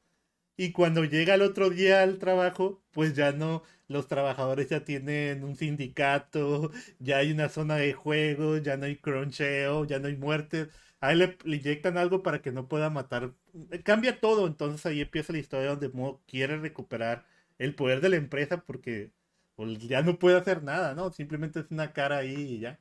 [0.58, 5.44] Y cuando llega el otro día al trabajo, pues ya no, los trabajadores ya tienen
[5.44, 10.16] un sindicato, ya hay una zona de juego, ya no hay cruncheo, ya no hay
[10.16, 10.70] muertes.
[11.02, 13.34] Ahí le, inyectan algo para que no pueda matar.
[13.84, 17.26] Cambia todo, entonces ahí empieza la historia donde Mo quiere recuperar
[17.60, 19.12] el poder de la empresa porque
[19.56, 21.12] pues, ya no puede hacer nada, ¿no?
[21.12, 22.80] Simplemente es una cara ahí y ya.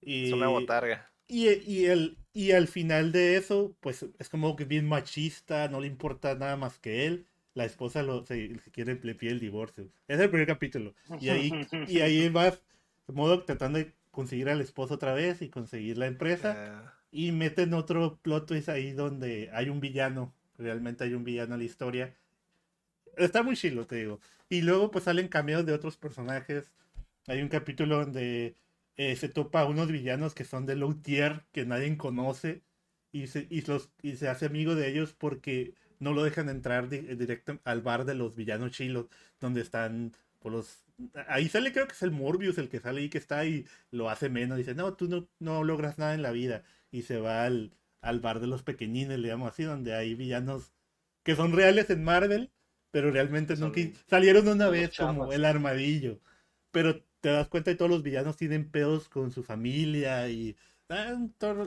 [0.00, 1.11] Y, Es una botarga.
[1.28, 5.80] Y, y, el, y al final de eso, pues es como que bien machista, no
[5.80, 7.26] le importa nada más que él.
[7.54, 9.90] La esposa lo, se, se quiere, le pide el divorcio.
[10.08, 10.94] Es el primer capítulo.
[11.18, 12.62] Y ahí, y ahí vas,
[13.06, 16.60] de modo tratando de conseguir al esposo otra vez y conseguir la empresa.
[16.60, 20.34] Ah, Y meten otro plot twist ahí donde hay un villano.
[20.58, 22.14] Realmente hay un villano en la historia.
[23.16, 24.20] Está muy chilo, te digo.
[24.48, 26.72] Y luego pues salen cameos de otros personajes.
[27.26, 28.56] Hay un capítulo donde
[28.96, 32.62] eh, se topa a unos villanos que son de low tier, que nadie conoce.
[33.12, 36.88] Y se, y los, y se hace amigo de ellos porque no lo dejan entrar
[36.88, 39.06] di- directo al bar de los villanos chilos,
[39.40, 40.84] donde están por los...
[41.28, 44.08] Ahí sale, creo que es el Morbius el que sale ahí que está y lo
[44.10, 44.56] hace menos.
[44.58, 46.64] Dice, no, tú no, no logras nada en la vida.
[46.90, 50.72] Y se va al, al bar de los pequeñines, le llamo así, donde hay villanos
[51.24, 52.50] que son reales en Marvel,
[52.90, 56.20] pero realmente Son- nunca salieron una vez como el armadillo.
[56.70, 60.56] Pero te das cuenta que todos los villanos tienen pedos con su familia y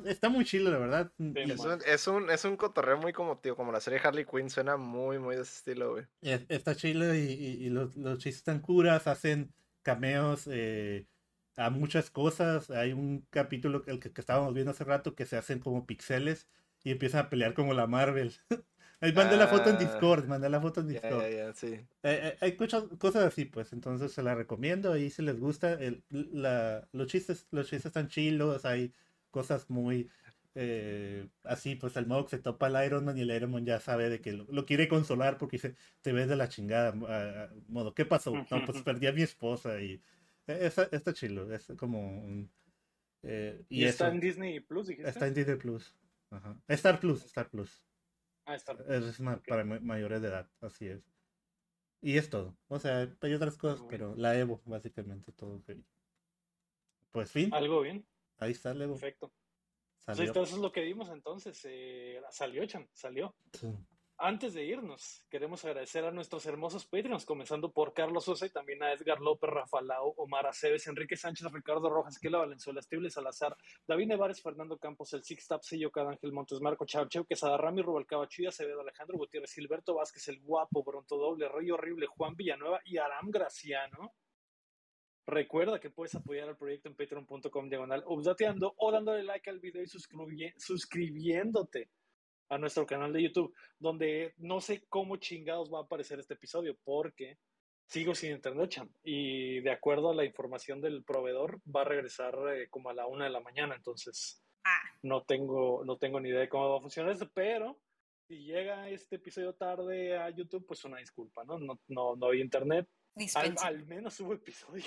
[0.06, 1.12] está muy chido, la verdad.
[1.18, 4.26] Y- Es un, es un, es un cotorreo muy como, tío, como la serie Harley
[4.26, 6.06] Quinn, suena muy, muy de ese estilo, güey.
[6.22, 11.08] Es- Está chido y, y- y los, los chistes están curas, hacen cameos eh,
[11.56, 12.70] a muchas cosas.
[12.70, 16.48] Hay un capítulo, el que, que estábamos viendo hace rato, que se hacen como pixeles
[16.84, 18.34] y empiezan a pelear como la Marvel.
[19.02, 19.80] Ahí mandé la foto en Ah.
[19.80, 21.30] Discord, mandé la foto en Discord.
[21.30, 21.68] ya, sí.
[21.68, 25.74] Eh, eh, hay muchas cosas así, pues, entonces se la recomiendo ahí si les gusta.
[25.74, 28.94] El, la, los chistes, los chistes están chilos, hay
[29.32, 30.10] cosas muy
[30.56, 33.66] eh, así, pues al modo que se topa el Iron Man y el Iron Man
[33.66, 36.94] ya sabe de que lo, lo quiere consolar porque dice, te ves de la chingada,
[37.68, 38.32] modo, ¿qué pasó?
[38.50, 40.02] No, pues perdí a mi esposa y
[40.48, 42.50] eh, está, está chilo, es como un...
[43.24, 45.10] eh, Y, y está eso, en Disney Plus, dijiste.
[45.10, 45.94] está en Disney Plus.
[46.32, 46.58] Ajá.
[46.70, 47.84] Star Plus, Star Plus.
[48.46, 48.74] Ah, está.
[48.88, 51.04] Es ma- para ma- mayores de edad, así es.
[52.02, 52.56] Y es todo.
[52.68, 55.62] O sea, hay otras cosas, Muy pero la Evo, básicamente, todo.
[57.12, 58.06] Pues fin, Algo bien,
[58.38, 58.94] ahí está el Evo.
[58.94, 59.30] perfecto.
[59.30, 60.24] Pues Salió.
[60.26, 61.60] está, eso es lo que vimos entonces.
[61.66, 63.36] eh, salió, Chan, salió.
[63.54, 63.68] Sí.
[64.18, 68.82] Antes de irnos, queremos agradecer a nuestros hermosos Patreons, comenzando por Carlos Sosa y también
[68.82, 74.08] a Edgar López, Rafalao, Omar Aceves, Enrique Sánchez, Ricardo Rojas, Kela Valenzuela, Estible Salazar, David
[74.08, 78.26] Nevares, Fernando Campos, El Six Tap, Sillo Ángel Montes, Marco Chau Chau, Quesada Rami, Rubalcaba
[78.30, 82.98] Chuya, Acevedo, Alejandro Gutiérrez, Gilberto Vázquez, El Guapo, Bronto Doble, Rey Horrible, Juan Villanueva y
[82.98, 84.14] Aram Graciano.
[85.28, 89.82] Recuerda que puedes apoyar al proyecto en patreon.com diagonal updateando o dándole like al video
[89.82, 91.90] y suscribi- suscribiéndote
[92.50, 96.78] a nuestro canal de YouTube, donde no sé cómo chingados va a aparecer este episodio,
[96.84, 97.38] porque
[97.88, 98.90] sigo sin internet, cham.
[99.04, 103.08] Y de acuerdo a la información del proveedor, va a regresar eh, como a la
[103.08, 106.78] una de la mañana, entonces Ah, no tengo, no tengo ni idea de cómo va
[106.78, 107.80] a funcionar eso, pero
[108.28, 111.60] si llega este episodio tarde a YouTube, pues una disculpa, ¿no?
[111.60, 112.90] No, no, no hay internet.
[113.36, 114.86] Al, al menos hubo episodio.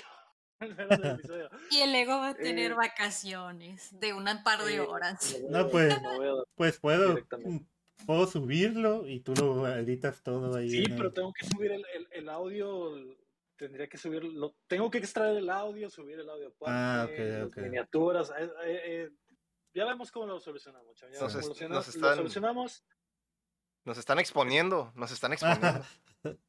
[1.71, 5.37] Y el ego va a tener Eh, vacaciones de un par de Eh, horas.
[5.49, 5.95] No, pues,
[6.55, 7.15] Pues puedo,
[7.45, 7.59] mm,
[8.05, 10.69] puedo subirlo y tú lo editas todo ahí.
[10.69, 12.91] Sí, el- pero tengo que subir el, el, el audio.
[13.55, 14.55] Tendría que subirlo.
[14.67, 17.57] Tengo que extraer el audio, subir el audio aparte, Ah, ok, las ok.
[17.57, 18.29] miniaturas.
[18.37, 19.09] eh, eh, eh,
[19.73, 20.97] ya vemos cómo lo solucionamos.
[20.99, 22.83] Ya Nos nos solucionamos, lo están- solucionamos.
[23.85, 25.85] Nos están exponiendo, nos están exponiendo.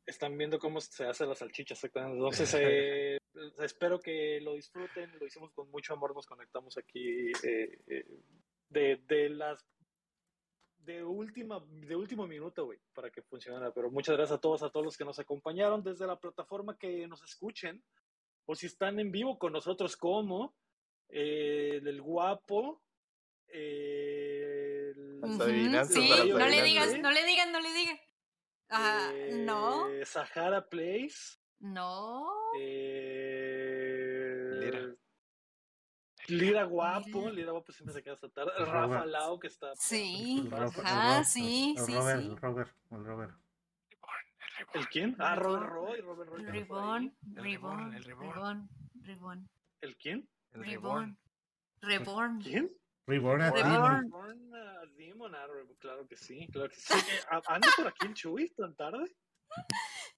[0.04, 2.16] Están viendo cómo se hace la salchicha exactamente.
[2.16, 3.18] Entonces, eh,
[3.58, 5.10] espero que lo disfruten.
[5.18, 6.14] Lo hicimos con mucho amor.
[6.14, 8.06] Nos conectamos aquí eh, eh,
[8.68, 9.64] de, de las
[10.78, 13.72] de última de último minuto, güey, para que funcionara.
[13.72, 17.06] Pero muchas gracias a todos, a todos los que nos acompañaron desde la plataforma que
[17.06, 17.84] nos escuchen
[18.46, 20.56] o si están en vivo con nosotros como
[21.08, 22.82] eh, el guapo.
[23.48, 25.20] eh, el-
[25.86, 27.98] Sí, no le digas, no le digan, no le digan.
[28.70, 31.38] Ah, no, Sahara Place.
[31.60, 32.26] No.
[32.58, 34.94] Eh, Lira.
[36.28, 37.30] Lira guapo, Lira.
[37.32, 38.52] Lira guapo siempre se queda hasta tarde.
[38.58, 38.72] Robert.
[38.72, 39.74] Rafa Lao que está.
[39.76, 42.26] Sí, el Robert- el ajá, Robert- sí, el sí, Robert, sí.
[42.28, 43.34] el Robert, el Robert.
[44.74, 45.16] ¿El quién?
[45.18, 45.74] Ah, Robert Ribón.
[45.86, 46.44] Roy, Robert Roy.
[46.44, 48.04] Ribón, El Ribón, Reborn, el.
[48.04, 48.68] Ribón,
[49.02, 50.28] Ribón, ¿El quién?
[50.52, 51.18] El Reborn,
[51.80, 52.40] Reborn.
[52.42, 52.70] ¿Quién?
[53.06, 53.54] Reborn Reborn.
[53.54, 54.02] Demon.
[54.12, 55.32] Reborn, ah, Demon,
[55.78, 56.92] claro que sí, claro que sí.
[56.94, 59.16] Eh, ¿Anda por aquí el Chuy tan tarde?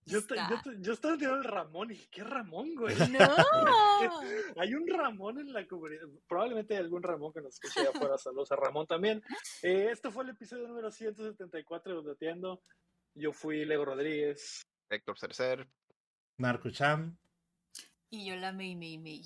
[0.04, 0.62] Yo, te- yo, Está.
[0.62, 2.96] te- yo estaba viendo el Ramón y dije, ¿qué Ramón, güey?
[3.10, 3.18] No.
[4.60, 6.02] Hay un Ramón en la comunidad.
[6.28, 8.18] Probablemente hay algún Ramón que nos escuche allá afuera.
[8.18, 9.22] Saludos a Ramón también.
[9.62, 12.62] Eh, esto fue el episodio número 174 de Dateando.
[13.14, 14.62] Yo fui Lego Rodríguez.
[14.90, 15.68] Héctor Cercer.
[16.38, 17.16] Narco Cham.
[18.10, 19.22] Y yo la Mei Mei Mei.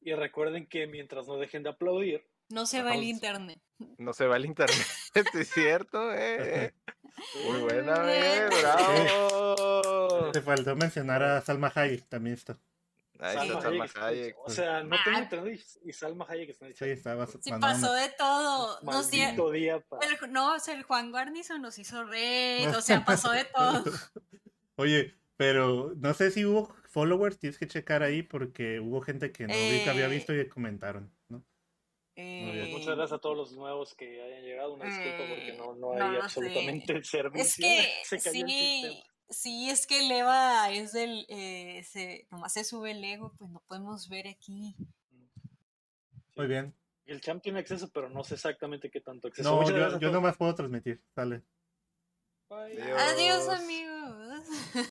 [0.00, 3.60] Y recuerden que mientras no dejen de aplaudir, No se va el internet.
[3.98, 4.76] No se va el internet,
[5.34, 6.74] es cierto, eh.
[7.46, 8.48] Muy buena, Bien.
[8.50, 8.62] güey,
[10.32, 12.58] Te faltó mencionar a Salma Hayek, también está.
[13.20, 14.36] Ahí Salma está Salma Hayek.
[14.38, 16.66] O sea, no tengo entendido y, y Salma Hayek está.
[16.72, 18.78] Sí, estaba Sí, pasó de todo.
[18.82, 19.02] No,
[19.52, 20.06] día para...
[20.06, 23.84] el, no, o sea, el Juan Guarnizo nos hizo red, o sea, pasó de todo.
[24.76, 29.46] Oye, pero no sé si hubo followers, tienes que checar ahí porque hubo gente que
[29.46, 31.44] no vi que había Eh, visto y comentaron, ¿no?
[32.16, 34.74] Eh, Muchas gracias a todos los nuevos que hayan llegado.
[34.74, 36.24] Una disculpa porque no, no Eh, hay no lo sé.
[36.24, 37.66] absolutamente servicio.
[37.66, 39.13] Es que Se cayó el sí, sistema.
[39.34, 43.50] Sí, es que el Eva es del, eh, se, nomás se sube el ego, pues
[43.50, 44.76] no podemos ver aquí.
[46.36, 46.74] Muy bien.
[47.06, 49.50] El champ tiene acceso, pero no sé exactamente qué tanto acceso.
[49.50, 51.42] No, Muchas yo, yo nomás puedo transmitir, sale.
[52.48, 52.80] Bye.
[52.80, 53.02] Adiós.
[53.02, 54.44] Adiós, amigos.